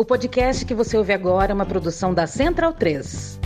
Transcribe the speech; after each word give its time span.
O 0.00 0.04
podcast 0.04 0.64
que 0.64 0.74
você 0.74 0.96
ouve 0.96 1.12
agora 1.12 1.50
é 1.50 1.54
uma 1.54 1.66
produção 1.66 2.14
da 2.14 2.24
Central 2.24 2.72
3. 2.72 3.40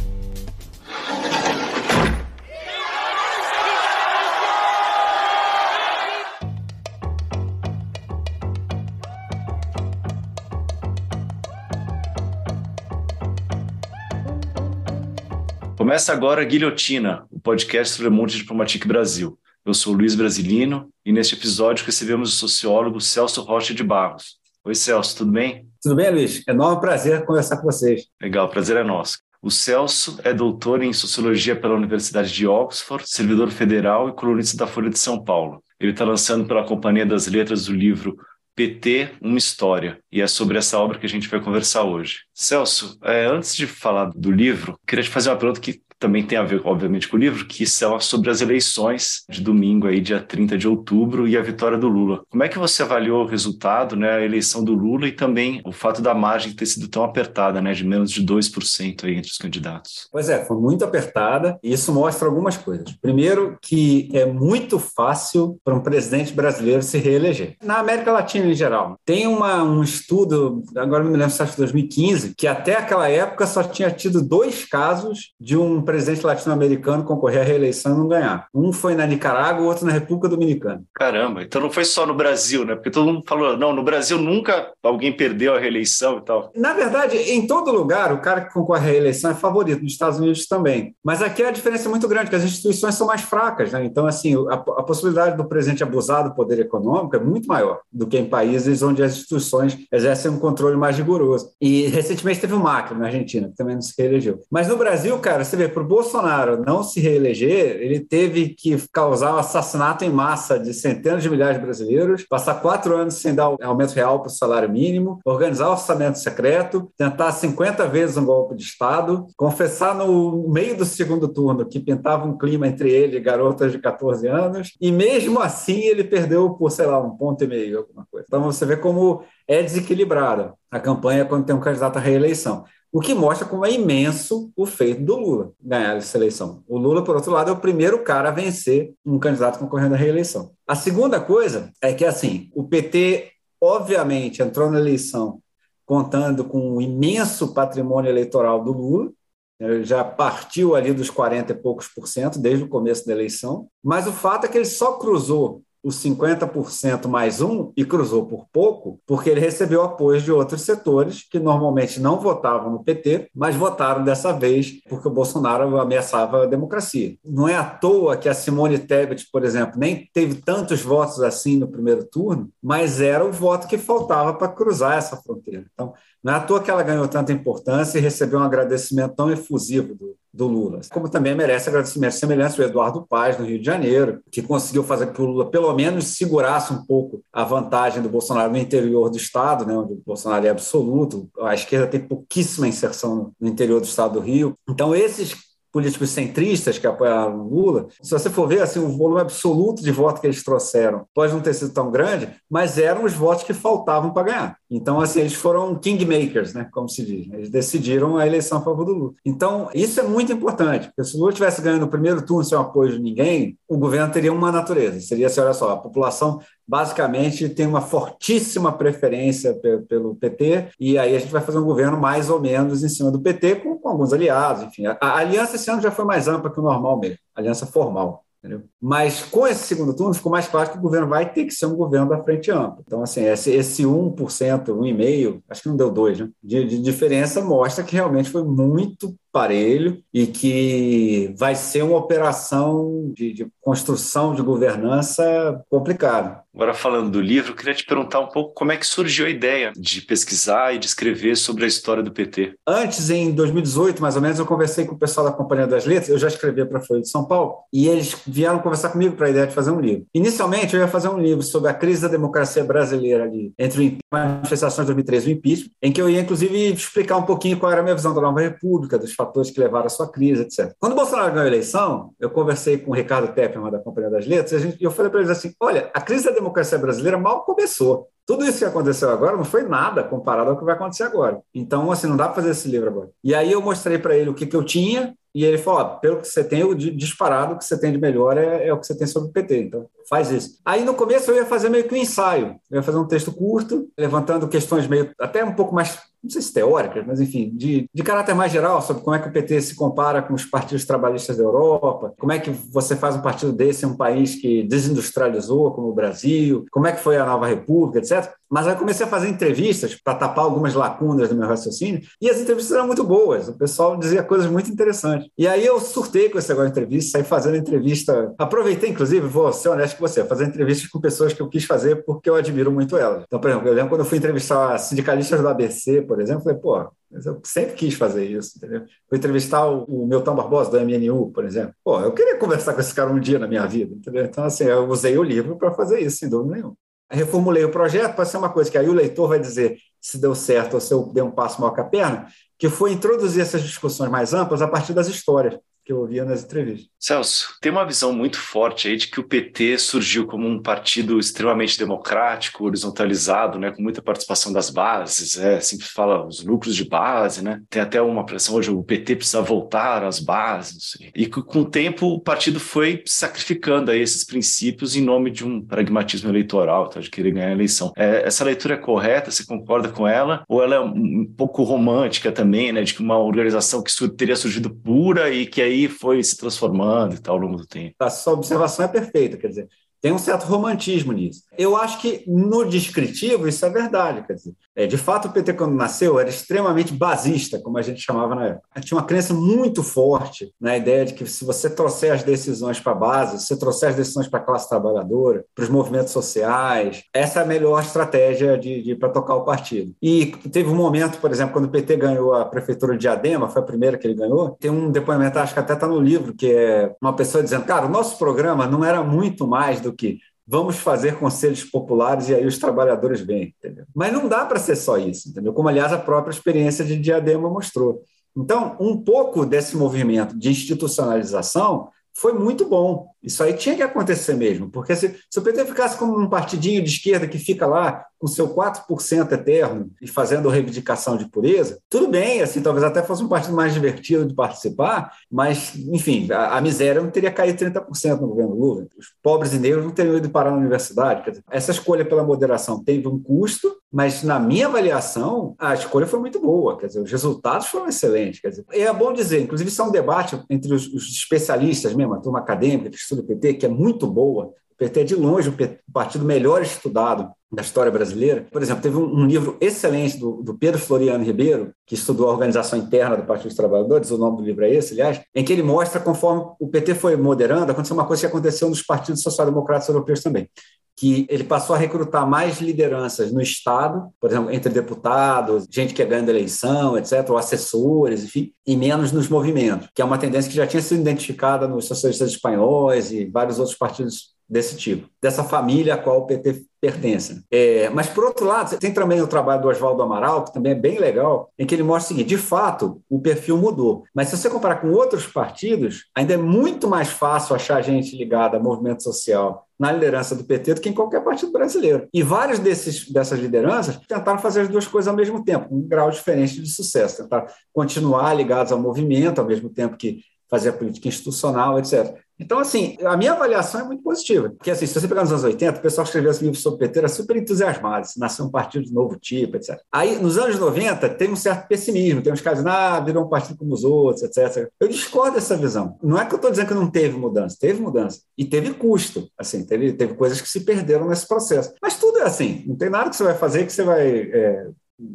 Começa 15.79 16.13
agora 16.13 16.43
a 16.43 16.45
Guilhotina, 16.45 17.25
o 17.31 17.41
podcast 17.41 17.95
sobre 17.95 18.09
o 18.09 18.13
Monde 18.13 18.37
Diplomatique 18.37 18.87
Brasil. 18.87 19.39
Eu 19.65 19.73
sou 19.73 19.95
Luiz 19.95 20.15
Brasilino 20.15 20.93
e 21.03 21.13
neste 21.13 21.35
episódio 21.35 21.87
recebemos 21.87 22.35
o 22.35 22.37
sociólogo 22.37 23.01
Celso 23.01 23.41
Rocha 23.41 23.73
de 23.73 23.83
Barros. 23.83 24.37
Oi, 24.63 24.75
Celso, 24.75 25.17
tudo 25.17 25.33
bem? 25.33 25.72
Tudo 25.83 25.97
bem, 25.97 26.13
Luiz? 26.13 26.47
Enorme 26.47 26.81
prazer 26.81 27.25
conversar 27.25 27.57
com 27.57 27.65
vocês. 27.65 28.07
Legal, 28.23 28.49
prazer 28.49 28.77
é 28.77 28.85
nosso. 28.85 29.19
O 29.43 29.51
Celso 29.51 30.17
é 30.23 30.33
doutor 30.33 30.81
em 30.81 30.93
Sociologia 30.93 31.57
pela 31.57 31.75
Universidade 31.75 32.33
de 32.33 32.47
Oxford, 32.47 33.03
servidor 33.05 33.51
federal 33.51 34.09
e 34.09 34.13
colunista 34.13 34.57
da 34.57 34.69
Folha 34.69 34.89
de 34.89 34.99
São 35.01 35.25
Paulo. 35.25 35.61
Ele 35.81 35.91
está 35.91 36.05
lançando 36.05 36.47
pela 36.47 36.63
Companhia 36.63 37.05
das 37.05 37.27
Letras 37.27 37.67
o 37.67 37.73
livro 37.73 38.17
PT, 38.55 39.09
uma 39.21 39.39
história. 39.39 39.99
E 40.13 40.21
é 40.21 40.27
sobre 40.29 40.57
essa 40.57 40.79
obra 40.79 41.01
que 41.01 41.07
a 41.07 41.09
gente 41.09 41.29
vai 41.29 41.41
conversar 41.41 41.83
hoje. 41.83 42.21
Celso, 42.33 42.97
é, 43.03 43.27
antes 43.27 43.57
de 43.57 43.67
falar 43.67 44.11
do 44.15 44.31
livro, 44.31 44.79
queria 44.87 45.03
te 45.03 45.11
fazer 45.11 45.31
uma 45.31 45.37
pergunta 45.37 45.61
que 45.61 45.83
também 46.03 46.25
tem 46.25 46.37
a 46.37 46.43
ver, 46.43 46.61
obviamente, 46.65 47.07
com 47.07 47.17
o 47.17 47.21
livro, 47.21 47.47
que 47.47 47.65
são 47.65 48.01
sobre 48.01 48.29
as 48.29 48.41
eleições 48.41 49.23
de 49.31 49.41
domingo, 49.41 49.87
aí, 49.87 50.01
dia 50.01 50.21
30 50.21 50.59
de 50.59 50.67
outubro, 50.67 51.29
e 51.29 51.37
a 51.37 51.43
vitória 51.43 51.79
do 51.79 51.87
Lula. 51.87 52.23
Como 52.29 52.43
é 52.43 52.49
que 52.49 52.59
você 52.59 52.83
avaliou 52.83 53.23
o 53.23 53.27
resultado, 53.27 53.95
né, 53.95 54.11
a 54.15 54.25
eleição 54.25 54.65
do 54.65 54.75
Lula 54.75 55.07
e 55.07 55.13
também 55.13 55.63
o 55.65 55.71
fato 55.71 56.03
da 56.03 56.13
margem 56.13 56.53
ter 56.53 56.67
sido 56.67 56.89
tão 56.89 57.05
apertada, 57.05 57.63
né, 57.63 57.73
de 57.73 57.87
menos 57.87 58.11
de 58.11 58.21
2% 58.21 59.05
aí 59.05 59.15
entre 59.15 59.31
os 59.31 59.39
candidatos? 59.39 60.09
Pois 60.11 60.29
é, 60.29 60.45
foi 60.45 60.57
muito 60.57 60.85
apertada, 60.85 61.57
e 61.63 61.73
isso 61.73 61.93
mostra 61.93 62.27
algumas 62.27 62.57
coisas. 62.57 62.91
Primeiro, 63.01 63.57
que 63.63 64.09
é 64.13 64.27
muito 64.27 64.81
fácil 64.81 65.57
para 65.65 65.75
um 65.75 65.81
presidente 65.81 66.33
brasileiro 66.33 66.83
se 66.83 66.99
reeleger. 66.99 67.55
Na 67.63 67.79
América 67.79 68.11
Latina, 68.11 68.47
em 68.47 68.55
geral, 68.55 68.99
tem 69.05 69.29
uma, 69.29 69.63
um 69.63 69.85
estudo, 69.85 70.65
agora 70.75 71.05
me 71.05 71.17
lembro 71.17 71.31
se 71.31 71.43
acho 71.43 71.57
2015, 71.57 72.35
que 72.37 72.49
até 72.49 72.75
aquela 72.75 73.09
época 73.09 73.47
só 73.47 73.63
tinha 73.63 73.91
tido 73.91 74.21
dois 74.21 74.65
casos 74.65 75.33
de 75.41 75.57
um 75.57 75.81
presidente 75.81 75.92
latino-americano 76.27 77.05
concorrer 77.05 77.43
à 77.43 77.45
reeleição 77.45 77.95
e 77.95 77.99
não 77.99 78.09
ganhar. 78.09 78.47
Um 78.55 78.73
foi 78.73 78.95
na 78.95 79.07
Nicarágua, 79.07 79.63
o 79.63 79.67
outro 79.67 79.87
na 79.87 79.93
República 79.93 80.29
Dominicana. 80.29 80.83
Caramba, 80.95 81.43
então 81.43 81.61
não 81.61 81.71
foi 81.71 81.85
só 81.85 82.07
no 82.07 82.15
Brasil, 82.15 82.65
né? 82.65 82.75
Porque 82.75 82.91
todo 82.91 83.07
mundo 83.07 83.25
falou, 83.27 83.57
não, 83.57 83.73
no 83.73 83.83
Brasil 83.83 84.19
nunca 84.19 84.73
alguém 84.83 85.13
perdeu 85.13 85.55
a 85.55 85.59
reeleição 85.59 86.19
e 86.19 86.23
tal. 86.23 86.53
Na 86.57 86.73
verdade, 86.73 87.17
em 87.17 87.47
todo 87.47 87.73
lugar, 87.73 88.13
o 88.13 88.21
cara 88.21 88.43
que 88.43 88.53
concorre 88.53 88.89
à 88.89 88.93
reeleição 88.93 89.31
é 89.31 89.35
favorito, 89.35 89.83
nos 89.83 89.93
Estados 89.93 90.19
Unidos 90.19 90.47
também. 90.47 90.95
Mas 91.05 91.23
aqui 91.23 91.43
a 91.43 91.51
diferença 91.51 91.89
é 91.89 91.91
muito 91.91 92.09
grande, 92.09 92.25
porque 92.25 92.37
as 92.37 92.45
instituições 92.45 92.95
são 92.95 93.07
mais 93.07 93.23
fracas, 93.23 93.73
né? 93.73 93.85
Então, 93.85 94.07
assim, 94.07 94.35
a, 94.49 94.55
a 94.55 94.83
possibilidade 94.83 95.37
do 95.37 95.45
presidente 95.45 95.83
abusar 95.83 96.25
do 96.25 96.35
poder 96.35 96.59
econômico 96.59 97.17
é 97.17 97.19
muito 97.19 97.47
maior 97.47 97.81
do 97.93 98.07
que 98.07 98.19
em 98.19 98.25
países 98.25 98.83
onde 98.83 99.03
as 99.03 99.13
instituições 99.13 99.79
exercem 99.93 100.31
um 100.31 100.39
controle 100.39 100.77
mais 100.77 100.97
rigoroso. 100.97 101.51
E 101.61 101.87
recentemente 101.89 102.41
teve 102.41 102.55
o 102.55 102.61
Macri 102.61 102.99
na 102.99 103.07
Argentina, 103.07 103.49
que 103.49 103.57
também 103.57 103.75
não 103.75 103.83
se 103.83 103.95
reelegeu. 103.99 104.41
Mas 104.51 104.69
no 104.69 104.77
Brasil, 104.77 105.19
cara, 105.19 105.45
você 105.45 105.57
vê, 105.57 105.69
para 105.83 105.85
o 105.85 105.89
Bolsonaro 105.89 106.63
não 106.65 106.83
se 106.83 107.01
reeleger, 107.01 107.81
ele 107.81 108.01
teve 108.01 108.51
que 108.51 108.77
causar 108.93 109.33
o 109.33 109.37
um 109.37 109.39
assassinato 109.39 110.05
em 110.05 110.11
massa 110.11 110.59
de 110.59 110.73
centenas 110.73 111.23
de 111.23 111.31
milhares 111.31 111.59
de 111.59 111.65
brasileiros, 111.65 112.25
passar 112.29 112.61
quatro 112.61 112.97
anos 112.97 113.15
sem 113.15 113.35
dar 113.35 113.55
aumento 113.63 113.93
real 113.93 114.21
para 114.21 114.29
o 114.29 114.33
salário 114.33 114.71
mínimo, 114.71 115.21
organizar 115.25 115.71
orçamento 115.71 116.19
secreto, 116.19 116.91
tentar 116.97 117.33
50 117.33 117.87
vezes 117.89 118.17
um 118.17 118.25
golpe 118.25 118.55
de 118.55 118.63
Estado, 118.63 119.27
confessar 119.37 119.95
no 119.95 120.49
meio 120.49 120.77
do 120.77 120.85
segundo 120.85 121.29
turno 121.29 121.67
que 121.67 121.81
pintava 121.81 122.27
um 122.27 122.39
clima 122.39 122.69
entre 122.69 122.91
ele 122.91 123.17
e 123.17 123.21
garotas 123.21 123.73
de 123.73 123.79
14 123.79 124.27
anos, 124.29 124.73
e 124.81 124.93
mesmo 124.93 125.41
assim 125.41 125.81
ele 125.81 126.05
perdeu 126.05 126.51
por, 126.51 126.71
sei 126.71 126.87
lá, 126.87 127.01
um 127.01 127.17
ponto 127.17 127.43
e 127.43 127.47
meio, 127.47 127.79
alguma 127.79 128.07
coisa. 128.11 128.27
Então 128.29 128.43
você 128.43 128.65
vê 128.65 128.77
como 128.77 129.23
é 129.49 129.63
desequilibrada 129.63 130.55
a 130.71 130.79
campanha 130.79 131.25
quando 131.25 131.45
tem 131.45 131.55
um 131.55 131.61
candidato 131.61 131.97
à 131.97 132.01
reeleição. 132.01 132.65
O 132.93 133.01
que 133.01 133.15
mostra 133.15 133.47
como 133.47 133.65
é 133.65 133.73
imenso 133.73 134.53
o 134.55 134.67
feito 134.67 135.03
do 135.03 135.17
Lula 135.17 135.53
ganhar 135.59 135.97
essa 135.97 136.19
eleição. 136.19 136.63
O 136.69 136.77
Lula, 136.77 137.03
por 137.03 137.17
outro 137.17 137.33
lado, 137.33 137.49
é 137.49 137.53
o 137.53 137.59
primeiro 137.59 138.05
cara 138.05 138.29
a 138.29 138.33
vencer 138.33 138.93
um 139.05 139.19
candidato 139.19 139.59
concorrendo 139.59 139.95
à 139.95 139.97
reeleição. 139.97 140.53
A 140.67 140.77
segunda 140.77 141.19
coisa 141.19 141.73
é 141.81 141.95
que, 141.95 142.05
assim, 142.05 142.51
o 142.55 142.65
PT, 142.65 143.31
obviamente, 143.59 144.43
entrou 144.43 144.71
na 144.71 144.79
eleição 144.79 145.41
contando 145.87 146.45
com 146.45 146.77
um 146.77 146.81
imenso 146.83 147.55
patrimônio 147.55 148.11
eleitoral 148.11 148.63
do 148.63 148.73
Lula, 148.73 149.11
ele 149.59 149.85
já 149.85 150.05
partiu 150.05 150.75
ali 150.75 150.93
dos 150.93 151.09
40 151.09 151.53
e 151.53 151.57
poucos 151.57 151.89
por 151.89 152.07
cento 152.07 152.39
desde 152.39 152.65
o 152.65 152.69
começo 152.69 153.07
da 153.07 153.13
eleição, 153.13 153.69
mas 153.83 154.07
o 154.07 154.13
fato 154.13 154.45
é 154.45 154.49
que 154.49 154.59
ele 154.59 154.65
só 154.65 154.99
cruzou 154.99 155.63
os 155.83 155.97
50% 156.03 157.09
mais 157.09 157.41
um 157.41 157.73
e 157.77 157.85
cruzou 157.85 158.27
por 158.27 158.47
pouco, 158.53 159.01
porque 159.07 159.29
ele 159.29 159.41
recebeu 159.41 159.83
apoio 159.83 160.21
de 160.21 160.31
outros 160.31 160.63
setores 160.63 161.27
que 161.29 161.39
normalmente 161.39 162.01
não 162.01 162.21
votavam 162.21 162.71
no 162.71 162.85
PT, 162.85 163.29
mas 163.35 163.57
votaram 163.57 164.05
dessa 164.05 164.33
vez 164.33 164.81
porque 164.89 165.09
o 165.09 165.11
Bolsonaro 165.11 165.79
ameaçava 165.79 166.45
a 166.45 166.47
democracia. 166.47 167.17
Não 167.25 167.49
é 167.49 167.57
à 167.57 167.65
toa 167.65 168.17
que 168.17 168.29
a 168.29 168.35
Simone 168.35 168.79
Tebet, 168.79 169.29
por 169.33 169.45
exemplo, 169.45 169.79
nem 169.79 170.09
teve 170.13 170.37
tantos 170.37 170.81
votos 170.81 171.21
assim 171.21 171.57
no 171.57 171.69
primeiro 171.69 172.05
turno, 172.05 172.49
mas 172.63 173.01
era 173.01 173.25
o 173.25 173.33
voto 173.33 173.67
que 173.67 173.79
faltava 173.79 174.35
para 174.35 174.49
cruzar 174.49 174.97
essa 174.97 175.17
fronteira. 175.17 175.65
Então, 175.73 175.95
não 176.23 176.33
é 176.33 176.37
à 176.37 176.41
toa 176.41 176.63
que 176.63 176.71
ela 176.71 176.83
ganhou 176.83 177.09
tanta 177.09 177.33
importância 177.33 177.99
e 177.99 178.03
recebeu 178.03 178.39
um 178.39 178.45
agradecimento 178.45 179.17
tão 179.17 179.31
efusivo 179.31 179.95
do, 179.95 180.12
do 180.33 180.47
Lula. 180.47 180.81
Como 180.91 181.09
também 181.09 181.35
merece 181.35 181.69
agradecimento 181.69 182.15
semelhante 182.15 182.61
ao 182.61 182.67
Eduardo 182.67 183.07
Paz, 183.07 183.39
no 183.39 183.45
Rio 183.45 183.59
de 183.59 183.65
Janeiro, 183.65 184.21
que 184.31 184.41
conseguiu 184.41 184.83
fazer 184.83 185.13
que 185.13 185.21
o 185.21 185.27
Lula, 185.27 185.51
pelo 185.51 185.73
menos, 185.75 186.07
segurasse 186.17 186.73
um 186.73 186.85
pouco 186.85 187.23
a 187.33 187.45
vantagem 187.45 188.03
do 188.03 188.09
Bolsonaro 188.09 188.51
no 188.51 188.59
interior 188.59 189.11
do 189.11 189.17
Estado, 189.17 189.67
né, 189.67 189.75
onde 189.75 189.93
o 189.93 190.03
Bolsonaro 190.05 190.47
é 190.47 190.51
absoluto. 190.51 191.29
A 191.41 191.55
esquerda 191.55 191.87
tem 191.87 192.01
pouquíssima 192.01 192.67
inserção 192.67 193.33
no 193.39 193.49
interior 193.49 193.81
do 193.81 193.87
Estado 193.87 194.15
do 194.15 194.21
Rio. 194.21 194.57
Então, 194.69 194.95
esses 194.95 195.52
políticos 195.73 196.11
centristas 196.11 196.79
que 196.79 196.87
apoiaram 196.87 197.41
o 197.41 197.49
Lula, 197.49 197.89
se 198.01 198.11
você 198.11 198.29
for 198.29 198.47
ver 198.47 198.61
assim, 198.61 198.79
o 198.79 198.89
volume 198.89 199.23
absoluto 199.23 199.83
de 199.83 199.91
votos 199.91 200.21
que 200.21 200.27
eles 200.27 200.45
trouxeram 200.45 201.07
pode 201.15 201.33
não 201.33 201.41
ter 201.41 201.55
sido 201.55 201.73
tão 201.73 201.91
grande, 201.91 202.29
mas 202.49 202.79
eram 202.79 203.05
os 203.05 203.15
votos 203.15 203.45
que 203.45 203.55
faltavam 203.55 204.13
para 204.13 204.23
ganhar. 204.25 204.57
Então, 204.71 205.01
assim, 205.01 205.21
eles 205.21 205.35
foram 205.35 205.75
kingmakers, 205.75 206.55
né, 206.55 206.69
como 206.73 206.89
se 206.89 207.05
diz. 207.05 207.27
Né? 207.27 207.39
Eles 207.39 207.51
decidiram 207.51 208.17
a 208.17 208.27
eleição 208.27 208.59
a 208.59 208.63
favor 208.63 208.85
do 208.85 208.93
Lula. 208.93 209.13
Então, 209.25 209.69
isso 209.75 209.99
é 209.99 210.03
muito 210.03 210.33
importante, 210.33 210.89
porque 210.89 211.05
se 211.05 211.17
o 211.17 211.21
Lula 211.21 211.33
tivesse 211.33 211.63
ganhando 211.63 211.83
no 211.83 211.89
primeiro 211.89 212.23
turno 212.23 212.45
sem 212.45 212.57
o 212.57 212.61
apoio 212.61 212.93
de 212.93 212.99
ninguém, 212.99 213.57
o 213.69 213.79
governo 213.79 214.13
teria 214.13 214.33
uma 214.33 214.53
natureza. 214.53 215.01
Seria 215.01 215.27
assim, 215.27 215.41
olha 215.41 215.55
só, 215.55 215.71
a 215.71 215.77
população 215.77 216.41
basicamente 216.67 217.49
tem 217.49 217.67
uma 217.67 217.81
fortíssima 217.81 218.73
preferência 218.73 219.55
pelo 219.89 220.15
PT, 220.15 220.69
e 220.79 220.99
aí 220.99 221.15
a 221.17 221.19
gente 221.19 221.33
vai 221.33 221.43
fazer 221.43 221.59
um 221.59 221.65
governo 221.65 222.01
mais 222.01 222.31
ou 222.31 222.41
menos 222.41 222.83
em 222.83 222.89
cima 222.89 223.11
do 223.11 223.21
PT, 223.21 223.57
com, 223.57 223.79
com 223.79 223.89
alguns 223.89 224.13
aliados, 224.13 224.63
enfim. 224.63 224.87
A, 224.87 224.97
a, 225.01 225.19
aliança 225.19 225.57
esse 225.57 225.71
ano 225.71 225.83
já 225.83 225.91
foi 225.91 226.05
mais 226.05 226.29
ampla 226.29 226.53
que 226.53 226.61
o 226.61 226.63
normal 226.63 226.99
mesmo, 226.99 227.19
aliança 227.35 227.67
formal. 227.67 228.25
Entendeu? 228.39 228.65
Mas 228.83 229.23
com 229.23 229.47
esse 229.47 229.65
segundo 229.65 229.95
turno 229.95 230.13
ficou 230.13 230.33
mais 230.33 230.49
claro 230.49 230.71
que 230.71 230.79
o 230.79 230.81
governo 230.81 231.09
vai 231.09 231.33
ter 231.33 231.45
que 231.45 231.55
ser 231.55 231.67
um 231.67 231.77
governo 231.77 232.09
da 232.09 232.23
frente 232.23 232.51
ampla. 232.51 232.83
Então, 232.85 233.03
assim, 233.03 233.25
esse, 233.25 233.53
esse 233.53 233.85
1%, 233.85 234.17
1,5%, 234.17 235.43
acho 235.49 235.63
que 235.63 235.69
não 235.69 235.77
deu 235.77 235.93
2%, 235.93 236.19
né? 236.19 236.29
de, 236.43 236.65
de 236.65 236.83
diferença 236.83 237.41
mostra 237.41 237.85
que 237.85 237.95
realmente 237.95 238.31
foi 238.31 238.43
muito 238.43 239.15
parelho 239.33 240.03
e 240.13 240.27
que 240.27 241.35
vai 241.39 241.55
ser 241.55 241.83
uma 241.83 241.97
operação 241.97 243.11
de, 243.15 243.33
de 243.33 243.47
construção 243.63 244.35
de 244.35 244.43
governança 244.43 245.65
complicada. 245.71 246.43
Agora, 246.55 246.75
falando 246.75 247.11
do 247.11 247.21
livro, 247.21 247.53
eu 247.53 247.57
queria 247.57 247.73
te 247.73 247.87
perguntar 247.87 248.21
um 248.21 248.29
pouco 248.29 248.53
como 248.53 248.73
é 248.73 248.77
que 248.77 248.87
surgiu 248.87 249.25
a 249.25 249.31
ideia 249.31 249.73
de 249.75 250.03
pesquisar 250.03 250.75
e 250.75 250.79
de 250.79 250.87
escrever 250.87 251.35
sobre 251.35 251.65
a 251.65 251.67
história 251.67 252.03
do 252.03 252.13
PT. 252.13 252.57
Antes, 252.67 253.09
em 253.09 253.31
2018, 253.31 254.03
mais 254.03 254.17
ou 254.17 254.23
menos, 254.23 254.39
eu 254.39 254.45
conversei 254.45 254.85
com 254.85 254.95
o 254.95 254.99
pessoal 254.99 255.27
da 255.27 255.33
Companhia 255.33 255.67
das 255.67 255.87
Letras, 255.87 256.11
eu 256.11 256.19
já 256.19 256.29
escrevia 256.29 256.67
para 256.67 256.79
a 256.79 256.83
Folha 256.83 257.01
de 257.01 257.09
São 257.09 257.25
Paulo, 257.25 257.55
e 257.73 257.89
eles 257.89 258.15
vieram 258.27 258.59
conversar 258.73 258.89
comigo 258.89 259.17
para 259.17 259.27
a 259.27 259.31
ideia 259.31 259.47
de 259.47 259.55
fazer 259.55 259.71
um 259.71 259.81
livro. 259.81 260.07
Inicialmente, 260.15 260.75
eu 260.75 260.81
ia 260.81 260.89
fazer 260.89 261.09
um 261.09 261.19
livro 261.19 261.43
sobre 261.43 261.71
a 261.71 261.75
crise 261.75 262.03
da 262.03 262.09
democracia 262.09 262.65
brasileira 262.65 263.25
ali, 263.25 263.53
entre 263.59 263.99
manifestações 264.11 264.87
de 264.87 264.95
2013 264.95 265.29
e 265.29 265.35
o 265.35 265.37
impeachment, 265.37 265.71
em 265.83 265.93
que 265.93 266.01
eu 266.01 266.09
ia, 266.09 266.21
inclusive, 266.21 266.73
explicar 266.73 267.19
um 267.19 267.23
pouquinho 267.23 267.59
qual 267.59 267.71
era 267.71 267.83
a 267.83 267.85
minha 267.85 267.95
visão 267.95 268.15
da 268.15 268.21
nova 268.21 268.41
república, 268.41 268.99
dos 268.99 269.13
fatores 269.13 269.51
que 269.51 269.61
levaram 269.61 269.87
à 269.87 269.91
sua 269.91 270.11
crise, 270.11 270.43
etc. 270.43 270.73
Quando 270.79 270.93
o 270.93 270.97
Bolsonaro 270.97 271.33
ganhou 271.33 271.45
a 271.45 271.49
eleição, 271.49 272.11
eu 272.19 272.31
conversei 272.31 272.79
com 272.79 272.93
o 272.93 272.95
Ricardo 272.95 273.33
Tepperman, 273.35 273.71
da 273.71 273.79
Companhia 273.79 274.11
das 274.11 274.27
Letras, 274.27 274.65
e 274.65 274.77
eu 274.81 274.91
falei 274.91 275.11
para 275.11 275.21
eles 275.21 275.31
assim: 275.31 275.53
olha, 275.61 275.91
a 275.93 276.01
crise 276.01 276.25
da 276.25 276.31
democracia 276.31 276.79
brasileira 276.79 277.19
mal 277.19 277.45
começou. 277.45 278.09
Tudo 278.25 278.45
isso 278.45 278.59
que 278.59 278.65
aconteceu 278.65 279.11
agora 279.11 279.37
não 279.37 279.45
foi 279.45 279.65
nada 279.65 280.05
comparado 280.05 280.51
ao 280.51 280.57
que 280.57 280.65
vai 280.65 280.75
acontecer 280.75 281.03
agora. 281.03 281.41
Então, 281.53 281.91
assim, 281.91 282.07
não 282.07 282.17
dá 282.17 282.27
para 282.27 282.37
fazer 282.37 282.51
esse 282.51 282.69
livro 282.69 282.89
agora. 282.89 283.11
E 283.23 283.35
aí 283.35 283.51
eu 283.51 283.61
mostrei 283.61 283.99
para 283.99 284.17
ele 284.17 284.31
o 284.31 284.35
que, 284.35 284.47
que 284.47 284.55
eu 284.55 284.65
tinha, 284.65 285.13
e 285.35 285.45
ele 285.45 285.59
falou: 285.59 285.81
ó, 285.81 285.85
pelo 285.97 286.21
que 286.21 286.29
você 286.29 286.45
tem, 286.45 286.63
o 286.63 286.75
disparado 286.75 287.57
que 287.57 287.65
você 287.65 287.79
tem 287.79 287.93
de 287.93 287.99
melhor 287.99 288.37
é, 288.37 288.69
é, 288.69 288.73
o 288.73 288.79
que 288.79 288.87
você 288.87 288.97
tem 288.97 289.07
sobre 289.07 289.31
o 289.31 289.33
PT. 289.33 289.63
Então, 289.63 289.87
faz 290.09 290.31
isso. 290.31 290.59
Aí 290.65 290.85
no 290.85 290.95
começo 290.95 291.31
eu 291.31 291.37
ia 291.37 291.47
fazer 291.47 291.69
meio 291.69 291.89
que 291.89 291.95
um 291.95 291.99
ensaio. 291.99 292.57
Eu 292.71 292.77
ia 292.77 292.83
fazer 292.83 292.99
um 292.99 293.07
texto 293.07 293.33
curto, 293.33 293.89
levantando 293.97 294.49
questões 294.49 294.87
meio 294.87 295.11
até 295.19 295.45
um 295.45 295.55
pouco 295.55 295.75
mais 295.75 295.99
não 296.23 296.31
sei 296.31 296.41
se 296.41 296.53
teóricas, 296.53 297.05
mas 297.07 297.21
enfim, 297.21 297.51
de, 297.55 297.89
de 297.93 298.03
caráter 298.03 298.35
mais 298.35 298.53
geral, 298.53 298.81
sobre 298.81 299.03
como 299.03 299.17
é 299.17 299.19
que 299.19 299.29
o 299.29 299.33
PT 299.33 299.61
se 299.61 299.75
compara 299.75 300.23
com 300.23 300.35
os 300.35 300.45
partidos 300.45 300.85
trabalhistas 300.85 301.37
da 301.37 301.43
Europa, 301.43 302.15
como 302.19 302.33
é 302.33 302.39
que 302.39 302.51
você 302.51 302.95
faz 302.95 303.17
um 303.17 303.23
partido 303.23 303.53
desse 303.53 303.85
em 303.85 303.89
um 303.89 303.97
país 303.97 304.37
que 304.37 304.63
desindustrializou, 304.63 305.73
como 305.73 305.89
o 305.89 305.95
Brasil, 305.95 306.65
como 306.71 306.87
é 306.87 306.93
que 306.93 307.01
foi 307.01 307.17
a 307.17 307.27
nova 307.27 307.47
república, 307.47 307.99
etc. 307.99 308.33
Mas 308.49 308.69
aí 308.69 308.77
comecei 308.77 309.07
a 309.07 309.09
fazer 309.09 309.29
entrevistas 309.29 309.95
para 309.95 310.15
tapar 310.15 310.45
algumas 310.45 310.75
lacunas 310.75 311.31
do 311.31 311.35
meu 311.35 311.49
raciocínio, 311.49 312.03
e 312.21 312.29
as 312.29 312.39
entrevistas 312.39 312.77
eram 312.77 312.87
muito 312.87 313.03
boas, 313.03 313.49
o 313.49 313.57
pessoal 313.57 313.97
dizia 313.97 314.23
coisas 314.23 314.47
muito 314.51 314.71
interessantes. 314.71 315.29
E 315.39 315.49
aí 315.49 315.65
eu 315.65 315.81
surtei 315.81 316.29
com 316.29 316.39
esse 316.39 316.51
negócio 316.51 316.71
de 316.71 316.79
entrevista, 316.79 317.13
saí 317.13 317.25
fazendo 317.25 317.57
entrevista. 317.57 318.35
Aproveitei, 318.39 318.91
inclusive, 318.91 319.27
vou 319.27 319.53
ser 319.53 319.71
honesto 319.71 319.97
com 319.97 320.07
você, 320.07 320.23
fazer 320.25 320.45
entrevistas 320.45 320.89
com 320.89 321.01
pessoas 321.01 321.33
que 321.33 321.41
eu 321.41 321.49
quis 321.49 321.65
fazer 321.65 322.05
porque 322.05 322.29
eu 322.29 322.35
admiro 322.35 322.71
muito 322.71 322.97
elas. 322.97 323.25
Então, 323.27 323.41
por 323.41 323.49
exemplo, 323.49 323.69
eu 323.69 323.75
lembro 323.75 323.89
quando 323.89 324.01
eu 324.03 324.07
fui 324.07 324.19
entrevistar 324.19 324.77
sindicalistas 324.79 325.41
do 325.41 325.49
ABC, 325.49 326.03
por 326.13 326.21
exemplo, 326.21 326.45
falei, 326.45 326.59
pô, 326.59 326.91
mas 327.11 327.25
eu 327.25 327.41
sempre 327.43 327.73
quis 327.75 327.95
fazer 327.95 328.27
isso, 328.27 328.59
entendeu? 328.59 328.85
Fui 329.09 329.17
entrevistar 329.17 329.67
o, 329.67 329.85
o 329.85 330.07
Milton 330.07 330.35
Barbosa, 330.35 330.71
do 330.71 330.81
MNU, 330.81 331.31
por 331.31 331.45
exemplo. 331.45 331.75
Pô, 331.83 331.99
eu 332.01 332.13
queria 332.13 332.37
conversar 332.37 332.75
com 332.75 332.81
esse 332.81 332.95
cara 332.95 333.11
um 333.11 333.19
dia 333.19 333.39
na 333.39 333.49
minha 333.49 333.67
vida, 333.67 333.95
entendeu? 333.95 334.25
Então, 334.25 334.45
assim, 334.45 334.65
eu 334.65 334.87
usei 334.89 335.17
o 335.17 335.23
livro 335.23 335.57
para 335.57 335.73
fazer 335.73 336.01
isso, 336.01 336.19
sem 336.19 336.29
dúvida 336.29 336.57
nenhuma 336.57 336.77
reformulei 337.13 337.63
o 337.63 337.71
projeto 337.71 338.15
para 338.15 338.25
ser 338.25 338.39
uma 338.39 338.49
coisa 338.49 338.71
que 338.71 338.79
aí 338.79 338.89
o 338.89 338.95
leitor 338.95 339.29
vai 339.29 339.39
dizer 339.39 339.77
se 340.01 340.19
deu 340.19 340.35
certo 340.35 340.75
ou 340.75 340.81
se 340.81 340.93
eu 340.93 341.05
dei 341.13 341.23
um 341.23 341.31
passo 341.31 341.61
maior 341.61 341.75
que 341.75 341.81
a 341.81 341.85
perna, 341.85 342.27
que 342.59 342.69
foi 342.69 342.93
introduzir 342.93 343.43
essas 343.43 343.63
discussões 343.63 344.11
mais 344.11 344.33
amplas 344.33 344.63
a 344.63 344.67
partir 344.67 344.95
das 344.95 345.09
histórias 345.09 345.59
eu 345.93 346.01
ouvia 346.01 346.25
nas 346.25 346.45
entrevistas. 346.45 346.93
Celso, 346.99 347.57
tem 347.61 347.73
uma 347.73 347.85
visão 347.85 348.13
muito 348.13 348.39
forte 348.39 348.87
aí 348.87 348.97
de 348.97 349.09
que 349.09 349.19
o 349.19 349.25
PT 349.25 349.77
surgiu 349.79 350.25
como 350.25 350.47
um 350.47 350.63
partido 350.63 351.19
extremamente 351.19 351.77
democrático, 351.77 352.65
horizontalizado, 352.65 353.59
né, 353.59 353.73
com 353.73 353.83
muita 353.83 354.01
participação 354.01 354.53
das 354.53 354.71
bases, 354.71 355.37
é, 355.37 355.59
sempre 355.59 355.87
fala 355.87 356.25
os 356.25 356.45
núcleos 356.45 356.77
de 356.77 356.85
base, 356.85 357.43
né? 357.43 357.61
Tem 357.69 357.83
até 357.83 358.01
uma 358.01 358.25
pressão 358.25 358.55
hoje 358.55 358.71
o 358.71 358.85
PT 358.85 359.17
precisa 359.17 359.43
voltar 359.43 360.05
às 360.05 360.21
bases. 360.21 360.97
E 361.15 361.27
com 361.27 361.61
o 361.61 361.65
tempo 361.65 362.07
o 362.07 362.21
partido 362.21 362.61
foi 362.61 363.03
sacrificando 363.05 363.91
aí 363.91 364.01
esses 364.01 364.25
princípios 364.25 364.95
em 364.95 365.03
nome 365.03 365.31
de 365.31 365.45
um 365.45 365.61
pragmatismo 365.61 366.31
eleitoral, 366.31 366.89
tá, 366.89 367.01
de 367.01 367.11
querer 367.11 367.33
ganhar 367.33 367.49
a 367.49 367.53
eleição. 367.53 367.93
É, 367.97 368.27
essa 368.27 368.45
leitura 368.45 368.75
é 368.75 368.79
correta? 368.79 369.31
Você 369.31 369.45
concorda 369.45 369.89
com 369.89 370.07
ela? 370.07 370.45
Ou 370.49 370.63
ela 370.63 370.77
é 370.77 370.81
um 370.81 371.27
pouco 371.37 371.65
romântica 371.65 372.31
também, 372.31 372.73
né, 372.73 372.83
de 372.83 372.95
que 372.95 373.03
uma 373.03 373.19
organização 373.19 373.83
que 373.83 373.93
teria 374.11 374.37
surgido 374.37 374.71
pura 374.71 375.31
e 375.31 375.47
que 375.47 375.61
aí 375.61 375.82
foi 375.89 376.23
se 376.23 376.37
transformando 376.37 377.15
e 377.15 377.19
tal 377.19 377.35
ao 377.35 377.41
longo 377.41 377.57
do 377.57 377.67
tempo. 377.67 377.95
A 377.99 378.11
sua 378.11 378.35
observação 378.35 378.85
é 378.85 378.89
perfeita, 378.89 379.37
quer 379.37 379.49
dizer, 379.49 379.69
tem 380.03 380.13
um 380.13 380.19
certo 380.19 380.45
romantismo 380.45 381.13
nisso. 381.13 381.45
Eu 381.57 381.77
acho 381.77 382.01
que 382.01 382.25
no 382.27 382.65
descritivo 382.65 383.47
isso 383.47 383.65
é 383.65 383.71
verdade. 383.71 384.27
Quer 384.27 384.35
dizer, 384.35 384.53
é, 384.75 384.87
de 384.87 384.97
fato, 384.97 385.29
o 385.29 385.33
PT, 385.33 385.53
quando 385.53 385.77
nasceu, 385.77 386.19
era 386.19 386.29
extremamente 386.29 386.93
basista, 386.93 387.61
como 387.61 387.79
a 387.79 387.83
gente 387.83 388.01
chamava 388.01 388.35
na 388.35 388.47
época. 388.47 388.81
Tinha 388.81 388.99
uma 388.99 389.07
crença 389.07 389.33
muito 389.33 389.83
forte 389.83 390.53
na 390.61 390.77
ideia 390.77 391.05
de 391.05 391.15
que 391.15 391.25
se 391.27 391.45
você 391.45 391.71
trouxer 391.71 392.13
as 392.13 392.25
decisões 392.25 392.81
para 392.81 392.93
a 392.93 392.97
base, 392.97 393.39
se 393.39 393.47
você 393.47 393.57
trouxer 393.57 393.91
as 393.91 393.95
decisões 393.95 394.27
para 394.27 394.41
a 394.41 394.43
classe 394.43 394.69
trabalhadora, 394.69 395.45
para 395.55 395.63
os 395.63 395.71
movimentos 395.71 396.13
sociais, 396.13 397.05
essa 397.15 397.41
é 397.41 397.43
a 397.43 397.47
melhor 397.47 397.81
estratégia 397.81 398.59
de, 398.59 398.83
de 398.83 398.97
para 398.97 399.11
tocar 399.11 399.37
o 399.37 399.45
partido. 399.45 399.95
E 400.03 400.27
teve 400.51 400.69
um 400.69 400.75
momento, 400.75 401.19
por 401.19 401.31
exemplo, 401.31 401.53
quando 401.53 401.67
o 401.67 401.71
PT 401.71 401.97
ganhou 401.97 402.35
a 402.35 402.45
prefeitura 402.45 402.95
de 402.95 403.03
Diadema, 403.03 403.49
foi 403.49 403.63
a 403.63 403.65
primeira 403.65 403.99
que 403.99 404.07
ele 404.07 404.15
ganhou, 404.15 404.57
tem 404.59 404.71
um 404.71 404.91
depoimento, 404.91 405.39
acho 405.39 405.53
que 405.53 405.61
até 405.61 405.75
está 405.75 405.87
no 405.87 406.01
livro, 406.01 406.35
que 406.35 406.51
é 406.51 406.95
uma 407.01 407.15
pessoa 407.15 407.45
dizendo, 407.45 407.65
cara, 407.65 407.87
o 407.87 407.91
nosso 407.91 408.19
programa 408.19 408.67
não 408.67 408.85
era 408.85 409.03
muito 409.03 409.47
mais 409.47 409.81
do 409.81 409.92
que 409.93 410.19
vamos 410.47 410.77
fazer 410.77 411.19
conselhos 411.19 411.65
populares 411.65 412.29
e 412.29 412.35
aí 412.35 412.47
os 412.47 412.59
trabalhadores 412.59 413.21
vêm. 413.21 413.55
Entendeu? 413.59 413.87
Mas 413.95 414.13
não 414.13 414.29
dá 414.29 414.45
para 414.45 414.59
ser 414.59 414.77
só 414.77 414.99
isso, 414.99 415.29
entendeu? 415.29 415.53
como, 415.53 415.69
aliás, 415.69 415.93
a 415.93 415.99
própria 415.99 416.33
experiência 416.33 416.85
de 416.85 416.97
Diadema 416.97 417.49
mostrou. 417.49 418.03
Então, 418.37 418.77
um 418.81 418.97
pouco 418.97 419.45
desse 419.45 419.77
movimento 419.77 420.37
de 420.39 420.51
institucionalização 420.51 421.91
foi 422.15 422.33
muito 422.33 422.67
bom. 422.67 423.12
Isso 423.23 423.43
aí 423.43 423.55
tinha 423.55 423.77
que 423.77 423.83
acontecer 423.83 424.35
mesmo, 424.35 424.69
porque 424.71 424.97
se, 424.97 425.17
se 425.31 425.39
o 425.39 425.43
PT 425.43 425.65
ficasse 425.67 425.97
como 425.97 426.19
um 426.19 426.29
partidinho 426.29 426.83
de 426.83 426.91
esquerda 426.91 427.29
que 427.29 427.39
fica 427.39 427.67
lá 427.67 428.05
com 428.19 428.27
seu 428.27 428.55
4% 428.55 429.33
eterno 429.33 429.91
e 430.01 430.07
fazendo 430.07 430.49
reivindicação 430.49 431.17
de 431.17 431.29
pureza, 431.29 431.81
tudo 431.91 432.09
bem, 432.09 432.41
assim, 432.41 432.63
talvez 432.63 432.85
até 432.85 433.03
fosse 433.03 433.23
um 433.23 433.29
partido 433.29 433.55
mais 433.55 433.75
divertido 433.75 434.25
de 434.25 434.33
participar, 434.33 435.13
mas, 435.31 435.75
enfim, 435.77 436.31
a, 436.31 436.57
a 436.57 436.61
miséria 436.61 437.03
não 437.03 437.11
teria 437.11 437.33
caído 437.33 437.65
30% 437.65 438.21
no 438.21 438.29
governo 438.29 438.55
Lula. 438.55 438.87
Os 438.97 439.07
pobres 439.23 439.53
e 439.53 439.59
negros 439.59 439.85
não 439.85 439.91
teriam 439.91 440.17
ido 440.17 440.31
parar 440.31 440.53
na 440.53 440.59
universidade. 440.59 441.29
Dizer, 441.29 441.45
essa 441.51 441.73
escolha 441.73 442.05
pela 442.05 442.23
moderação 442.23 442.83
teve 442.83 443.09
um 443.09 443.19
custo, 443.21 443.77
mas, 443.93 444.23
na 444.23 444.39
minha 444.39 444.69
avaliação, 444.69 445.55
a 445.59 445.75
escolha 445.75 446.07
foi 446.07 446.21
muito 446.21 446.41
boa. 446.41 446.79
Quer 446.79 446.87
dizer, 446.87 447.01
os 447.01 447.11
resultados 447.11 447.67
foram 447.67 447.89
excelentes. 447.89 448.41
Quer 448.41 448.51
dizer, 448.51 448.65
é 448.71 448.93
bom 448.93 449.13
dizer, 449.13 449.41
inclusive, 449.41 449.69
isso 449.69 449.83
é 449.83 449.85
um 449.85 449.91
debate 449.91 450.41
entre 450.49 450.73
os, 450.73 450.87
os 450.87 451.09
especialistas 451.09 451.93
mesmo, 451.93 452.15
a 452.15 452.21
turma 452.21 452.39
acadêmica 452.39 452.91
que 452.91 452.97
estuda 453.15 453.23
o 453.23 453.27
PT, 453.27 453.55
que 453.55 453.67
é 453.67 453.69
muito 453.69 454.07
boa. 454.07 454.55
O 454.73 454.77
PT 454.77 455.01
é, 455.01 455.05
de 455.05 455.15
longe, 455.15 455.49
o 455.49 455.93
partido 455.93 456.25
melhor 456.25 456.63
estudado 456.63 457.31
da 457.53 457.61
história 457.61 457.93
brasileira. 457.93 458.47
Por 458.51 458.63
exemplo, 458.63 458.83
teve 458.83 458.97
um, 458.97 459.27
livro 459.27 459.57
excelente 459.61 460.17
do, 460.19 460.43
do, 460.43 460.57
Pedro 460.57 460.81
Floriano 460.81 461.23
Ribeiro, 461.23 461.73
que 461.87 461.95
estudou 461.95 462.29
a 462.29 462.33
organização 462.33 462.79
interna 462.79 463.17
do 463.17 463.25
Partido 463.25 463.49
dos 463.49 463.57
Trabalhadores, 463.57 464.11
o 464.11 464.17
nome 464.17 464.39
do 464.39 464.43
livro 464.43 464.65
é 464.65 464.71
esse, 464.71 464.95
aliás, 464.95 465.21
em 465.35 465.45
que 465.45 465.53
ele 465.53 465.63
mostra, 465.63 466.01
conforme 466.01 466.45
o 466.59 466.69
PT 466.69 466.95
foi 466.95 467.17
moderando, 467.17 467.71
aconteceu 467.71 467.95
uma 467.95 468.07
coisa 468.07 468.21
que 468.23 468.27
aconteceu 468.27 468.69
nos 468.69 468.83
partidos 468.83 469.23
social-democratas 469.23 469.89
europeus 469.89 470.23
também 470.23 470.49
que 470.97 471.27
ele 471.29 471.45
passou 471.45 471.75
a 471.75 471.79
recrutar 471.79 472.29
mais 472.29 472.61
lideranças 472.61 473.33
no 473.33 473.41
Estado, 473.41 474.09
por 474.21 474.31
exemplo, 474.31 474.51
entre 474.51 474.73
deputados, 474.73 475.67
gente 475.71 475.95
que 475.95 476.03
é 476.03 476.05
ganhando 476.05 476.29
eleição, 476.29 476.97
etc., 476.97 477.29
ou 477.31 477.37
assessores, 477.37 478.23
enfim, 478.25 478.53
e 478.67 478.77
menos 478.77 479.11
nos 479.11 479.29
movimentos, 479.29 479.89
que 479.95 480.03
é 480.03 480.05
uma 480.05 480.19
tendência 480.19 480.51
que 480.51 480.57
já 480.57 480.67
tinha 480.67 480.83
sido 480.83 481.01
identificada 481.01 481.67
nos 481.67 481.87
socialistas 481.87 482.31
espanhóis 482.31 483.11
e 483.11 483.25
vários 483.25 483.59
outros 483.59 483.77
partidos 483.77 484.32
desse 484.53 484.77
tipo, 484.77 485.09
dessa 485.21 485.43
família 485.43 485.95
a 485.95 485.99
qual 485.99 486.19
o 486.19 486.27
PT 486.27 486.67
pertence. 486.79 487.43
É, 487.51 487.89
mas, 487.89 488.09
por 488.09 488.23
outro 488.23 488.45
lado, 488.45 488.77
tem 488.79 488.93
também 488.93 489.19
o 489.23 489.27
trabalho 489.27 489.63
do 489.63 489.69
Oswaldo 489.69 490.03
Amaral, 490.03 490.45
que 490.45 490.53
também 490.53 490.73
é 490.73 490.75
bem 490.75 490.99
legal, 490.99 491.51
em 491.59 491.65
que 491.65 491.75
ele 491.75 491.83
mostra 491.83 492.13
o 492.13 492.17
seguinte: 492.17 492.29
de 492.29 492.37
fato, 492.37 493.01
o 493.09 493.19
perfil 493.19 493.57
mudou. 493.57 494.05
Mas 494.15 494.29
se 494.29 494.37
você 494.37 494.51
comparar 494.51 494.77
com 494.77 494.91
outros 494.91 495.27
partidos, 495.27 496.05
ainda 496.15 496.35
é 496.35 496.37
muito 496.37 496.87
mais 496.87 497.09
fácil 497.09 497.57
achar 497.57 497.81
gente 497.81 498.15
ligada 498.15 498.59
a 498.59 498.61
movimento 498.61 499.03
social 499.03 499.67
na 499.79 499.91
liderança 499.91 500.37
do 500.37 500.45
PT 500.45 500.75
do 500.75 500.81
que 500.83 500.91
em 500.91 500.95
qualquer 500.95 501.25
partido 501.25 501.51
brasileiro. 501.51 502.07
E 502.13 502.23
várias 502.23 502.59
desses, 502.59 503.11
dessas 503.11 503.41
lideranças 503.41 503.97
tentaram 504.07 504.39
fazer 504.39 504.61
as 504.61 504.69
duas 504.69 504.87
coisas 504.87 505.09
ao 505.09 505.17
mesmo 505.17 505.43
tempo, 505.43 505.71
com 505.71 505.77
um 505.77 505.89
grau 505.89 506.11
diferente 506.11 506.61
de 506.61 506.69
sucesso, 506.69 507.23
tentar 507.23 507.47
continuar 507.73 508.35
ligados 508.35 508.71
ao 508.71 508.79
movimento, 508.79 509.41
ao 509.41 509.47
mesmo 509.47 509.71
tempo 509.71 509.97
que 509.97 510.21
fazer 510.53 510.73
política 510.73 511.09
institucional, 511.09 511.79
etc. 511.79 512.15
Então, 512.39 512.59
assim, 512.59 512.97
a 513.05 513.17
minha 513.17 513.33
avaliação 513.33 513.81
é 513.81 513.85
muito 513.85 514.03
positiva. 514.03 514.51
Porque, 514.51 514.71
assim, 514.71 514.87
se 514.87 514.95
você 514.95 515.07
pegar 515.07 515.23
nos 515.23 515.31
anos 515.31 515.45
80, 515.45 515.79
o 515.79 515.83
pessoal 515.83 516.05
que 516.05 516.09
escreveu 516.09 516.31
esse 516.31 516.43
livro 516.43 516.59
sobre 516.59 516.87
PT 516.87 516.99
era 516.99 517.09
super 517.09 517.37
entusiasmado, 517.37 518.07
se 518.07 518.19
nasceu 518.19 518.45
um 518.45 518.51
partido 518.51 518.85
de 518.85 518.93
novo 518.93 519.17
tipo, 519.19 519.57
etc. 519.57 519.79
Aí, 519.93 520.21
nos 520.21 520.37
anos 520.39 520.59
90, 520.59 521.09
tem 521.11 521.31
um 521.31 521.37
certo 521.37 521.69
pessimismo, 521.69 522.23
tem 522.23 522.33
uns 522.33 522.41
casos, 522.41 522.65
ah, 522.67 523.01
virou 523.01 523.25
um 523.25 523.29
partido 523.29 523.59
como 523.59 523.73
os 523.73 523.85
outros, 523.85 524.23
etc. 524.23 524.69
Eu 524.81 524.89
discordo 524.89 525.35
dessa 525.35 525.57
visão. 525.57 525.97
Não 526.03 526.19
é 526.19 526.25
que 526.25 526.35
eu 526.35 526.37
estou 526.37 526.51
dizendo 526.51 526.69
que 526.69 526.75
não 526.75 526.91
teve 526.91 527.17
mudança, 527.17 527.57
teve 527.59 527.81
mudança. 527.81 528.21
E 528.37 528.45
teve 528.45 528.75
custo, 528.75 529.29
assim, 529.39 529.65
teve, 529.65 529.93
teve 529.93 530.15
coisas 530.15 530.41
que 530.41 530.49
se 530.49 530.61
perderam 530.61 531.09
nesse 531.09 531.27
processo. 531.27 531.73
Mas 531.81 531.97
tudo 531.97 532.19
é 532.19 532.23
assim, 532.23 532.65
não 532.67 532.77
tem 532.77 532.91
nada 532.91 533.11
que 533.11 533.17
você 533.17 533.25
vai 533.25 533.35
fazer 533.35 533.67
que 533.67 533.73
você 533.73 533.83
vai 533.83 534.09
é, 534.09 534.67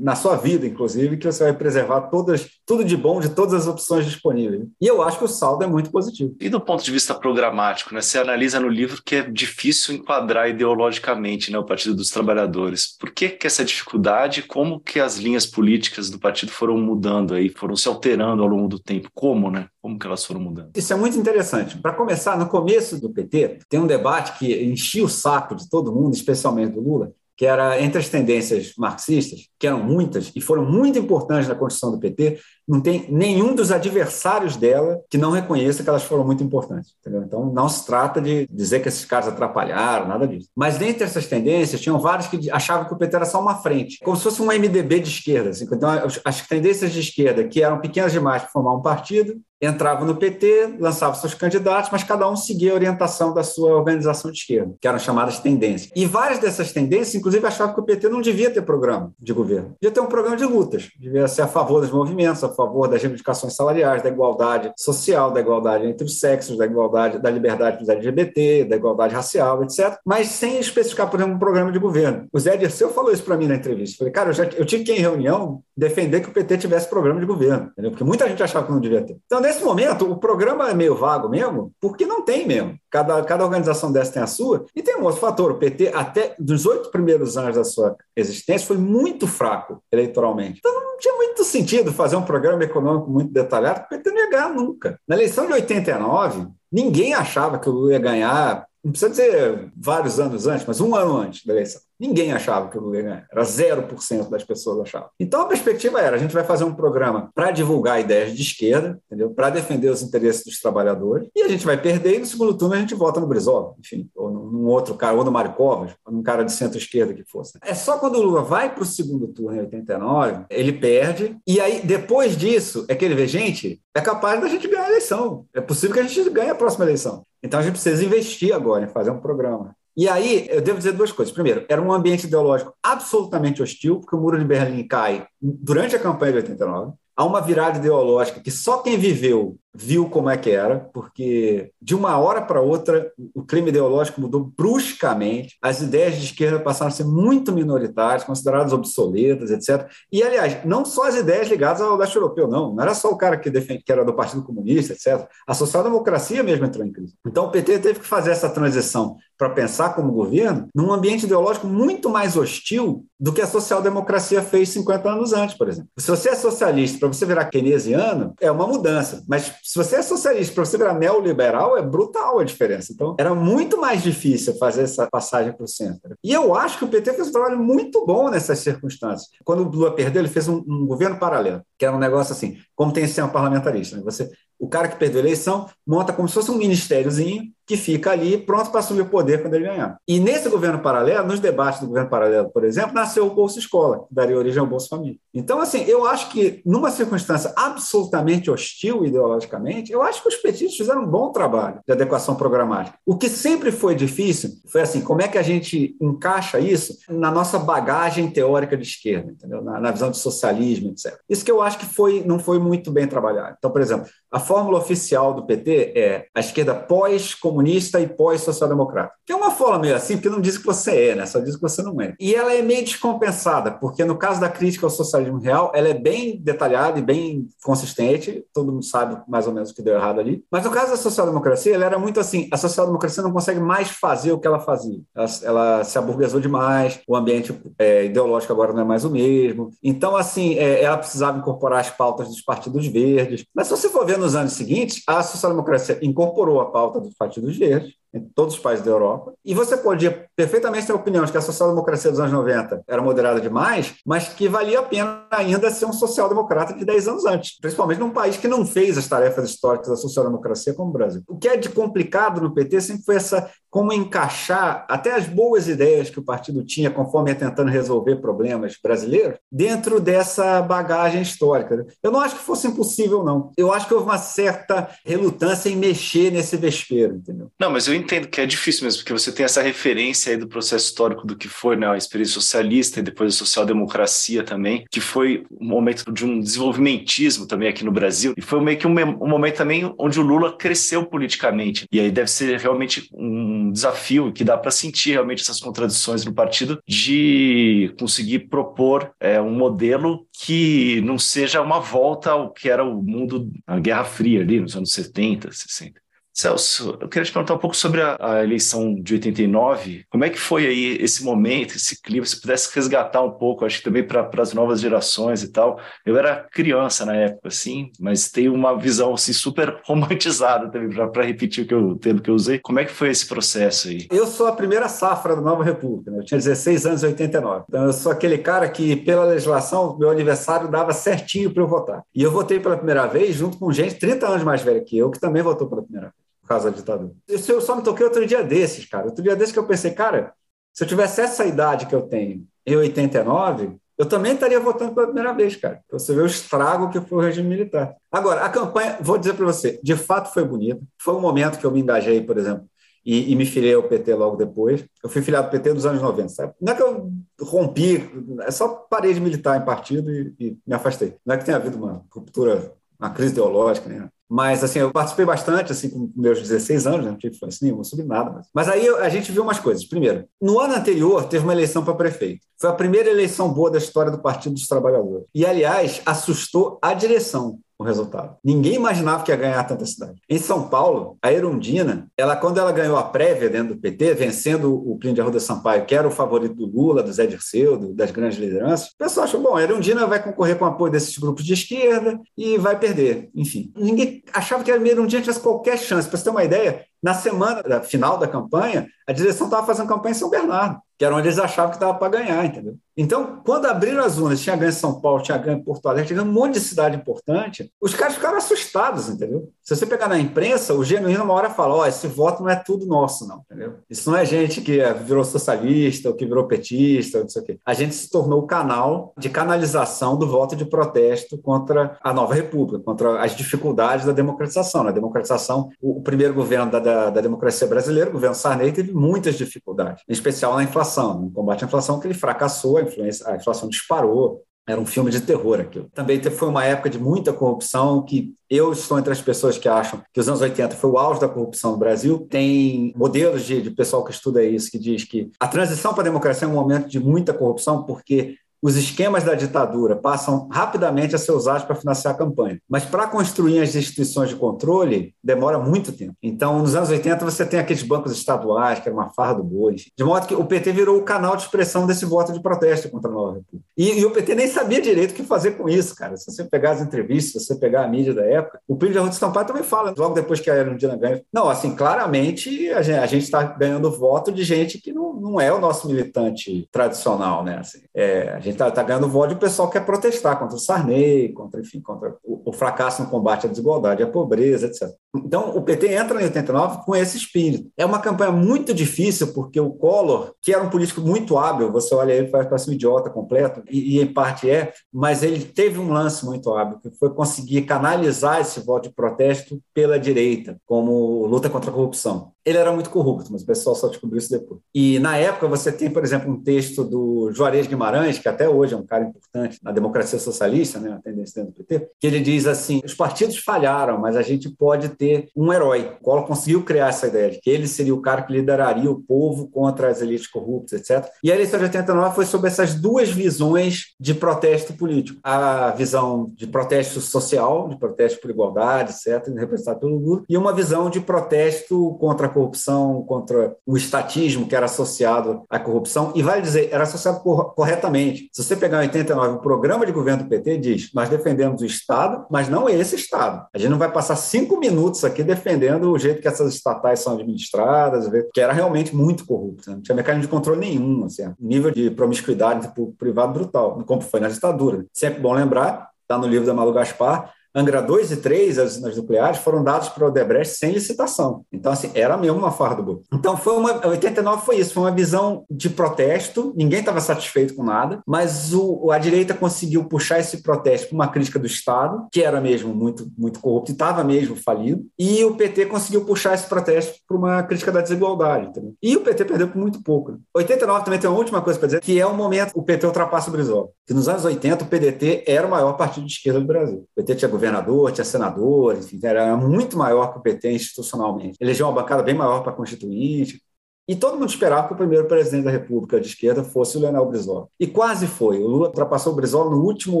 na 0.00 0.14
sua 0.14 0.36
vida, 0.36 0.66
inclusive, 0.66 1.16
que 1.16 1.26
você 1.26 1.44
vai 1.44 1.52
preservar 1.52 2.02
todas, 2.02 2.48
tudo 2.64 2.84
de 2.84 2.96
bom 2.96 3.20
de 3.20 3.30
todas 3.30 3.54
as 3.54 3.66
opções 3.66 4.04
disponíveis. 4.04 4.66
E 4.80 4.86
eu 4.86 5.02
acho 5.02 5.18
que 5.18 5.24
o 5.24 5.28
saldo 5.28 5.64
é 5.64 5.66
muito 5.66 5.90
positivo. 5.90 6.34
E 6.40 6.48
do 6.48 6.60
ponto 6.60 6.84
de 6.84 6.90
vista 6.90 7.14
programático, 7.14 7.94
né? 7.94 8.00
Você 8.00 8.18
analisa 8.18 8.60
no 8.60 8.68
livro 8.68 9.02
que 9.04 9.16
é 9.16 9.22
difícil 9.22 9.94
enquadrar 9.94 10.48
ideologicamente 10.48 11.50
né, 11.50 11.58
o 11.58 11.64
Partido 11.64 11.94
dos 11.94 12.10
Trabalhadores. 12.10 12.96
Por 12.98 13.10
que, 13.10 13.30
que 13.30 13.46
essa 13.46 13.64
dificuldade? 13.64 14.42
Como 14.42 14.80
que 14.80 15.00
as 15.00 15.16
linhas 15.18 15.46
políticas 15.46 16.10
do 16.10 16.18
partido 16.18 16.52
foram 16.52 16.76
mudando 16.78 17.34
aí, 17.34 17.48
foram 17.48 17.76
se 17.76 17.88
alterando 17.88 18.42
ao 18.42 18.48
longo 18.48 18.68
do 18.68 18.78
tempo? 18.78 19.08
Como, 19.14 19.50
né? 19.50 19.66
Como 19.80 19.98
que 19.98 20.06
elas 20.06 20.24
foram 20.24 20.40
mudando? 20.40 20.70
Isso 20.76 20.92
é 20.92 20.96
muito 20.96 21.18
interessante. 21.18 21.78
Para 21.78 21.92
começar, 21.92 22.38
no 22.38 22.48
começo 22.48 23.00
do 23.00 23.10
PT, 23.10 23.58
tem 23.68 23.80
um 23.80 23.86
debate 23.86 24.38
que 24.38 24.64
enchia 24.64 25.04
o 25.04 25.08
saco 25.08 25.54
de 25.54 25.68
todo 25.68 25.92
mundo, 25.92 26.14
especialmente 26.14 26.72
do 26.72 26.80
Lula, 26.80 27.12
que 27.42 27.46
era 27.46 27.82
entre 27.82 27.98
as 27.98 28.08
tendências 28.08 28.72
marxistas, 28.78 29.48
que 29.58 29.66
eram 29.66 29.82
muitas 29.82 30.30
e 30.36 30.40
foram 30.40 30.64
muito 30.64 30.96
importantes 30.96 31.48
na 31.48 31.56
construção 31.56 31.90
do 31.90 31.98
PT, 31.98 32.38
não 32.68 32.80
tem 32.80 33.06
nenhum 33.10 33.54
dos 33.54 33.70
adversários 33.70 34.56
dela 34.56 35.00
que 35.10 35.18
não 35.18 35.30
reconheça 35.30 35.82
que 35.82 35.88
elas 35.88 36.04
foram 36.04 36.24
muito 36.24 36.42
importantes. 36.42 36.94
Entendeu? 37.00 37.22
Então, 37.22 37.52
não 37.52 37.68
se 37.68 37.84
trata 37.84 38.20
de 38.20 38.46
dizer 38.50 38.80
que 38.80 38.88
esses 38.88 39.04
caras 39.04 39.28
atrapalharam, 39.28 40.08
nada 40.08 40.26
disso. 40.26 40.48
Mas 40.54 40.78
dentre 40.78 41.04
essas 41.04 41.26
tendências, 41.26 41.80
tinham 41.80 41.98
vários 41.98 42.28
que 42.28 42.50
achavam 42.50 42.86
que 42.86 42.94
o 42.94 42.98
PT 42.98 43.16
era 43.16 43.24
só 43.24 43.40
uma 43.40 43.56
frente, 43.56 43.98
como 44.04 44.16
se 44.16 44.22
fosse 44.22 44.42
um 44.42 44.46
MDB 44.46 45.00
de 45.00 45.08
esquerda. 45.08 45.50
Assim. 45.50 45.66
Então, 45.70 45.88
as 46.24 46.46
tendências 46.46 46.92
de 46.92 47.00
esquerda, 47.00 47.44
que 47.44 47.62
eram 47.62 47.80
pequenas 47.80 48.12
demais 48.12 48.42
para 48.42 48.50
formar 48.50 48.74
um 48.74 48.82
partido, 48.82 49.40
entrava 49.62 50.04
no 50.04 50.16
PT, 50.16 50.76
lançava 50.80 51.14
seus 51.14 51.34
candidatos, 51.34 51.88
mas 51.92 52.02
cada 52.02 52.28
um 52.28 52.34
seguia 52.34 52.72
a 52.72 52.74
orientação 52.74 53.32
da 53.32 53.44
sua 53.44 53.76
organização 53.76 54.32
de 54.32 54.38
esquerda, 54.38 54.74
que 54.80 54.88
eram 54.88 54.98
chamadas 54.98 55.38
tendências. 55.38 55.92
E 55.94 56.04
várias 56.04 56.40
dessas 56.40 56.72
tendências, 56.72 57.14
inclusive, 57.14 57.46
achavam 57.46 57.72
que 57.72 57.80
o 57.80 57.84
PT 57.84 58.08
não 58.08 58.20
devia 58.20 58.50
ter 58.50 58.62
programa 58.62 59.12
de 59.20 59.32
governo, 59.32 59.76
devia 59.80 59.94
ter 59.94 60.00
um 60.00 60.06
programa 60.06 60.36
de 60.36 60.44
lutas, 60.44 60.90
devia 60.98 61.28
ser 61.28 61.42
a 61.42 61.46
favor 61.46 61.80
dos 61.80 61.92
movimentos, 61.92 62.42
a 62.42 62.48
favor 62.52 62.88
das 62.88 63.02
reivindicações 63.02 63.54
salariais, 63.54 64.02
da 64.02 64.08
igualdade 64.08 64.72
social, 64.76 65.30
da 65.30 65.40
igualdade 65.40 65.86
entre 65.86 66.04
os 66.04 66.18
sexos, 66.18 66.56
da 66.56 66.66
igualdade, 66.66 67.18
da 67.18 67.30
liberdade 67.30 67.78
dos 67.78 67.88
LGBT, 67.88 68.64
da 68.64 68.76
igualdade 68.76 69.14
racial, 69.14 69.62
etc., 69.62 69.96
mas 70.04 70.28
sem 70.28 70.58
especificar, 70.58 71.10
por 71.10 71.18
exemplo, 71.18 71.36
um 71.36 71.38
programa 71.38 71.72
de 71.72 71.78
governo. 71.78 72.26
O 72.32 72.38
Zé 72.38 72.56
Dirceu 72.56 72.90
falou 72.90 73.12
isso 73.12 73.22
para 73.22 73.36
mim 73.36 73.46
na 73.46 73.56
entrevista. 73.56 73.98
Falei, 73.98 74.12
cara, 74.12 74.30
eu, 74.30 74.34
já, 74.34 74.44
eu 74.44 74.64
tive 74.64 74.84
que 74.84 74.92
ir 74.92 74.98
em 74.98 75.00
reunião 75.00 75.62
defender 75.76 76.20
que 76.20 76.28
o 76.28 76.32
PT 76.32 76.58
tivesse 76.58 76.88
programa 76.88 77.20
de 77.20 77.26
governo, 77.26 77.70
entendeu? 77.72 77.90
porque 77.90 78.04
muita 78.04 78.28
gente 78.28 78.42
achava 78.42 78.66
que 78.66 78.72
não 78.72 78.80
devia 78.80 79.02
ter. 79.02 79.16
Então, 79.26 79.40
nesse 79.40 79.64
momento, 79.64 80.10
o 80.10 80.16
programa 80.16 80.70
é 80.70 80.74
meio 80.74 80.94
vago 80.94 81.28
mesmo, 81.28 81.72
porque 81.80 82.04
não 82.04 82.22
tem 82.22 82.46
mesmo. 82.46 82.76
Cada, 82.90 83.22
cada 83.24 83.44
organização 83.44 83.90
dessa 83.90 84.12
tem 84.12 84.22
a 84.22 84.26
sua. 84.26 84.66
E 84.76 84.82
tem 84.82 84.96
um 84.96 85.04
outro 85.04 85.20
fator: 85.20 85.52
o 85.52 85.58
PT, 85.58 85.92
até 85.94 86.34
dos 86.38 86.66
oito 86.66 86.90
primeiros 86.90 87.36
anos 87.36 87.56
da 87.56 87.64
sua 87.64 87.96
existência, 88.14 88.66
foi 88.66 88.76
muito 88.76 89.26
fraco 89.26 89.82
eleitoralmente. 89.90 90.58
Então, 90.58 90.72
não 90.74 90.98
tinha 90.98 91.14
muito 91.14 91.31
sentido 91.44 91.92
fazer 91.92 92.16
um 92.16 92.24
programa 92.24 92.64
econômico 92.64 93.10
muito 93.10 93.32
detalhado, 93.32 93.86
porque 93.88 94.10
não 94.10 94.18
ia 94.18 94.30
ganhar 94.30 94.48
nunca. 94.50 94.98
Na 95.06 95.16
eleição 95.16 95.46
de 95.46 95.52
89, 95.52 96.48
ninguém 96.70 97.14
achava 97.14 97.58
que 97.58 97.68
o 97.68 97.72
Lula 97.72 97.92
ia 97.92 97.98
ganhar 97.98 98.66
não 98.84 98.90
precisa 98.90 99.10
dizer 99.10 99.72
vários 99.76 100.18
anos 100.18 100.48
antes, 100.48 100.66
mas 100.66 100.80
um 100.80 100.96
ano 100.96 101.16
antes 101.16 101.46
da 101.46 101.52
eleição. 101.52 101.80
Ninguém 102.00 102.32
achava 102.32 102.68
que 102.68 102.76
o 102.76 102.80
Lula 102.80 102.96
ia 102.96 103.02
ganhar. 103.02 103.26
Era 103.30 103.42
0% 103.42 104.28
das 104.28 104.42
pessoas 104.42 104.80
achavam. 104.80 105.08
Então 105.20 105.42
a 105.42 105.46
perspectiva 105.46 106.00
era: 106.00 106.16
a 106.16 106.18
gente 106.18 106.34
vai 106.34 106.42
fazer 106.42 106.64
um 106.64 106.74
programa 106.74 107.30
para 107.32 107.52
divulgar 107.52 108.00
ideias 108.00 108.34
de 108.34 108.42
esquerda, 108.42 109.00
entendeu? 109.06 109.30
Para 109.30 109.50
defender 109.50 109.88
os 109.88 110.02
interesses 110.02 110.44
dos 110.44 110.60
trabalhadores, 110.60 111.28
e 111.34 111.42
a 111.42 111.48
gente 111.48 111.64
vai 111.64 111.80
perder, 111.80 112.16
e 112.16 112.18
no 112.18 112.26
segundo 112.26 112.58
turno 112.58 112.74
a 112.74 112.78
gente 112.78 112.94
vota 112.94 113.20
no 113.20 113.28
Brizola, 113.28 113.74
enfim, 113.78 114.10
ou 114.16 114.32
num 114.62 114.68
outro 114.68 114.94
cara, 114.94 115.16
ou 115.16 115.24
no 115.24 115.32
Mário 115.32 115.54
Covas, 115.54 115.92
num 116.08 116.22
cara 116.22 116.44
de 116.44 116.52
centro-esquerda 116.52 117.12
que 117.12 117.24
fosse. 117.24 117.58
É 117.64 117.74
só 117.74 117.98
quando 117.98 118.16
o 118.16 118.22
Lula 118.22 118.42
vai 118.42 118.72
para 118.72 118.82
o 118.82 118.86
segundo 118.86 119.26
turno 119.26 119.58
em 119.58 119.60
89, 119.62 120.44
ele 120.48 120.72
perde, 120.72 121.36
e 121.46 121.60
aí 121.60 121.84
depois 121.84 122.36
disso 122.36 122.84
é 122.88 122.94
que 122.94 123.04
ele 123.04 123.16
vê, 123.16 123.26
gente, 123.26 123.82
é 123.94 124.00
capaz 124.00 124.40
da 124.40 124.46
gente 124.46 124.68
ganhar 124.68 124.84
a 124.84 124.90
eleição. 124.90 125.46
É 125.52 125.60
possível 125.60 125.94
que 125.94 126.00
a 126.00 126.04
gente 126.04 126.30
ganhe 126.30 126.50
a 126.50 126.54
próxima 126.54 126.84
eleição. 126.84 127.24
Então 127.42 127.58
a 127.58 127.62
gente 127.62 127.72
precisa 127.72 128.04
investir 128.04 128.54
agora 128.54 128.84
em 128.84 128.88
fazer 128.88 129.10
um 129.10 129.18
programa. 129.18 129.74
E 129.94 130.08
aí, 130.08 130.46
eu 130.48 130.62
devo 130.62 130.78
dizer 130.78 130.92
duas 130.92 131.12
coisas. 131.12 131.34
Primeiro, 131.34 131.66
era 131.68 131.82
um 131.82 131.92
ambiente 131.92 132.26
ideológico 132.26 132.72
absolutamente 132.82 133.62
hostil, 133.62 134.00
porque 134.00 134.16
o 134.16 134.20
Muro 134.20 134.38
de 134.38 134.44
Berlim 134.44 134.86
cai 134.86 135.26
durante 135.40 135.94
a 135.94 135.98
campanha 135.98 136.32
de 136.32 136.38
89. 136.38 136.92
Há 137.14 137.24
uma 137.24 137.42
virada 137.42 137.78
ideológica 137.78 138.40
que 138.40 138.50
só 138.50 138.78
quem 138.78 138.96
viveu 138.96 139.58
viu 139.74 140.08
como 140.08 140.28
é 140.28 140.36
que 140.36 140.50
era, 140.50 140.78
porque 140.92 141.70
de 141.80 141.94
uma 141.94 142.18
hora 142.18 142.42
para 142.42 142.60
outra 142.60 143.10
o 143.34 143.42
clima 143.42 143.70
ideológico 143.70 144.20
mudou 144.20 144.52
bruscamente, 144.56 145.56
as 145.62 145.80
ideias 145.80 146.16
de 146.16 146.24
esquerda 146.24 146.60
passaram 146.60 146.88
a 146.88 146.94
ser 146.94 147.04
muito 147.04 147.52
minoritárias, 147.52 148.24
consideradas 148.24 148.72
obsoletas, 148.72 149.50
etc. 149.50 149.88
E, 150.10 150.22
aliás, 150.22 150.64
não 150.64 150.84
só 150.84 151.08
as 151.08 151.16
ideias 151.16 151.48
ligadas 151.48 151.80
ao 151.80 151.96
leste 151.96 152.16
europeu, 152.16 152.46
não. 152.48 152.74
Não 152.74 152.82
era 152.82 152.94
só 152.94 153.10
o 153.10 153.16
cara 153.16 153.36
que, 153.36 153.50
defende, 153.50 153.82
que 153.84 153.92
era 153.92 154.04
do 154.04 154.14
Partido 154.14 154.42
Comunista, 154.42 154.92
etc. 154.92 155.26
A 155.46 155.54
social-democracia 155.54 156.42
mesmo 156.42 156.66
entrou 156.66 156.86
em 156.86 156.92
crise. 156.92 157.14
Então, 157.26 157.46
o 157.46 157.50
PT 157.50 157.78
teve 157.78 158.00
que 158.00 158.06
fazer 158.06 158.32
essa 158.32 158.50
transição 158.50 159.16
para 159.38 159.50
pensar 159.50 159.94
como 159.94 160.12
governo 160.12 160.68
num 160.74 160.92
ambiente 160.92 161.24
ideológico 161.24 161.66
muito 161.66 162.08
mais 162.08 162.36
hostil 162.36 163.04
do 163.18 163.32
que 163.32 163.40
a 163.40 163.46
social-democracia 163.46 164.42
fez 164.42 164.68
50 164.68 165.10
anos 165.10 165.32
antes, 165.32 165.56
por 165.56 165.68
exemplo. 165.68 165.88
Se 165.98 166.10
você 166.10 166.30
é 166.30 166.34
socialista, 166.34 166.98
para 166.98 167.08
você 167.08 167.26
virar 167.26 167.46
keynesiano, 167.46 168.34
é 168.40 168.50
uma 168.50 168.66
mudança, 168.66 169.24
mas 169.28 169.52
se 169.62 169.78
você 169.78 169.96
é 169.96 170.02
socialista, 170.02 170.52
para 170.52 170.64
você 170.64 170.76
virar 170.76 170.94
neoliberal, 170.94 171.78
é 171.78 171.82
brutal 171.82 172.40
a 172.40 172.44
diferença. 172.44 172.92
Então, 172.92 173.14
era 173.16 173.32
muito 173.32 173.80
mais 173.80 174.02
difícil 174.02 174.58
fazer 174.58 174.82
essa 174.82 175.08
passagem 175.08 175.52
para 175.52 175.62
o 175.62 175.68
centro. 175.68 176.16
E 176.22 176.32
eu 176.32 176.52
acho 176.52 176.78
que 176.78 176.84
o 176.84 176.88
PT 176.88 177.12
fez 177.12 177.28
um 177.28 177.32
trabalho 177.32 177.58
muito 177.60 178.04
bom 178.04 178.28
nessas 178.28 178.58
circunstâncias. 178.58 179.30
Quando 179.44 179.60
o 179.60 179.70
Lula 179.70 179.94
perdeu, 179.94 180.20
ele 180.20 180.28
fez 180.28 180.48
um, 180.48 180.64
um 180.66 180.84
governo 180.84 181.16
paralelo, 181.16 181.62
que 181.78 181.86
era 181.86 181.94
um 181.94 182.00
negócio 182.00 182.32
assim, 182.32 182.58
como 182.74 182.92
tem 182.92 183.06
sistema 183.06 183.28
parlamentarista. 183.28 183.96
Né? 183.96 184.02
Você 184.02 184.28
o 184.62 184.68
cara 184.68 184.86
que 184.86 184.96
perdeu 184.96 185.20
a 185.20 185.24
eleição 185.24 185.68
monta 185.84 186.12
como 186.12 186.28
se 186.28 186.34
fosse 186.34 186.52
um 186.52 186.56
ministériozinho 186.56 187.52
que 187.66 187.76
fica 187.76 188.10
ali 188.10 188.36
pronto 188.36 188.70
para 188.70 188.80
assumir 188.80 189.02
o 189.02 189.08
poder 189.08 189.40
quando 189.40 189.54
ele 189.54 189.64
ganhar. 189.64 189.96
E 190.06 190.20
nesse 190.20 190.48
governo 190.48 190.80
paralelo, 190.80 191.26
nos 191.26 191.40
debates 191.40 191.80
do 191.80 191.86
governo 191.86 192.08
paralelo, 192.08 192.50
por 192.50 192.64
exemplo, 192.64 192.92
nasceu 192.92 193.26
o 193.26 193.34
Bolsa 193.34 193.58
Escola, 193.58 194.00
que 194.00 194.14
daria 194.14 194.36
origem 194.36 194.60
ao 194.60 194.66
Bolsa 194.66 194.88
Família. 194.88 195.18
Então, 195.32 195.60
assim, 195.60 195.82
eu 195.84 196.06
acho 196.06 196.30
que 196.30 196.60
numa 196.64 196.90
circunstância 196.90 197.52
absolutamente 197.56 198.50
hostil 198.50 199.04
ideologicamente, 199.04 199.92
eu 199.92 200.02
acho 200.02 200.22
que 200.22 200.28
os 200.28 200.36
petistas 200.36 200.76
fizeram 200.76 201.02
um 201.02 201.06
bom 201.06 201.32
trabalho 201.32 201.80
de 201.86 201.92
adequação 201.92 202.34
programática. 202.34 202.96
O 203.06 203.16
que 203.16 203.28
sempre 203.28 203.72
foi 203.72 203.94
difícil 203.94 204.50
foi 204.68 204.82
assim, 204.82 205.00
como 205.00 205.22
é 205.22 205.28
que 205.28 205.38
a 205.38 205.42
gente 205.42 205.96
encaixa 206.00 206.58
isso 206.60 206.98
na 207.08 207.30
nossa 207.30 207.58
bagagem 207.58 208.30
teórica 208.30 208.76
de 208.76 208.82
esquerda, 208.82 209.32
entendeu? 209.32 209.62
Na, 209.62 209.80
na 209.80 209.90
visão 209.90 210.10
de 210.10 210.18
socialismo, 210.18 210.90
etc. 210.90 211.18
Isso 211.28 211.44
que 211.44 211.50
eu 211.50 211.62
acho 211.62 211.78
que 211.78 211.86
foi, 211.86 212.22
não 212.24 212.38
foi 212.38 212.58
muito 212.58 212.90
bem 212.90 213.06
trabalhado. 213.06 213.56
Então, 213.58 213.70
por 213.70 213.80
exemplo, 213.80 214.06
a 214.32 214.40
fórmula 214.40 214.78
oficial 214.78 215.34
do 215.34 215.44
PT 215.44 215.92
é 215.94 216.26
a 216.34 216.40
esquerda 216.40 216.74
pós-comunista 216.74 218.00
e 218.00 218.08
pós-social-democrata. 218.08 219.12
Que 219.26 219.32
é 219.32 219.36
uma 219.36 219.50
fórmula 219.50 219.78
meio 219.78 219.94
assim, 219.94 220.16
porque 220.16 220.30
não 220.30 220.40
diz 220.40 220.56
que 220.56 220.64
você 220.64 221.08
é, 221.08 221.14
né? 221.14 221.26
Só 221.26 221.38
diz 221.38 221.54
que 221.54 221.60
você 221.60 221.82
não 221.82 222.00
é. 222.00 222.14
E 222.18 222.34
ela 222.34 222.54
é 222.54 222.62
meio 222.62 222.82
descompensada, 222.82 223.70
porque 223.70 224.04
no 224.04 224.16
caso 224.16 224.40
da 224.40 224.48
crítica 224.48 224.86
ao 224.86 224.90
socialismo 224.90 225.38
real, 225.38 225.70
ela 225.74 225.88
é 225.88 225.94
bem 225.94 226.40
detalhada 226.40 226.98
e 226.98 227.02
bem 227.02 227.46
consistente, 227.62 228.42
todo 228.54 228.72
mundo 228.72 228.84
sabe 228.84 229.20
mais 229.28 229.46
ou 229.46 229.52
menos 229.52 229.70
o 229.70 229.74
que 229.74 229.82
deu 229.82 229.96
errado 229.96 230.18
ali. 230.18 230.42
Mas 230.50 230.64
no 230.64 230.70
caso 230.70 230.92
da 230.92 230.96
social-democracia, 230.96 231.74
ela 231.74 231.84
era 231.84 231.98
muito 231.98 232.18
assim, 232.18 232.48
a 232.50 232.56
social-democracia 232.56 233.22
não 233.22 233.32
consegue 233.32 233.60
mais 233.60 233.90
fazer 233.90 234.32
o 234.32 234.38
que 234.38 234.46
ela 234.46 234.60
fazia. 234.60 234.98
Ela, 235.14 235.26
ela 235.42 235.84
se 235.84 235.98
aburguesou 235.98 236.40
demais, 236.40 237.00
o 237.06 237.14
ambiente 237.14 237.54
é, 237.78 238.06
ideológico 238.06 238.52
agora 238.52 238.72
não 238.72 238.80
é 238.80 238.84
mais 238.84 239.04
o 239.04 239.10
mesmo. 239.10 239.70
Então, 239.82 240.16
assim, 240.16 240.54
é, 240.54 240.82
ela 240.82 240.96
precisava 240.96 241.38
incorporar 241.38 241.80
as 241.80 241.90
pautas 241.90 242.28
dos 242.28 242.40
partidos 242.40 242.86
verdes. 242.86 243.44
Mas 243.54 243.66
se 243.66 243.76
você 243.76 243.90
for 243.90 244.06
ver 244.06 244.21
nos 244.22 244.34
anos 244.34 244.52
seguintes, 244.52 245.02
a 245.06 245.22
social-democracia 245.22 245.98
incorporou 246.00 246.60
a 246.60 246.70
pauta 246.70 247.00
dos 247.00 247.14
partidos 247.14 247.56
verdes, 247.56 247.94
em 248.14 248.20
todos 248.20 248.54
os 248.54 248.60
países 248.60 248.84
da 248.84 248.90
Europa. 248.90 249.32
E 249.44 249.54
você 249.54 249.76
podia 249.76 250.26
perfeitamente 250.36 250.86
ter 250.86 250.92
a 250.92 250.96
opinião 250.96 251.24
de 251.24 251.32
que 251.32 251.38
a 251.38 251.40
social-democracia 251.40 252.10
dos 252.10 252.20
anos 252.20 252.32
90 252.32 252.84
era 252.86 253.00
moderada 253.00 253.40
demais, 253.40 253.94
mas 254.04 254.28
que 254.28 254.48
valia 254.48 254.80
a 254.80 254.82
pena 254.82 255.26
ainda 255.30 255.70
ser 255.70 255.86
um 255.86 255.92
social-democrata 255.92 256.74
de 256.74 256.84
10 256.84 257.08
anos 257.08 257.24
antes, 257.24 257.58
principalmente 257.58 258.00
num 258.00 258.10
país 258.10 258.36
que 258.36 258.48
não 258.48 258.66
fez 258.66 258.98
as 258.98 259.08
tarefas 259.08 259.48
históricas 259.50 259.88
da 259.88 259.96
social-democracia 259.96 260.74
como 260.74 260.90
o 260.90 260.92
Brasil. 260.92 261.22
O 261.26 261.38
que 261.38 261.48
é 261.48 261.56
de 261.56 261.70
complicado 261.70 262.40
no 262.40 262.52
PT 262.52 262.80
sempre 262.82 263.04
foi 263.04 263.16
essa 263.16 263.50
como 263.72 263.90
encaixar 263.90 264.84
até 264.86 265.14
as 265.14 265.26
boas 265.26 265.66
ideias 265.66 266.10
que 266.10 266.20
o 266.20 266.22
partido 266.22 266.62
tinha 266.62 266.90
conforme 266.90 267.30
ia 267.30 267.34
tentando 267.34 267.70
resolver 267.70 268.16
problemas 268.16 268.76
brasileiros 268.80 269.38
dentro 269.50 269.98
dessa 269.98 270.60
bagagem 270.60 271.22
histórica. 271.22 271.86
Eu 272.02 272.10
não 272.12 272.20
acho 272.20 272.36
que 272.36 272.42
fosse 272.42 272.66
impossível, 272.66 273.24
não. 273.24 273.50
Eu 273.56 273.72
acho 273.72 273.88
que 273.88 273.94
houve 273.94 274.04
uma 274.04 274.18
certa 274.18 274.90
relutância 275.06 275.70
em 275.70 275.76
mexer 275.76 276.30
nesse 276.30 276.54
vespeiro, 276.58 277.16
entendeu? 277.16 277.50
Não, 277.58 277.70
mas 277.70 277.88
eu 277.88 277.94
entendo 277.94 278.28
que 278.28 278.42
é 278.42 278.46
difícil 278.46 278.84
mesmo, 278.84 279.00
porque 279.00 279.12
você 279.14 279.32
tem 279.32 279.44
essa 279.44 279.62
referência 279.62 280.32
aí 280.32 280.36
do 280.36 280.46
processo 280.46 280.84
histórico 280.84 281.26
do 281.26 281.34
que 281.34 281.48
foi 281.48 281.74
né, 281.74 281.86
a 281.86 281.96
experiência 281.96 282.34
socialista 282.34 283.00
e 283.00 283.02
depois 283.02 283.34
a 283.34 283.38
social-democracia 283.38 284.44
também, 284.44 284.84
que 284.90 285.00
foi 285.00 285.46
um 285.50 285.68
momento 285.68 286.12
de 286.12 286.26
um 286.26 286.40
desenvolvimentismo 286.40 287.46
também 287.46 287.70
aqui 287.70 287.86
no 287.86 287.90
Brasil, 287.90 288.34
e 288.36 288.42
foi 288.42 288.60
meio 288.60 288.76
que 288.76 288.86
um, 288.86 288.92
um 288.92 289.28
momento 289.28 289.56
também 289.56 289.90
onde 289.98 290.20
o 290.20 290.22
Lula 290.22 290.58
cresceu 290.58 291.06
politicamente. 291.06 291.86
E 291.90 291.98
aí 291.98 292.10
deve 292.10 292.30
ser 292.30 292.60
realmente 292.60 293.08
um 293.14 293.61
desafio 293.70 294.32
que 294.32 294.44
dá 294.44 294.56
para 294.56 294.70
sentir 294.70 295.12
realmente 295.12 295.42
essas 295.42 295.60
contradições 295.60 296.24
no 296.24 296.32
partido 296.32 296.82
de 296.86 297.94
conseguir 297.98 298.40
propor 298.48 299.12
é, 299.20 299.40
um 299.40 299.52
modelo 299.52 300.26
que 300.32 301.00
não 301.02 301.18
seja 301.18 301.60
uma 301.60 301.78
volta 301.78 302.30
ao 302.32 302.50
que 302.50 302.68
era 302.68 302.84
o 302.84 303.02
mundo, 303.02 303.50
a 303.66 303.78
Guerra 303.78 304.04
Fria 304.04 304.40
ali 304.40 304.60
nos 304.60 304.76
anos 304.76 304.92
70, 304.92 305.52
60. 305.52 306.01
Celso, 306.34 306.96
eu 306.98 307.08
queria 307.08 307.26
te 307.26 307.32
perguntar 307.32 307.54
um 307.54 307.58
pouco 307.58 307.76
sobre 307.76 308.00
a, 308.00 308.16
a, 308.18 308.42
eleição 308.42 308.94
de 308.94 309.14
89. 309.14 310.06
Como 310.10 310.24
é 310.24 310.30
que 310.30 310.38
foi 310.38 310.66
aí 310.66 310.96
esse 310.98 311.22
momento, 311.22 311.76
esse 311.76 312.00
clima? 312.00 312.24
Se 312.24 312.40
pudesse 312.40 312.74
resgatar 312.74 313.20
um 313.20 313.32
pouco, 313.32 313.66
acho 313.66 313.78
que 313.78 313.84
também 313.84 314.02
para 314.02 314.30
as 314.38 314.54
novas 314.54 314.80
gerações 314.80 315.42
e 315.42 315.52
tal. 315.52 315.78
Eu 316.06 316.16
era 316.16 316.46
criança 316.50 317.04
na 317.04 317.14
época, 317.14 317.48
assim, 317.48 317.90
mas 318.00 318.30
tenho 318.30 318.54
uma 318.54 318.74
visão 318.78 319.12
assim, 319.12 319.32
super 319.32 319.80
romantizada 319.84 320.70
também, 320.70 320.88
para 321.12 321.24
repetir 321.24 321.64
o 321.64 321.68
que 321.68 321.74
eu, 321.74 321.96
termo 321.96 322.22
que 322.22 322.30
eu 322.30 322.34
usei. 322.34 322.58
Como 322.58 322.80
é 322.80 322.84
que 322.86 322.92
foi 322.92 323.10
esse 323.10 323.26
processo 323.26 323.88
aí? 323.88 324.06
Eu 324.10 324.26
sou 324.26 324.46
a 324.46 324.52
primeira 324.52 324.88
safra 324.88 325.36
da 325.36 325.42
Nova 325.42 325.62
República. 325.62 326.10
Né? 326.10 326.20
Eu 326.20 326.24
tinha 326.24 326.38
16 326.38 326.86
anos 326.86 327.02
em 327.04 327.08
89. 327.08 327.64
Então, 327.68 327.84
eu 327.84 327.92
sou 327.92 328.10
aquele 328.10 328.38
cara 328.38 328.68
que, 328.70 328.96
pela 328.96 329.24
legislação, 329.24 329.98
meu 329.98 330.08
aniversário 330.08 330.70
dava 330.70 330.92
certinho 330.92 331.52
para 331.52 331.62
eu 331.62 331.68
votar. 331.68 332.02
E 332.14 332.22
eu 332.22 332.30
votei 332.30 332.58
pela 332.58 332.76
primeira 332.76 333.06
vez 333.06 333.36
junto 333.36 333.58
com 333.58 333.70
gente 333.70 333.96
30 333.96 334.26
anos 334.26 334.44
mais 334.44 334.62
velha 334.62 334.80
que 334.80 334.96
eu, 334.96 335.10
que 335.10 335.20
também 335.20 335.42
votou 335.42 335.68
pela 335.68 335.82
primeira 335.82 336.06
vez 336.06 336.21
por 336.42 336.48
causa 336.48 336.70
da 336.70 336.76
ditadura. 336.76 337.12
Eu 337.28 337.60
só 337.60 337.76
me 337.76 337.82
toquei 337.82 338.04
outro 338.04 338.26
dia 338.26 338.42
desses, 338.42 338.84
cara. 338.84 339.06
Outro 339.06 339.22
dia 339.22 339.34
desses 339.34 339.52
que 339.52 339.58
eu 339.58 339.66
pensei, 339.66 339.92
cara, 339.92 340.34
se 340.72 340.84
eu 340.84 340.88
tivesse 340.88 341.20
essa 341.20 341.44
idade 341.46 341.86
que 341.86 341.94
eu 341.94 342.02
tenho 342.02 342.44
em 342.66 342.76
89, 342.76 343.76
eu 343.96 344.06
também 344.06 344.34
estaria 344.34 344.58
votando 344.58 344.94
pela 344.94 345.06
primeira 345.06 345.32
vez, 345.32 345.54
cara. 345.54 345.80
Você 345.90 346.14
ver 346.14 346.22
o 346.22 346.26
estrago 346.26 346.90
que 346.90 347.00
foi 347.00 347.18
o 347.18 347.20
regime 347.20 347.48
militar. 347.48 347.94
Agora, 348.10 348.44
a 348.44 348.48
campanha, 348.48 348.98
vou 349.00 349.16
dizer 349.16 349.34
para 349.34 349.46
você, 349.46 349.78
de 349.82 349.94
fato 349.94 350.32
foi 350.32 350.44
bonita. 350.44 350.80
Foi 351.00 351.14
um 351.14 351.20
momento 351.20 351.58
que 351.58 351.64
eu 351.64 351.70
me 351.70 351.80
engajei, 351.80 352.20
por 352.20 352.36
exemplo, 352.36 352.66
e, 353.04 353.32
e, 353.32 353.36
me 353.36 353.44
filiei 353.44 353.74
ao 353.74 353.82
PT 353.82 354.14
logo 354.14 354.36
depois. 354.36 354.84
Eu 355.02 355.10
fui 355.10 355.22
filiado 355.22 355.46
ao 355.46 355.50
PT 355.50 355.74
dos 355.74 355.86
anos 355.86 356.00
90, 356.00 356.28
sabe? 356.28 356.54
Não 356.60 356.72
é 356.72 356.76
que 356.76 356.82
eu 356.82 357.10
rompi, 357.40 358.10
é 358.40 358.50
só 358.50 358.68
parei 358.68 359.12
de 359.12 359.20
militar 359.20 359.60
em 359.60 359.64
partido 359.64 360.10
e, 360.10 360.34
e 360.38 360.58
me 360.66 360.74
afastei. 360.74 361.16
Não 361.24 361.34
é 361.34 361.38
que 361.38 361.44
tenha 361.44 361.56
havido 361.56 361.76
uma 361.76 362.04
ruptura, 362.10 362.72
uma 363.02 363.10
crise 363.10 363.32
ideológica, 363.32 363.88
né? 363.88 364.08
Mas, 364.34 364.64
assim, 364.64 364.78
eu 364.78 364.90
participei 364.90 365.26
bastante, 365.26 365.72
assim, 365.72 365.90
com 365.90 366.10
meus 366.16 366.40
16 366.40 366.86
anos, 366.86 367.04
né? 367.04 367.10
não 367.10 367.18
tive 367.18 367.36
influência 367.36 367.66
nenhuma 367.66 367.84
sobre 367.84 368.06
nada. 368.06 368.30
Mas... 368.30 368.46
mas 368.54 368.68
aí 368.68 368.88
a 368.88 369.08
gente 369.10 369.30
viu 369.30 369.42
umas 369.42 369.58
coisas. 369.58 369.84
Primeiro, 369.84 370.24
no 370.40 370.58
ano 370.58 370.74
anterior, 370.74 371.24
teve 371.24 371.44
uma 371.44 371.52
eleição 371.52 371.84
para 371.84 371.94
prefeito. 371.94 372.40
Foi 372.58 372.70
a 372.70 372.72
primeira 372.72 373.10
eleição 373.10 373.52
boa 373.52 373.70
da 373.70 373.76
história 373.76 374.10
do 374.10 374.22
Partido 374.22 374.54
dos 374.54 374.66
Trabalhadores. 374.66 375.26
E, 375.34 375.44
aliás, 375.44 376.00
assustou 376.06 376.78
a 376.80 376.94
direção 376.94 377.58
o 377.82 377.86
resultado. 377.86 378.36
Ninguém 378.44 378.74
imaginava 378.74 379.22
que 379.22 379.30
ia 379.30 379.36
ganhar 379.36 379.62
tanta 379.64 379.84
cidade. 379.86 380.20
Em 380.28 380.38
São 380.38 380.68
Paulo, 380.68 381.16
a 381.22 381.32
Erundina, 381.32 382.08
ela, 382.16 382.36
quando 382.36 382.58
ela 382.58 382.72
ganhou 382.72 382.96
a 382.96 383.04
prévia 383.04 383.48
dentro 383.48 383.74
do 383.74 383.80
PT, 383.80 384.14
vencendo 384.14 384.74
o 384.74 384.96
Plínio 384.98 385.14
de 385.14 385.20
Arruda 385.20 385.40
Sampaio, 385.40 385.84
que 385.84 385.94
era 385.94 386.06
o 386.06 386.10
favorito 386.10 386.54
do 386.54 386.66
Lula, 386.66 387.02
do 387.02 387.12
Zé 387.12 387.26
Dirceu, 387.26 387.76
do, 387.76 387.92
das 387.92 388.10
grandes 388.10 388.38
lideranças, 388.38 388.88
o 388.88 388.96
pessoal 388.98 389.24
achou, 389.24 389.40
bom, 389.40 389.56
a 389.56 389.62
Erundina 389.62 390.06
vai 390.06 390.22
concorrer 390.22 390.56
com 390.56 390.64
o 390.64 390.68
apoio 390.68 390.92
desses 390.92 391.16
grupos 391.18 391.44
de 391.44 391.52
esquerda 391.52 392.18
e 392.36 392.56
vai 392.58 392.78
perder. 392.78 393.30
Enfim, 393.34 393.72
ninguém 393.76 394.22
achava 394.32 394.64
que 394.64 394.70
a 394.70 394.76
Erundina 394.76 395.22
tivesse 395.22 395.40
qualquer 395.40 395.78
chance. 395.78 396.08
Para 396.08 396.18
você 396.18 396.24
ter 396.24 396.30
uma 396.30 396.44
ideia, 396.44 396.84
na 397.02 397.14
semana 397.14 397.62
da 397.62 397.80
final 397.80 398.16
da 398.16 398.28
campanha, 398.28 398.86
a 399.06 399.12
direção 399.12 399.48
estava 399.48 399.66
fazendo 399.66 399.88
campanha 399.88 400.12
em 400.12 400.18
São 400.18 400.30
Bernardo, 400.30 400.80
que 401.02 401.06
era 401.06 401.16
onde 401.16 401.26
eles 401.26 401.38
achavam 401.40 401.70
que 401.70 401.78
estava 401.78 401.94
para 401.94 402.16
ganhar, 402.16 402.44
entendeu? 402.44 402.76
Então, 402.96 403.40
quando 403.44 403.66
abriram 403.66 404.04
as 404.04 404.18
urnas, 404.18 404.40
tinha 404.40 404.54
ganho 404.54 404.72
São 404.72 405.00
Paulo, 405.00 405.22
tinha 405.22 405.36
ganho 405.36 405.64
Porto 405.64 405.88
Alegre, 405.88 406.06
tinha 406.06 406.18
ganho 406.18 406.30
um 406.30 406.32
monte 406.32 406.54
de 406.54 406.60
cidade 406.60 406.94
importante, 406.94 407.72
os 407.80 407.94
caras 407.94 408.14
ficaram 408.14 408.36
assustados, 408.36 409.08
entendeu? 409.08 409.48
Se 409.62 409.74
você 409.74 409.86
pegar 409.86 410.08
na 410.08 410.18
imprensa, 410.18 410.74
o 410.74 410.84
genuíno 410.84 411.24
uma 411.24 411.34
hora 411.34 411.50
fala, 411.50 411.74
ó, 411.74 411.80
oh, 411.80 411.86
esse 411.86 412.06
voto 412.06 412.42
não 412.42 412.50
é 412.50 412.56
tudo 412.56 412.86
nosso, 412.86 413.26
não, 413.26 413.42
entendeu? 413.50 413.78
Isso 413.88 414.08
não 414.10 414.16
é 414.16 414.24
gente 414.24 414.60
que 414.60 414.78
virou 415.04 415.24
socialista 415.24 416.08
ou 416.08 416.14
que 416.14 416.26
virou 416.26 416.46
petista, 416.46 417.18
ou 417.18 417.24
não 417.24 417.30
sei 417.30 417.42
o 417.42 417.44
quê. 417.46 417.58
A 417.64 417.74
gente 417.74 417.94
se 417.94 418.10
tornou 418.10 418.40
o 418.40 418.46
canal 418.46 419.14
de 419.18 419.30
canalização 419.30 420.16
do 420.16 420.26
voto 420.28 420.54
de 420.54 420.66
protesto 420.66 421.38
contra 421.38 421.98
a 422.02 422.12
nova 422.12 422.34
república, 422.34 422.84
contra 422.84 423.24
as 423.24 423.34
dificuldades 423.34 424.04
da 424.04 424.12
democratização. 424.12 424.84
Na 424.84 424.90
democratização, 424.90 425.70
o 425.80 426.02
primeiro 426.02 426.34
governo 426.34 426.70
da, 426.70 426.78
da, 426.78 427.10
da 427.10 427.20
democracia 427.20 427.66
brasileira, 427.66 428.10
o 428.10 428.12
governo 428.12 428.36
Sarney, 428.36 428.70
teve 428.70 428.92
muitas 428.92 429.36
dificuldades, 429.36 430.04
em 430.06 430.12
especial 430.12 430.54
na 430.56 430.62
inflação, 430.62 430.91
no 431.00 431.30
combate 431.30 431.64
à 431.64 431.66
inflação, 431.66 431.98
que 431.98 432.06
ele 432.06 432.14
fracassou, 432.14 432.78
a, 432.78 432.82
a 432.82 433.36
inflação 433.36 433.68
disparou, 433.68 434.42
era 434.66 434.80
um 434.80 434.86
filme 434.86 435.10
de 435.10 435.20
terror 435.20 435.60
aquilo. 435.60 435.88
Também 435.92 436.22
foi 436.22 436.48
uma 436.48 436.64
época 436.64 436.88
de 436.88 436.98
muita 436.98 437.32
corrupção 437.32 438.02
que 438.04 438.34
eu 438.48 438.72
estou 438.72 438.98
entre 438.98 439.12
as 439.12 439.20
pessoas 439.20 439.58
que 439.58 439.68
acham 439.68 440.02
que 440.12 440.20
os 440.20 440.28
anos 440.28 440.40
80 440.40 440.76
foi 440.76 440.90
o 440.90 440.98
auge 440.98 441.20
da 441.20 441.28
corrupção 441.28 441.72
no 441.72 441.78
Brasil. 441.78 442.26
Tem 442.30 442.92
modelos 442.96 443.44
de, 443.44 443.60
de 443.60 443.70
pessoal 443.70 444.04
que 444.04 444.12
estuda 444.12 444.44
isso 444.44 444.70
que 444.70 444.78
diz 444.78 445.04
que 445.04 445.30
a 445.40 445.48
transição 445.48 445.92
para 445.92 446.02
a 446.02 446.04
democracia 446.04 446.46
é 446.46 446.50
um 446.50 446.54
momento 446.54 446.88
de 446.88 447.00
muita 447.00 447.34
corrupção 447.34 447.82
porque 447.82 448.36
os 448.62 448.76
esquemas 448.76 449.24
da 449.24 449.34
ditadura 449.34 449.96
passam 449.96 450.48
rapidamente 450.50 451.16
a 451.16 451.18
ser 451.18 451.32
usados 451.32 451.64
para 451.64 451.74
financiar 451.74 452.14
a 452.14 452.16
campanha. 452.16 452.60
Mas 452.68 452.84
para 452.84 453.08
construir 453.08 453.60
as 453.60 453.74
instituições 453.74 454.28
de 454.28 454.36
controle, 454.36 455.14
demora 455.22 455.58
muito 455.58 455.90
tempo. 455.90 456.14
Então, 456.22 456.60
nos 456.60 456.76
anos 456.76 456.88
80, 456.88 457.24
você 457.24 457.44
tem 457.44 457.58
aqueles 457.58 457.82
bancos 457.82 458.12
estaduais, 458.12 458.78
que 458.78 458.88
era 458.88 458.96
uma 458.96 459.10
farra 459.10 459.34
do 459.34 459.42
boi. 459.42 459.74
De 459.96 460.04
modo 460.04 460.26
que 460.26 460.34
o 460.34 460.44
PT 460.44 460.70
virou 460.72 460.98
o 460.98 461.02
canal 461.02 461.34
de 461.34 461.42
expressão 461.42 461.86
desse 461.86 462.04
voto 462.04 462.32
de 462.32 462.40
protesto 462.40 462.88
contra 462.88 463.10
a 463.10 463.12
nova 463.12 463.32
república. 463.38 463.66
E, 463.76 464.00
e 464.00 464.04
o 464.04 464.10
PT 464.12 464.34
nem 464.34 464.46
sabia 464.46 464.80
direito 464.80 465.10
o 465.10 465.14
que 465.14 465.24
fazer 465.24 465.52
com 465.52 465.68
isso, 465.68 465.96
cara. 465.96 466.16
Se 466.16 466.30
você 466.30 466.44
pegar 466.44 466.72
as 466.72 466.80
entrevistas, 466.80 467.42
se 467.42 467.48
você 467.48 467.56
pegar 467.56 467.84
a 467.84 467.88
mídia 467.88 468.14
da 468.14 468.24
época, 468.24 468.60
o 468.68 468.76
Plínio 468.76 468.92
de 468.92 468.98
Arruda 468.98 469.14
Sampaio 469.14 469.46
também 469.46 469.62
fala, 469.62 469.92
logo 469.96 470.14
depois 470.14 470.40
que 470.40 470.50
a 470.50 470.56
Erundina 470.56 470.96
ganha. 470.96 471.22
Não, 471.32 471.48
assim, 471.48 471.74
claramente 471.74 472.70
a 472.70 472.82
gente 472.82 473.24
está 473.24 473.42
ganhando 473.42 473.90
voto 473.90 474.30
de 474.30 474.44
gente 474.44 474.78
que 474.78 474.92
não, 474.92 475.14
não 475.14 475.40
é 475.40 475.52
o 475.52 475.60
nosso 475.60 475.88
militante 475.88 476.68
tradicional, 476.70 477.42
né? 477.42 477.58
Assim, 477.58 477.80
é, 477.94 478.30
a 478.30 478.40
gente 478.40 478.51
gente 478.52 478.62
está 478.62 478.70
tá 478.70 478.82
ganhando 478.82 479.08
voto 479.08 479.32
e 479.32 479.36
o 479.36 479.38
pessoal 479.38 479.68
quer 479.68 479.84
protestar 479.84 480.38
contra 480.38 480.56
o 480.56 480.58
Sarney, 480.58 481.32
contra, 481.32 481.60
enfim, 481.60 481.80
contra 481.80 482.16
o, 482.22 482.50
o, 482.50 482.52
fracasso 482.52 483.02
no 483.02 483.08
combate 483.08 483.46
à 483.46 483.50
desigualdade, 483.50 484.02
à 484.02 484.06
pobreza, 484.06 484.66
etc. 484.66 484.88
Então, 485.16 485.56
o 485.56 485.62
PT 485.62 485.92
entra 485.92 486.20
em 486.20 486.24
89 486.24 486.84
com 486.84 486.94
esse 486.94 487.16
espírito. 487.16 487.70
É 487.76 487.84
uma 487.84 487.98
campanha 487.98 488.30
muito 488.30 488.72
difícil, 488.72 489.32
porque 489.32 489.60
o 489.60 489.70
Collor, 489.70 490.34
que 490.40 490.54
era 490.54 490.62
um 490.62 490.70
político 490.70 491.00
muito 491.00 491.36
hábil, 491.36 491.72
você 491.72 491.94
olha 491.94 492.12
ele 492.12 492.28
parece 492.28 492.70
um 492.70 492.72
idiota 492.72 493.10
completo, 493.10 493.62
e, 493.68 493.96
e 493.96 494.02
em 494.02 494.06
parte 494.06 494.48
é, 494.48 494.72
mas 494.92 495.22
ele 495.22 495.44
teve 495.44 495.78
um 495.78 495.92
lance 495.92 496.24
muito 496.24 496.52
hábil, 496.52 496.78
que 496.78 496.90
foi 496.98 497.10
conseguir 497.10 497.62
canalizar 497.62 498.40
esse 498.40 498.60
voto 498.60 498.88
de 498.88 498.94
protesto 498.94 499.60
pela 499.74 499.98
direita, 499.98 500.56
como 500.66 501.26
luta 501.26 501.50
contra 501.50 501.70
a 501.70 501.74
corrupção. 501.74 502.32
Ele 502.44 502.58
era 502.58 502.72
muito 502.72 502.90
corrupto, 502.90 503.32
mas 503.32 503.42
o 503.42 503.46
pessoal 503.46 503.76
só 503.76 503.88
descobriu 503.88 504.18
isso 504.18 504.30
depois. 504.30 504.60
E 504.74 504.98
na 504.98 505.16
época 505.16 505.46
você 505.46 505.70
tem, 505.70 505.90
por 505.90 506.02
exemplo, 506.02 506.30
um 506.30 506.42
texto 506.42 506.84
do 506.84 507.30
Juarez 507.32 507.66
Guimarães, 507.66 508.18
que 508.18 508.28
até 508.28 508.48
hoje 508.48 508.74
é 508.74 508.76
um 508.76 508.84
cara 508.84 509.04
importante 509.04 509.58
na 509.62 509.70
democracia 509.70 510.18
socialista, 510.18 510.80
né, 510.80 510.92
a 510.92 511.00
tendência 511.00 511.42
dentro 511.42 511.62
do 511.62 511.64
PT, 511.64 511.90
que 512.00 512.06
ele 512.06 512.20
diz 512.20 512.46
assim: 512.46 512.80
os 512.84 512.94
partidos 512.94 513.38
falharam, 513.38 513.98
mas 513.98 514.16
a 514.16 514.22
gente 514.22 514.48
pode 514.50 514.90
ter 514.90 515.28
um 515.36 515.52
herói. 515.52 515.92
O 516.00 516.04
Collor 516.04 516.26
conseguiu 516.26 516.64
criar 516.64 516.88
essa 516.88 517.06
ideia 517.06 517.30
de 517.30 517.40
que 517.40 517.50
ele 517.50 517.68
seria 517.68 517.94
o 517.94 518.02
cara 518.02 518.22
que 518.22 518.32
lideraria 518.32 518.90
o 518.90 519.00
povo 519.00 519.48
contra 519.48 519.88
as 519.88 520.02
elites 520.02 520.26
corruptas, 520.26 520.80
etc. 520.80 521.08
E 521.22 521.30
a 521.30 521.34
eleição 521.34 521.58
de 521.58 521.66
89 521.66 522.14
foi 522.14 522.24
sobre 522.26 522.48
essas 522.48 522.74
duas 522.74 523.08
visões 523.08 523.94
de 524.00 524.14
protesto 524.14 524.72
político: 524.72 525.20
a 525.22 525.70
visão 525.70 526.32
de 526.34 526.46
protesto 526.46 527.00
social, 527.00 527.68
de 527.68 527.78
protesto 527.78 528.20
por 528.20 528.30
igualdade, 528.30 528.92
etc., 528.92 529.28
representado 529.36 529.80
pelo 529.80 529.98
Lula, 529.98 530.22
e 530.28 530.36
uma 530.36 530.52
visão 530.52 530.90
de 530.90 531.00
protesto 531.00 531.96
contra 532.00 532.31
corrupção, 532.32 533.02
contra 533.02 533.56
o 533.66 533.76
estatismo 533.76 534.46
que 534.46 534.56
era 534.56 534.66
associado 534.66 535.42
à 535.48 535.58
corrupção. 535.58 536.12
E 536.14 536.22
vale 536.22 536.42
dizer, 536.42 536.68
era 536.72 536.84
associado 536.84 537.20
corretamente. 537.20 538.28
Se 538.32 538.42
você 538.42 538.56
pegar 538.56 538.82
em 538.82 538.86
89, 538.86 539.36
o 539.36 539.40
programa 539.40 539.86
de 539.86 539.92
governo 539.92 540.24
do 540.24 540.28
PT 540.28 540.58
diz: 540.58 540.90
nós 540.94 541.08
defendemos 541.08 541.62
o 541.62 541.66
Estado, 541.66 542.26
mas 542.30 542.48
não 542.48 542.68
esse 542.68 542.96
Estado. 542.96 543.46
A 543.54 543.58
gente 543.58 543.70
não 543.70 543.78
vai 543.78 543.90
passar 543.90 544.16
cinco 544.16 544.58
minutos 544.58 545.04
aqui 545.04 545.22
defendendo 545.22 545.90
o 545.90 545.98
jeito 545.98 546.20
que 546.20 546.28
essas 546.28 546.54
estatais 546.54 547.00
são 547.00 547.14
administradas, 547.14 548.08
que 548.32 548.40
era 548.40 548.52
realmente 548.52 548.94
muito 548.94 549.26
corrupto. 549.26 549.68
Né? 549.68 549.76
Não 549.76 549.82
tinha 549.82 549.94
mecanismo 549.94 550.22
de 550.22 550.28
controle 550.28 550.60
nenhum, 550.60 551.04
assim, 551.04 551.32
nível 551.38 551.70
de 551.70 551.90
promiscuidade 551.90 552.68
tipo, 552.68 552.94
privado 552.98 553.32
brutal, 553.32 553.82
como 553.86 554.00
foi 554.00 554.20
na 554.20 554.28
ditadura. 554.28 554.84
Sempre 554.92 555.20
bom 555.20 555.32
lembrar, 555.32 555.90
está 556.02 556.18
no 556.18 556.26
livro 556.26 556.46
da 556.46 556.54
Malu 556.54 556.72
Gaspar, 556.72 557.32
Angra 557.54 557.82
2 557.82 558.12
e 558.12 558.16
3, 558.16 558.58
as 558.58 558.72
usinas 558.72 558.96
nucleares, 558.96 559.38
foram 559.38 559.62
dados 559.62 559.88
para 559.88 560.04
o 560.04 560.08
Odebrecht 560.08 560.56
sem 560.56 560.72
licitação. 560.72 561.44
Então, 561.52 561.72
assim, 561.72 561.90
era 561.94 562.16
mesmo 562.16 562.38
uma 562.38 562.50
farra 562.50 562.76
do 562.76 562.82
boi. 562.82 563.00
Então, 563.12 563.36
foi 563.36 563.54
uma, 563.54 563.86
89 563.86 564.44
foi 564.44 564.56
isso, 564.56 564.74
foi 564.74 564.84
uma 564.84 564.90
visão 564.90 565.44
de 565.50 565.68
protesto, 565.68 566.52
ninguém 566.56 566.80
estava 566.80 567.00
satisfeito 567.00 567.54
com 567.54 567.62
nada, 567.62 568.00
mas 568.06 568.54
o, 568.54 568.90
a 568.90 568.98
direita 568.98 569.34
conseguiu 569.34 569.84
puxar 569.84 570.18
esse 570.18 570.42
protesto 570.42 570.88
para 570.88 570.94
uma 570.94 571.08
crítica 571.08 571.38
do 571.38 571.46
Estado, 571.46 572.06
que 572.10 572.22
era 572.22 572.40
mesmo 572.40 572.74
muito, 572.74 573.06
muito 573.16 573.40
corrupto 573.40 573.70
e 573.70 573.74
estava 573.74 574.02
mesmo 574.02 574.36
falido, 574.36 574.84
e 574.98 575.24
o 575.24 575.34
PT 575.34 575.66
conseguiu 575.66 576.04
puxar 576.04 576.34
esse 576.34 576.46
protesto 576.46 576.94
para 577.06 577.16
uma 577.16 577.42
crítica 577.42 577.70
da 577.70 577.80
desigualdade. 577.80 578.48
Entendeu? 578.48 578.74
E 578.82 578.96
o 578.96 579.00
PT 579.00 579.24
perdeu 579.24 579.48
por 579.48 579.58
muito 579.58 579.82
pouco. 579.82 580.18
89 580.34 580.84
também 580.84 580.98
tem 580.98 581.08
uma 581.08 581.18
última 581.18 581.40
coisa 581.40 581.58
para 581.58 581.66
dizer, 581.66 581.80
que 581.80 582.00
é 582.00 582.06
o 582.06 582.14
momento 582.14 582.52
o 582.54 582.62
PT 582.62 582.86
ultrapassa 582.86 583.28
o 583.28 583.32
Brizola. 583.32 583.68
Que 583.86 583.94
nos 583.94 584.08
anos 584.08 584.24
80 584.24 584.64
o 584.64 584.66
PDT 584.66 585.24
era 585.26 585.46
o 585.46 585.50
maior 585.50 585.74
partido 585.74 586.06
de 586.06 586.12
esquerda 586.12 586.40
do 586.40 586.46
Brasil. 586.46 586.78
O 586.78 586.86
PT 586.96 587.16
tinha 587.16 587.28
governador, 587.42 587.90
tinha 587.90 588.04
senador, 588.04 588.78
enfim, 588.78 589.00
era 589.02 589.36
muito 589.36 589.76
maior 589.76 590.12
que 590.12 590.18
o 590.18 590.22
PT 590.22 590.52
institucionalmente. 590.52 591.36
Elegeu 591.40 591.66
uma 591.66 591.80
bancada 591.80 592.02
bem 592.02 592.14
maior 592.14 592.42
para 592.42 592.52
constituinte. 592.52 593.42
E 593.88 593.96
todo 593.96 594.16
mundo 594.16 594.28
esperava 594.28 594.68
que 594.68 594.74
o 594.74 594.76
primeiro 594.76 595.08
presidente 595.08 595.44
da 595.44 595.50
República 595.50 596.00
de 596.00 596.06
esquerda 596.06 596.44
fosse 596.44 596.76
o 596.76 596.80
Leonel 596.80 597.04
Brizola. 597.04 597.48
E 597.58 597.66
quase 597.66 598.06
foi. 598.06 598.38
O 598.38 598.46
Lula 598.46 598.68
ultrapassou 598.68 599.12
o 599.12 599.16
Brizola 599.16 599.50
no 599.50 599.60
último 599.60 600.00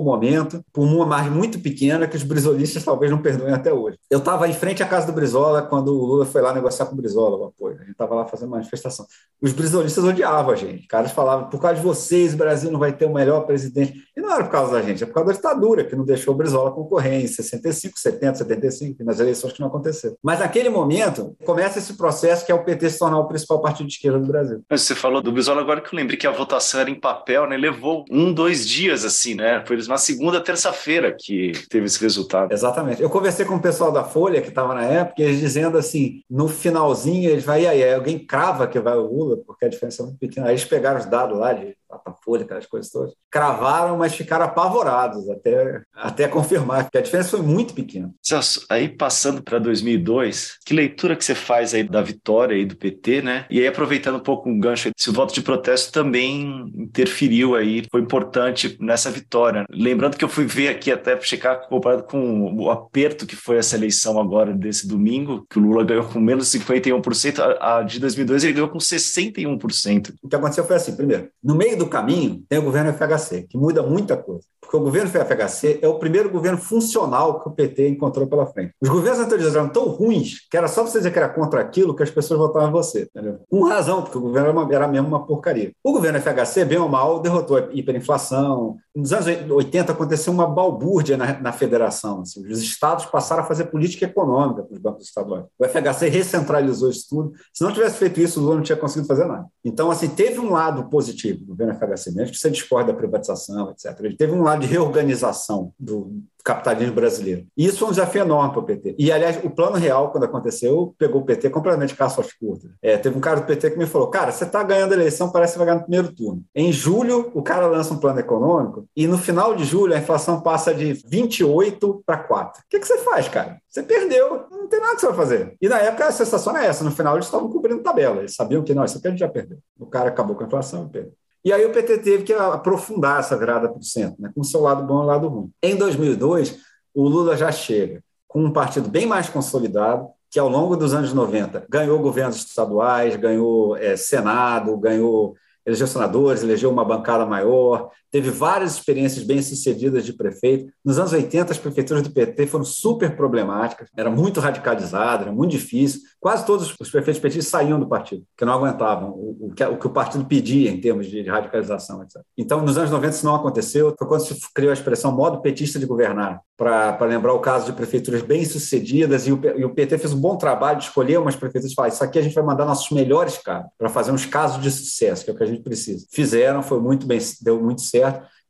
momento, 0.00 0.64
por 0.72 0.82
uma 0.82 1.04
margem 1.04 1.32
muito 1.32 1.58
pequena, 1.58 2.06
que 2.06 2.16
os 2.16 2.22
brizolistas 2.22 2.84
talvez 2.84 3.10
não 3.10 3.20
perdoem 3.20 3.52
até 3.52 3.72
hoje. 3.72 3.98
Eu 4.08 4.20
estava 4.20 4.48
em 4.48 4.52
frente 4.52 4.84
à 4.84 4.86
casa 4.86 5.08
do 5.08 5.12
Brizola 5.12 5.62
quando 5.62 5.88
o 5.88 6.06
Lula 6.06 6.24
foi 6.24 6.40
lá 6.40 6.54
negociar 6.54 6.86
com 6.86 6.92
o 6.92 6.96
Brizola 6.96 7.36
o 7.36 7.44
apoio. 7.46 7.74
A 7.74 7.80
gente 7.80 7.90
estava 7.90 8.14
lá 8.14 8.24
fazendo 8.24 8.50
manifestação. 8.50 9.04
Os 9.40 9.52
brizolistas 9.52 10.04
odiavam 10.04 10.52
a 10.52 10.56
gente. 10.56 10.82
Os 10.82 10.86
caras 10.86 11.10
falavam, 11.10 11.50
por 11.50 11.60
causa 11.60 11.76
de 11.76 11.82
vocês, 11.82 12.34
o 12.34 12.36
Brasil 12.36 12.70
não 12.70 12.78
vai 12.78 12.92
ter 12.92 13.06
o 13.06 13.12
melhor 13.12 13.40
presidente. 13.46 14.00
E 14.16 14.20
não 14.20 14.32
era 14.32 14.44
por 14.44 14.50
causa 14.50 14.72
da 14.72 14.82
gente, 14.82 15.02
é 15.02 15.06
por 15.06 15.14
causa 15.14 15.30
da 15.30 15.36
ditadura, 15.36 15.84
que 15.84 15.96
não 15.96 16.04
deixou 16.04 16.34
o 16.34 16.36
Brizola 16.36 16.70
concorrer 16.70 17.22
em 17.22 17.26
65, 17.26 17.98
70, 17.98 18.38
75, 18.38 19.04
nas 19.04 19.20
eleições 19.20 19.52
que 19.52 19.60
não 19.60 19.68
aconteceram. 19.68 20.16
Mas 20.22 20.40
naquele 20.40 20.68
momento, 20.68 21.34
começa 21.44 21.78
esse 21.78 21.94
processo 21.94 22.44
que 22.44 22.52
é 22.52 22.54
o 22.54 22.64
PT 22.64 22.90
se 22.90 22.98
tornar 22.98 23.18
o 23.18 23.26
principal 23.26 23.60
partido 23.60 23.86
de 23.86 23.94
esquerda 23.94 24.18
do 24.18 24.26
Brasil. 24.26 24.62
Você 24.68 24.94
falou 24.94 25.22
do 25.22 25.32
Brizola 25.32 25.60
agora 25.60 25.80
que 25.80 25.94
eu 25.94 25.96
lembrei 25.96 26.18
que 26.18 26.26
a 26.26 26.30
votação 26.30 26.80
era 26.80 26.90
em 26.90 26.98
papel, 26.98 27.48
né? 27.48 27.56
Levou 27.56 28.04
um, 28.10 28.32
dois 28.32 28.66
dias, 28.66 29.04
assim, 29.04 29.34
né? 29.34 29.62
Foi 29.66 29.80
uma 29.82 29.98
segunda, 29.98 30.40
terça-feira 30.40 31.14
que 31.18 31.52
teve 31.68 31.86
esse 31.86 32.00
resultado. 32.00 32.52
Exatamente. 32.52 33.00
Eu 33.00 33.08
conversei 33.08 33.44
com 33.44 33.56
o 33.56 33.62
pessoal 33.62 33.90
da 33.90 34.04
Folha, 34.04 34.42
que 34.42 34.48
estava 34.48 34.74
na 34.74 34.84
época, 34.84 35.22
e 35.22 35.24
eles 35.24 35.40
dizendo 35.40 35.78
assim, 35.78 36.22
no 36.28 36.48
finalzinho, 36.48 37.30
eles 37.30 37.44
vai, 37.44 37.62
e 37.62 37.66
aí, 37.66 37.94
alguém 37.94 38.18
crava 38.18 38.66
que 38.66 38.78
vai 38.78 38.96
o 38.96 39.06
Lula, 39.06 39.38
porque 39.46 39.64
a 39.64 39.68
diferença 39.68 40.02
é 40.02 40.06
muito 40.06 40.18
pequena. 40.18 40.46
Aí 40.46 40.52
eles 40.52 40.64
pegaram 40.64 40.98
os 40.98 41.06
dados 41.06 41.38
lá 41.38 41.52
de 41.52 41.74
Datafolha, 41.92 42.44
aquelas 42.44 42.66
coisas 42.66 42.90
todas. 42.90 43.14
Cravaram, 43.30 43.98
mas 43.98 44.14
ficaram 44.14 44.46
apavorados 44.46 45.28
até, 45.28 45.82
até 45.94 46.28
confirmar, 46.28 46.90
que 46.90 46.98
a 46.98 47.02
diferença 47.02 47.30
foi 47.30 47.42
muito 47.42 47.74
pequena. 47.74 48.10
Celso, 48.22 48.64
aí 48.68 48.88
passando 48.88 49.42
para 49.42 49.58
2002, 49.58 50.58
que 50.64 50.74
leitura 50.74 51.16
que 51.16 51.24
você 51.24 51.34
faz 51.34 51.74
aí 51.74 51.82
da 51.82 52.02
vitória 52.02 52.56
aí 52.56 52.64
do 52.64 52.76
PT, 52.76 53.22
né? 53.22 53.46
E 53.50 53.60
aí 53.60 53.66
aproveitando 53.66 54.16
um 54.16 54.22
pouco 54.22 54.48
um 54.48 54.58
gancho, 54.58 54.90
se 54.96 55.10
o 55.10 55.12
voto 55.12 55.34
de 55.34 55.42
protesto 55.42 55.92
também 55.92 56.70
interferiu 56.76 57.54
aí, 57.54 57.84
foi 57.90 58.00
importante 58.00 58.76
nessa 58.80 59.10
vitória. 59.10 59.64
Lembrando 59.70 60.16
que 60.16 60.24
eu 60.24 60.28
fui 60.28 60.44
ver 60.44 60.68
aqui 60.68 60.90
até 60.90 61.20
checar 61.20 61.68
comparado 61.68 62.04
com 62.04 62.54
o 62.54 62.70
aperto 62.70 63.26
que 63.26 63.36
foi 63.36 63.56
essa 63.56 63.76
eleição 63.76 64.18
agora 64.18 64.52
desse 64.52 64.86
domingo, 64.86 65.46
que 65.48 65.58
o 65.58 65.62
Lula 65.62 65.84
ganhou 65.84 66.04
com 66.04 66.20
menos 66.20 66.48
51%, 66.48 67.38
a, 67.38 67.78
a 67.78 67.82
de 67.82 67.98
2002 67.98 68.44
ele 68.44 68.52
ganhou 68.54 68.68
com 68.68 68.78
61%. 68.78 70.14
O 70.22 70.28
que 70.28 70.36
aconteceu 70.36 70.64
foi 70.64 70.76
assim, 70.76 70.94
primeiro, 70.96 71.28
no 71.42 71.54
meio 71.54 71.76
do 71.82 71.88
caminho 71.88 72.44
tem 72.48 72.58
o 72.58 72.62
governo 72.62 72.92
FHC, 72.92 73.46
que 73.48 73.58
muda 73.58 73.82
muita 73.82 74.16
coisa. 74.16 74.46
Porque 74.72 74.82
o 74.82 74.84
governo 74.84 75.10
FHC 75.10 75.80
é 75.82 75.88
o 75.88 75.98
primeiro 75.98 76.30
governo 76.30 76.56
funcional 76.56 77.40
que 77.40 77.48
o 77.50 77.52
PT 77.52 77.90
encontrou 77.90 78.26
pela 78.26 78.46
frente. 78.46 78.72
Os 78.80 78.88
governos 78.88 79.20
anteriores 79.20 79.54
eram 79.54 79.68
tão 79.68 79.84
ruins 79.88 80.48
que 80.50 80.56
era 80.56 80.66
só 80.66 80.82
você 80.82 80.96
dizer 80.96 81.12
que 81.12 81.18
era 81.18 81.28
contra 81.28 81.60
aquilo 81.60 81.94
que 81.94 82.02
as 82.02 82.10
pessoas 82.10 82.40
votavam 82.40 82.70
em 82.70 82.72
você. 82.72 83.02
Entendeu? 83.02 83.40
Com 83.50 83.64
razão, 83.64 84.00
porque 84.00 84.16
o 84.16 84.20
governo 84.22 84.48
era, 84.48 84.58
uma, 84.58 84.74
era 84.74 84.88
mesmo 84.88 85.08
uma 85.08 85.26
porcaria. 85.26 85.72
O 85.84 85.92
governo 85.92 86.18
FHC, 86.18 86.64
bem 86.64 86.78
ou 86.78 86.88
mal, 86.88 87.20
derrotou 87.20 87.58
a 87.58 87.68
hiperinflação. 87.70 88.78
Nos 88.96 89.12
anos 89.12 89.26
80 89.50 89.92
aconteceu 89.92 90.32
uma 90.32 90.46
balbúrdia 90.46 91.18
na, 91.18 91.38
na 91.38 91.52
federação. 91.52 92.22
Assim. 92.22 92.46
Os 92.46 92.62
estados 92.62 93.04
passaram 93.04 93.42
a 93.42 93.46
fazer 93.46 93.66
política 93.66 94.06
econômica 94.06 94.62
para 94.62 94.74
os 94.74 94.80
bancos 94.80 95.06
estaduais. 95.06 95.44
O 95.58 95.64
FHC 95.66 96.08
recentralizou 96.08 96.88
isso 96.88 97.06
tudo. 97.10 97.32
Se 97.52 97.62
não 97.62 97.72
tivesse 97.72 97.98
feito 97.98 98.18
isso, 98.20 98.40
o 98.40 98.42
Lula 98.42 98.56
não 98.56 98.62
tinha 98.62 98.76
conseguido 98.76 99.06
fazer 99.06 99.26
nada. 99.26 99.44
Então, 99.62 99.90
assim, 99.90 100.08
teve 100.08 100.40
um 100.40 100.50
lado 100.50 100.88
positivo 100.88 101.40
do 101.40 101.46
governo 101.48 101.74
FHC, 101.74 102.12
mesmo 102.12 102.32
que 102.32 102.38
você 102.38 102.50
discorda 102.50 102.90
da 102.90 102.98
privatização, 102.98 103.70
etc. 103.70 103.94
Ele 104.00 104.16
teve 104.16 104.32
um 104.32 104.42
lado 104.42 104.61
de 104.62 104.72
reorganização 104.72 105.72
do, 105.78 106.22
capitalismo 106.42 106.94
brasileiro. 106.94 107.46
E 107.56 107.66
isso 107.66 107.78
foi 107.78 107.88
um 107.88 107.92
desafio 107.92 108.22
enorme 108.22 108.52
para 108.52 108.60
o 108.60 108.64
PT. 108.64 108.96
E, 108.98 109.12
aliás, 109.12 109.38
o 109.44 109.50
plano 109.50 109.76
real, 109.76 110.10
quando 110.10 110.24
aconteceu, 110.24 110.94
pegou 110.98 111.22
o 111.22 111.24
PT 111.24 111.50
completamente 111.50 111.94
caço 111.94 112.20
às 112.20 112.32
curtas. 112.32 112.70
É, 112.82 112.96
teve 112.96 113.16
um 113.16 113.20
cara 113.20 113.40
do 113.40 113.46
PT 113.46 113.70
que 113.70 113.78
me 113.78 113.86
falou, 113.86 114.08
cara, 114.08 114.32
você 114.32 114.44
está 114.44 114.62
ganhando 114.62 114.92
a 114.92 114.96
eleição, 114.96 115.30
parece 115.30 115.52
que 115.52 115.58
vai 115.58 115.66
ganhar 115.66 115.78
no 115.78 115.84
primeiro 115.84 116.12
turno. 116.12 116.42
Em 116.54 116.72
julho, 116.72 117.30
o 117.34 117.42
cara 117.42 117.66
lança 117.66 117.94
um 117.94 117.98
plano 117.98 118.18
econômico 118.18 118.86
e 118.96 119.06
no 119.06 119.18
final 119.18 119.54
de 119.54 119.64
julho 119.64 119.94
a 119.94 119.98
inflação 119.98 120.40
passa 120.40 120.74
de 120.74 120.92
28 121.06 122.02
para 122.04 122.18
4. 122.18 122.62
O 122.62 122.64
que, 122.68 122.80
que 122.80 122.86
você 122.86 122.98
faz, 122.98 123.28
cara? 123.28 123.58
Você 123.68 123.82
perdeu, 123.82 124.46
não 124.50 124.68
tem 124.68 124.80
nada 124.80 124.94
que 124.94 125.00
você 125.00 125.06
vai 125.06 125.16
fazer. 125.16 125.56
E 125.60 125.68
na 125.68 125.78
época 125.78 126.06
a 126.06 126.12
sensação 126.12 126.56
é 126.56 126.66
essa, 126.66 126.84
no 126.84 126.90
final 126.90 127.14
eles 127.14 127.26
estavam 127.26 127.48
cumprindo 127.48 127.82
tabela, 127.82 128.18
eles 128.18 128.34
sabiam 128.34 128.62
que 128.62 128.74
não, 128.74 128.84
isso 128.84 128.98
aqui 128.98 129.06
a 129.06 129.10
gente 129.10 129.20
já 129.20 129.28
perdeu. 129.28 129.58
O 129.78 129.86
cara 129.86 130.08
acabou 130.08 130.36
com 130.36 130.44
a 130.44 130.46
inflação 130.46 130.86
e 130.86 130.90
perdeu. 130.90 131.21
E 131.44 131.52
aí 131.52 131.64
o 131.64 131.72
PT 131.72 131.98
teve 131.98 132.22
que 132.22 132.32
aprofundar 132.32 133.20
essa 133.20 133.36
virada 133.36 133.68
para 133.68 133.78
o 133.78 133.82
centro, 133.82 134.20
né, 134.20 134.30
com 134.34 134.40
o 134.40 134.44
seu 134.44 134.60
lado 134.60 134.84
bom 134.84 135.00
e 135.00 135.02
o 135.02 135.06
lado 135.06 135.28
ruim. 135.28 135.50
Em 135.62 135.76
2002, 135.76 136.58
o 136.94 137.08
Lula 137.08 137.36
já 137.36 137.50
chega 137.50 138.02
com 138.28 138.44
um 138.44 138.52
partido 138.52 138.88
bem 138.88 139.06
mais 139.06 139.28
consolidado, 139.28 140.08
que 140.30 140.38
ao 140.38 140.48
longo 140.48 140.76
dos 140.76 140.94
anos 140.94 141.12
90 141.12 141.66
ganhou 141.68 141.98
governos 141.98 142.36
estaduais, 142.36 143.16
ganhou 143.16 143.76
é, 143.76 143.96
Senado, 143.96 144.76
ganhou 144.76 145.34
elegeu 145.64 145.86
senadores, 145.86 146.42
elegeu 146.42 146.70
uma 146.70 146.84
bancada 146.84 147.24
maior, 147.24 147.90
teve 148.12 148.30
várias 148.30 148.74
experiências 148.74 149.24
bem-sucedidas 149.24 150.04
de 150.04 150.12
prefeito. 150.12 150.70
Nos 150.84 150.98
anos 150.98 151.12
80, 151.12 151.50
as 151.50 151.58
prefeituras 151.58 152.02
do 152.02 152.10
PT 152.10 152.46
foram 152.46 152.64
super 152.64 153.16
problemáticas, 153.16 153.88
era 153.96 154.10
muito 154.10 154.38
radicalizado, 154.38 155.22
era 155.22 155.32
muito 155.32 155.50
difícil. 155.50 156.02
Quase 156.20 156.46
todos 156.46 156.72
os 156.78 156.90
prefeitos 156.90 157.20
petistas 157.20 157.48
saíam 157.48 157.80
do 157.80 157.88
partido, 157.88 158.24
porque 158.30 158.44
não 158.44 158.52
aguentavam 158.52 159.10
o, 159.10 159.48
o, 159.48 159.54
que, 159.54 159.64
o, 159.64 159.76
que, 159.76 159.86
o 159.86 159.90
partido 159.90 160.24
pedia 160.24 160.70
em 160.70 160.80
termos 160.80 161.08
de 161.08 161.22
radicalização, 161.22 162.02
etc. 162.02 162.22
Então, 162.38 162.62
nos 162.62 162.76
anos 162.76 162.90
90, 162.90 163.16
isso 163.16 163.26
não 163.26 163.34
aconteceu. 163.34 163.94
Foi 163.98 164.06
quando 164.06 164.20
se 164.20 164.36
criou 164.54 164.70
a 164.70 164.74
expressão 164.74 165.10
modo 165.10 165.40
petista 165.40 165.78
de 165.78 165.86
governar, 165.86 166.40
para 166.56 167.06
lembrar 167.06 167.32
o 167.32 167.40
caso 167.40 167.66
de 167.66 167.72
prefeituras 167.72 168.22
bem-sucedidas, 168.22 169.26
e, 169.26 169.30
e, 169.30 169.64
o 169.64 169.74
PT 169.74 169.98
fez 169.98 170.12
um 170.12 170.20
bom 170.20 170.36
trabalho 170.36 170.78
de 170.78 170.84
escolher 170.84 171.18
umas 171.18 171.34
prefeituras 171.34 171.72
e 171.72 171.74
falar: 171.74 171.88
isso 171.88 172.04
aqui 172.04 172.18
a 172.18 172.22
gente 172.22 172.34
vai 172.34 172.44
mandar 172.44 172.66
nossos 172.66 172.90
melhores 172.90 173.38
casos, 173.38 173.70
para 173.76 173.88
fazer 173.88 174.12
uns 174.12 174.26
casos 174.26 174.62
de 174.62 174.70
sucesso, 174.70 175.24
que 175.24 175.30
é 175.30 175.34
o 175.34 175.36
que 175.36 175.42
a 175.42 175.46
gente 175.46 175.62
precisa. 175.62 176.06
Fizeram, 176.12 176.62
foi 176.62 176.78
muito 176.78 177.06
bem, 177.06 177.18
deu 177.40 177.60
muito 177.60 177.80
certo. 177.80 178.01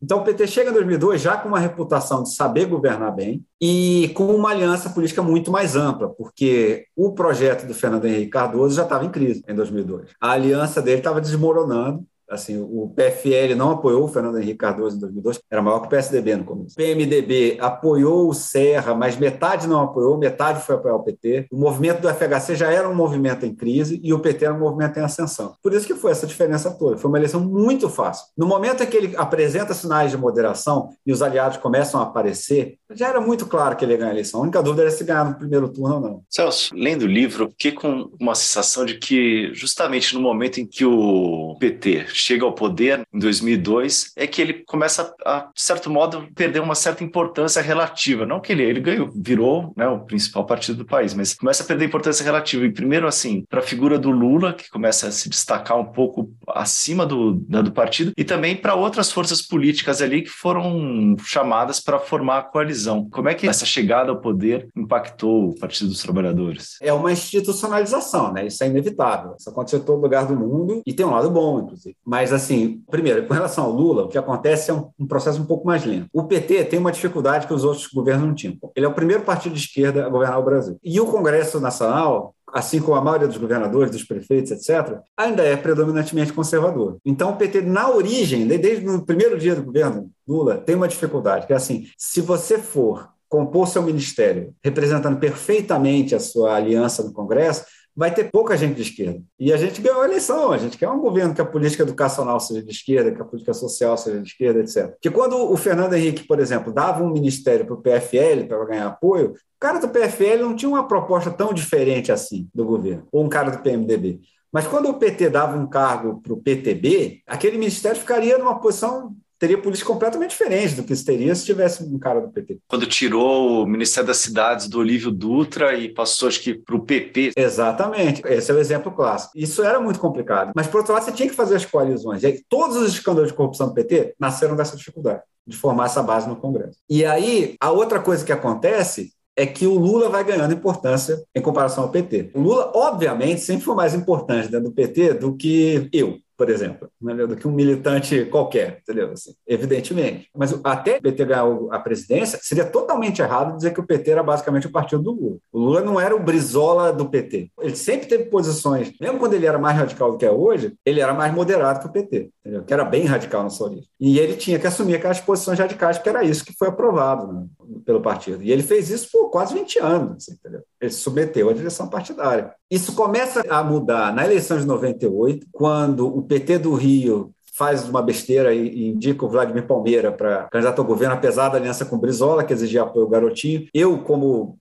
Então, 0.03 0.19
o 0.19 0.25
PT 0.25 0.49
chega 0.49 0.71
em 0.71 0.73
2002 0.73 1.21
já 1.21 1.37
com 1.37 1.49
uma 1.49 1.61
reputação 1.61 2.25
de 2.25 2.35
saber 2.35 2.67
governar 2.67 3.15
bem 3.15 3.45
e 3.61 4.11
com 4.15 4.35
uma 4.35 4.51
aliança 4.51 4.91
política 4.91 5.23
muito 5.23 5.53
mais 5.53 5.77
ampla, 5.77 6.09
porque 6.09 6.87
o 6.97 7.12
projeto 7.12 7.67
do 7.67 7.75
Fernando 7.75 8.07
Henrique 8.07 8.31
Cardoso 8.31 8.75
já 8.75 8.83
estava 8.83 9.05
em 9.05 9.11
crise 9.11 9.45
em 9.47 9.55
2002. 9.55 10.11
A 10.21 10.33
aliança 10.33 10.83
dele 10.83 10.99
estava 10.99 11.21
desmoronando 11.21 12.05
Assim, 12.33 12.59
o 12.59 12.90
PFL 12.97 13.55
não 13.55 13.73
apoiou 13.73 14.05
o 14.05 14.09
Fernando 14.09 14.38
Henrique 14.38 14.59
Cardoso 14.59 14.97
em 14.97 15.01
2002, 15.01 15.40
era 15.51 15.61
maior 15.61 15.81
que 15.81 15.87
o 15.87 15.90
PSDB 15.90 16.37
no 16.37 16.45
começo. 16.45 16.73
O 16.73 16.77
PMDB 16.77 17.59
apoiou 17.61 18.29
o 18.29 18.33
Serra, 18.33 18.95
mas 18.95 19.16
metade 19.16 19.66
não 19.66 19.83
apoiou, 19.83 20.16
metade 20.16 20.64
foi 20.64 20.77
apoiar 20.77 20.97
o 20.97 21.03
PT. 21.03 21.47
O 21.53 21.59
movimento 21.59 22.01
do 22.01 22.09
FHC 22.09 22.57
já 22.57 22.71
era 22.73 22.88
um 22.88 22.95
movimento 22.95 23.45
em 23.45 23.55
crise 23.55 24.01
e 24.03 24.14
o 24.14 24.18
PT 24.18 24.47
era 24.47 24.55
um 24.55 24.61
movimento 24.61 24.99
em 24.99 25.03
ascensão. 25.03 25.55
Por 25.62 25.75
isso 25.75 25.87
que 25.87 25.95
foi 25.95 26.11
essa 26.11 26.27
diferença 26.27 26.71
toda. 26.71 26.97
Foi 26.97 27.11
uma 27.11 27.18
eleição 27.18 27.40
muito 27.40 27.88
fácil. 27.90 28.27
No 28.37 28.47
momento 28.47 28.83
em 28.83 28.87
que 28.87 28.97
ele 28.97 29.14
apresenta 29.16 29.75
sinais 29.75 30.11
de 30.11 30.16
moderação 30.16 30.90
e 31.07 31.12
os 31.12 31.21
aliados 31.21 31.59
começam 31.59 32.01
a 32.01 32.05
aparecer, 32.05 32.79
já 32.95 33.09
era 33.09 33.21
muito 33.21 33.47
claro 33.47 33.77
que 33.77 33.85
ele 33.85 33.92
ia 33.92 33.99
ganhar 33.99 34.11
a 34.11 34.14
eleição. 34.14 34.40
A 34.40 34.42
única 34.45 34.62
dúvida 34.62 34.83
era 34.83 34.90
se 34.90 35.05
ganhar 35.05 35.25
no 35.25 35.35
primeiro 35.35 35.68
turno 35.68 35.97
ou 35.97 36.01
não. 36.01 36.23
Celso, 36.31 36.75
lendo 36.75 37.03
o 37.03 37.07
livro, 37.07 37.51
fiquei 37.51 37.73
com 37.73 38.11
uma 38.18 38.35
sensação 38.35 38.85
de 38.85 38.95
que 38.99 39.51
justamente 39.55 40.14
no 40.14 40.21
momento 40.21 40.61
em 40.61 40.66
que 40.66 40.85
o 40.85 41.57
PT 41.59 42.07
chega 42.22 42.44
ao 42.44 42.54
poder 42.54 43.06
em 43.12 43.18
2002 43.18 44.12
é 44.16 44.26
que 44.26 44.40
ele 44.40 44.54
começa 44.64 45.12
a, 45.24 45.50
de 45.54 45.62
certo 45.62 45.90
modo, 45.90 46.26
perder 46.35 46.61
uma 46.61 46.74
certa 46.74 47.04
importância 47.04 47.61
relativa. 47.61 48.26
Não 48.26 48.40
que 48.40 48.52
ele, 48.52 48.62
ele 48.62 48.80
ganhou, 48.80 49.11
virou 49.14 49.72
né, 49.76 49.87
o 49.87 50.00
principal 50.00 50.46
partido 50.46 50.78
do 50.78 50.85
país, 50.85 51.14
mas 51.14 51.35
começa 51.35 51.62
a 51.62 51.66
perder 51.66 51.87
importância 51.87 52.24
relativa. 52.24 52.64
E 52.64 52.72
primeiro, 52.72 53.06
assim, 53.06 53.44
para 53.48 53.61
a 53.61 53.62
figura 53.62 53.98
do 53.98 54.11
Lula, 54.11 54.52
que 54.52 54.70
começa 54.70 55.08
a 55.08 55.12
se 55.12 55.28
destacar 55.28 55.78
um 55.78 55.85
pouco 55.85 56.30
acima 56.48 57.04
do, 57.04 57.44
né, 57.48 57.62
do 57.62 57.72
partido, 57.72 58.12
e 58.16 58.24
também 58.24 58.56
para 58.56 58.74
outras 58.74 59.11
forças 59.11 59.42
políticas 59.42 60.00
ali 60.00 60.22
que 60.22 60.30
foram 60.30 61.16
chamadas 61.24 61.80
para 61.80 61.98
formar 61.98 62.38
a 62.38 62.42
coalizão. 62.42 63.08
Como 63.11 63.28
é 63.28 63.35
que 63.35 63.46
essa 63.46 63.66
chegada 63.66 64.11
ao 64.11 64.20
poder 64.20 64.68
impactou 64.76 65.50
o 65.50 65.58
Partido 65.58 65.88
dos 65.88 66.02
Trabalhadores? 66.02 66.76
É 66.80 66.92
uma 66.92 67.12
institucionalização, 67.12 68.32
né? 68.32 68.46
Isso 68.46 68.62
é 68.62 68.66
inevitável. 68.66 69.35
Isso 69.38 69.48
aconteceu 69.50 69.80
em 69.80 69.82
todo 69.82 70.00
lugar 70.00 70.26
do 70.26 70.37
mundo 70.37 70.82
e 70.87 70.92
tem 70.92 71.04
um 71.04 71.11
lado 71.11 71.30
bom, 71.30 71.61
inclusive. 71.61 71.96
Mas, 72.12 72.31
assim, 72.31 72.83
primeiro, 72.90 73.27
com 73.27 73.33
relação 73.33 73.64
ao 73.64 73.72
Lula, 73.72 74.05
o 74.05 74.09
que 74.09 74.18
acontece 74.18 74.70
é 74.70 74.75
um, 74.75 74.90
um 74.98 75.07
processo 75.07 75.40
um 75.40 75.46
pouco 75.46 75.66
mais 75.66 75.83
lento. 75.83 76.09
O 76.12 76.25
PT 76.25 76.64
tem 76.66 76.79
uma 76.79 76.92
dificuldade 76.92 77.46
que 77.46 77.55
os 77.55 77.64
outros 77.64 77.87
governos 77.87 78.27
não 78.27 78.35
tinham. 78.35 78.55
Ele 78.77 78.85
é 78.85 78.88
o 78.88 78.92
primeiro 78.92 79.22
partido 79.22 79.55
de 79.55 79.61
esquerda 79.61 80.05
a 80.05 80.11
governar 80.11 80.38
o 80.38 80.44
Brasil. 80.44 80.79
E 80.85 81.01
o 81.01 81.07
Congresso 81.07 81.59
Nacional 81.59 82.35
assim 82.53 82.83
como 82.83 82.98
a 82.98 83.01
maioria 83.01 83.27
dos 83.27 83.38
governadores, 83.38 83.90
dos 83.90 84.05
prefeitos, 84.05 84.51
etc., 84.51 84.98
ainda 85.16 85.42
é 85.42 85.57
predominantemente 85.57 86.35
conservador. 86.35 86.98
Então, 87.03 87.31
o 87.31 87.37
PT, 87.37 87.62
na 87.62 87.88
origem, 87.88 88.46
desde 88.46 88.87
o 88.87 89.01
primeiro 89.01 89.38
dia 89.38 89.55
do 89.55 89.62
governo 89.62 90.11
Lula, 90.29 90.59
tem 90.59 90.77
uma 90.77 90.87
dificuldade, 90.87 91.46
que 91.46 91.55
é 91.55 91.57
assim, 91.57 91.87
se 91.96 92.20
você 92.20 92.59
for 92.59 93.09
compor 93.27 93.66
seu 93.66 93.83
ministério 93.83 94.55
representando 94.62 95.18
perfeitamente 95.18 96.14
a 96.14 96.20
sua 96.20 96.57
aliança 96.57 97.03
no 97.03 97.14
Congresso, 97.14 97.64
vai 97.94 98.12
ter 98.12 98.31
pouca 98.31 98.57
gente 98.57 98.76
de 98.76 98.83
esquerda. 98.83 99.20
E 99.38 99.52
a 99.52 99.57
gente 99.57 99.81
ganhou 99.81 100.00
a 100.00 100.07
eleição, 100.07 100.50
a 100.50 100.59
gente 100.59 100.78
quer 100.78 100.88
um 100.88 101.00
governo 101.00 101.35
que 101.35 101.40
a 101.40 101.44
política 101.44 101.83
educacional 101.83 102.40
seja 102.40 102.62
de 102.62 102.70
esquerda, 102.70 103.12
que 103.12 103.20
a 103.20 103.24
política 103.24 103.52
social 103.52 103.96
seja 103.96 104.20
de 104.20 104.28
esquerda, 104.28 104.61
etc. 104.61 104.90
Porque 104.92 105.11
quando 105.11 105.37
o 105.37 105.57
Fernando 105.57 105.94
Henrique, 105.94 106.26
por 106.26 106.40
exemplo, 106.40 106.72
dava 106.72 107.02
um 107.02 107.12
ministério 107.12 107.66
para 107.66 107.74
o 107.74 107.83
PFL 107.83 108.46
para 108.48 108.64
ganhar 108.64 108.87
apoio, 108.87 109.33
o 109.33 109.61
cara 109.61 109.78
do 109.78 109.88
PFL 109.88 110.40
não 110.40 110.57
tinha 110.57 110.68
uma 110.68 110.88
proposta 110.88 111.31
tão 111.31 111.52
diferente 111.52 112.11
assim 112.11 112.48
do 112.55 112.64
governo, 112.64 113.07
ou 113.12 113.24
um 113.24 113.28
cara 113.28 113.50
do 113.50 113.59
PMDB. 113.62 114.20
Mas 114.52 114.66
quando 114.66 114.88
o 114.90 114.94
PT 114.94 115.31
dava 115.31 115.57
um 115.57 115.66
cargo 115.66 116.20
para 116.20 116.33
o 116.33 116.37
PTB, 116.37 117.22
aquele 117.26 117.57
ministério 117.57 117.98
ficaria 117.98 118.37
numa 118.37 118.61
posição 118.61 119.16
teria 119.42 119.59
política 119.59 119.90
completamente 119.90 120.31
diferente 120.31 120.76
do 120.76 120.85
que 120.85 120.94
se 120.94 121.05
teria 121.05 121.35
se 121.35 121.44
tivesse 121.44 121.83
um 121.83 121.98
cara 121.98 122.20
do 122.20 122.28
PT. 122.28 122.61
Quando 122.68 122.87
tirou 122.87 123.64
o 123.64 123.66
Ministério 123.66 124.07
das 124.07 124.18
Cidades 124.18 124.68
do 124.68 124.78
Olívio 124.78 125.11
Dutra 125.11 125.74
e 125.74 125.88
passou, 125.88 126.28
acho 126.28 126.40
que, 126.40 126.55
para 126.55 126.76
o 126.76 126.85
PP. 126.85 127.33
Exatamente. 127.37 128.22
Esse 128.24 128.52
é 128.52 128.55
o 128.55 128.59
exemplo 128.61 128.92
clássico. 128.92 129.33
Isso 129.35 129.64
era 129.64 129.81
muito 129.81 129.98
complicado. 129.98 130.52
Mas, 130.55 130.68
por 130.68 130.78
outro 130.78 130.92
lado, 130.92 131.05
você 131.05 131.11
tinha 131.11 131.28
que 131.28 131.35
fazer 131.35 131.57
as 131.57 131.64
coalizões. 131.64 132.22
E 132.22 132.26
aí, 132.26 132.40
todos 132.48 132.76
os 132.76 132.92
escândalos 132.92 133.31
de 133.31 133.37
corrupção 133.37 133.66
do 133.66 133.74
PT 133.74 134.14
nasceram 134.16 134.55
dessa 134.55 134.76
dificuldade 134.76 135.22
de 135.44 135.57
formar 135.57 135.87
essa 135.87 136.05
base 136.05 136.28
no 136.28 136.37
Congresso. 136.37 136.78
E 136.88 137.05
aí, 137.05 137.57
a 137.61 137.72
outra 137.72 137.98
coisa 137.98 138.24
que 138.24 138.31
acontece 138.31 139.11
é 139.37 139.44
que 139.44 139.66
o 139.66 139.76
Lula 139.76 140.09
vai 140.09 140.22
ganhando 140.22 140.55
importância 140.55 141.20
em 141.35 141.40
comparação 141.40 141.83
ao 141.83 141.90
PT. 141.90 142.31
O 142.35 142.40
Lula, 142.40 142.70
obviamente, 142.76 143.40
sempre 143.40 143.64
foi 143.64 143.74
mais 143.74 143.92
importante 143.92 144.48
dentro 144.48 144.68
do 144.68 144.72
PT 144.72 145.14
do 145.14 145.35
que 145.35 145.88
eu, 145.92 146.18
por 146.42 146.50
exemplo, 146.50 146.88
né, 147.00 147.14
do 147.24 147.37
que 147.37 147.46
um 147.46 147.52
militante 147.52 148.24
qualquer, 148.24 148.81
entendeu? 148.83 149.12
Assim, 149.12 149.33
evidentemente. 149.46 150.28
Mas 150.37 150.52
até 150.64 150.96
o 150.96 151.02
PT 151.02 151.24
ganhar 151.24 151.46
a 151.70 151.78
presidência, 151.78 152.37
seria 152.42 152.64
totalmente 152.64 153.22
errado 153.22 153.57
dizer 153.57 153.72
que 153.72 153.78
o 153.78 153.87
PT 153.87 154.11
era 154.11 154.24
basicamente 154.24 154.66
o 154.66 154.72
partido 154.72 155.05
do 155.05 155.12
Lula. 155.12 155.37
O 155.52 155.61
Lula 155.61 155.81
não 155.83 156.00
era 156.00 156.16
o 156.16 156.18
Brizola 156.18 156.92
do 156.92 157.09
PT. 157.09 157.52
Ele 157.61 157.76
sempre 157.76 158.09
teve 158.09 158.24
posições, 158.24 158.92
mesmo 159.00 159.20
quando 159.20 159.35
ele 159.35 159.46
era 159.46 159.57
mais 159.57 159.76
radical 159.76 160.11
do 160.11 160.18
que 160.18 160.26
é 160.26 160.33
hoje, 160.33 160.74
ele 160.85 161.00
era 161.00 161.14
mais 161.14 161.33
moderado 161.33 161.78
que 161.78 161.87
o 161.87 161.92
PT, 161.92 162.31
entendeu? 162.40 162.64
que 162.64 162.74
era 162.74 162.85
bem 162.85 163.05
radical 163.05 163.44
na 163.44 163.50
sua 163.50 163.68
origem. 163.68 163.87
E 164.00 164.18
ele 164.18 164.35
tinha 164.35 164.59
que 164.59 164.66
assumir 164.66 164.96
aquelas 164.96 165.20
posições 165.20 165.61
radicais, 165.61 165.96
porque 165.96 166.11
era 166.11 166.24
isso 166.24 166.44
que 166.44 166.59
foi 166.59 166.66
aprovado 166.66 167.33
né, 167.33 167.46
pelo 167.87 168.02
partido. 168.02 168.42
E 168.42 168.50
ele 168.50 168.64
fez 168.64 168.90
isso 168.90 169.09
por 169.12 169.31
quase 169.31 169.55
20 169.55 169.78
anos, 169.78 170.16
assim, 170.16 170.33
entendeu? 170.33 170.62
Ele 170.81 170.90
se 170.90 170.98
submeteu 170.98 171.48
à 171.48 171.52
direção 171.52 171.88
partidária. 171.88 172.52
Isso 172.68 172.94
começa 172.94 173.44
a 173.50 173.62
mudar 173.62 174.14
na 174.14 174.24
eleição 174.24 174.59
de 174.59 174.64
98, 174.64 175.46
quando 175.52 176.09
o 176.09 176.22
PT 176.33 176.59
do 176.59 176.75
Rio 176.75 177.35
faz 177.55 177.87
uma 177.87 178.01
besteira 178.01 178.55
e, 178.55 178.88
indica 178.88 179.27
o 179.27 179.29
Vladimir 179.29 179.66
Palmeira 179.66 180.11
para 180.11 180.49
candidato 180.51 180.79
ao 180.79 180.87
governo, 180.87 181.14
apesar 181.14 181.51
da 181.51 181.59
aliança 181.59 181.85
com 181.85 181.97
o 181.97 181.99
Brizola, 181.99 182.42
que 182.42 182.55
exigia 182.55 182.83
apoio 182.83 183.05
ao 183.05 183.11
garotinho. 183.11 183.68
Eu, 183.75 183.99
como 183.99 184.59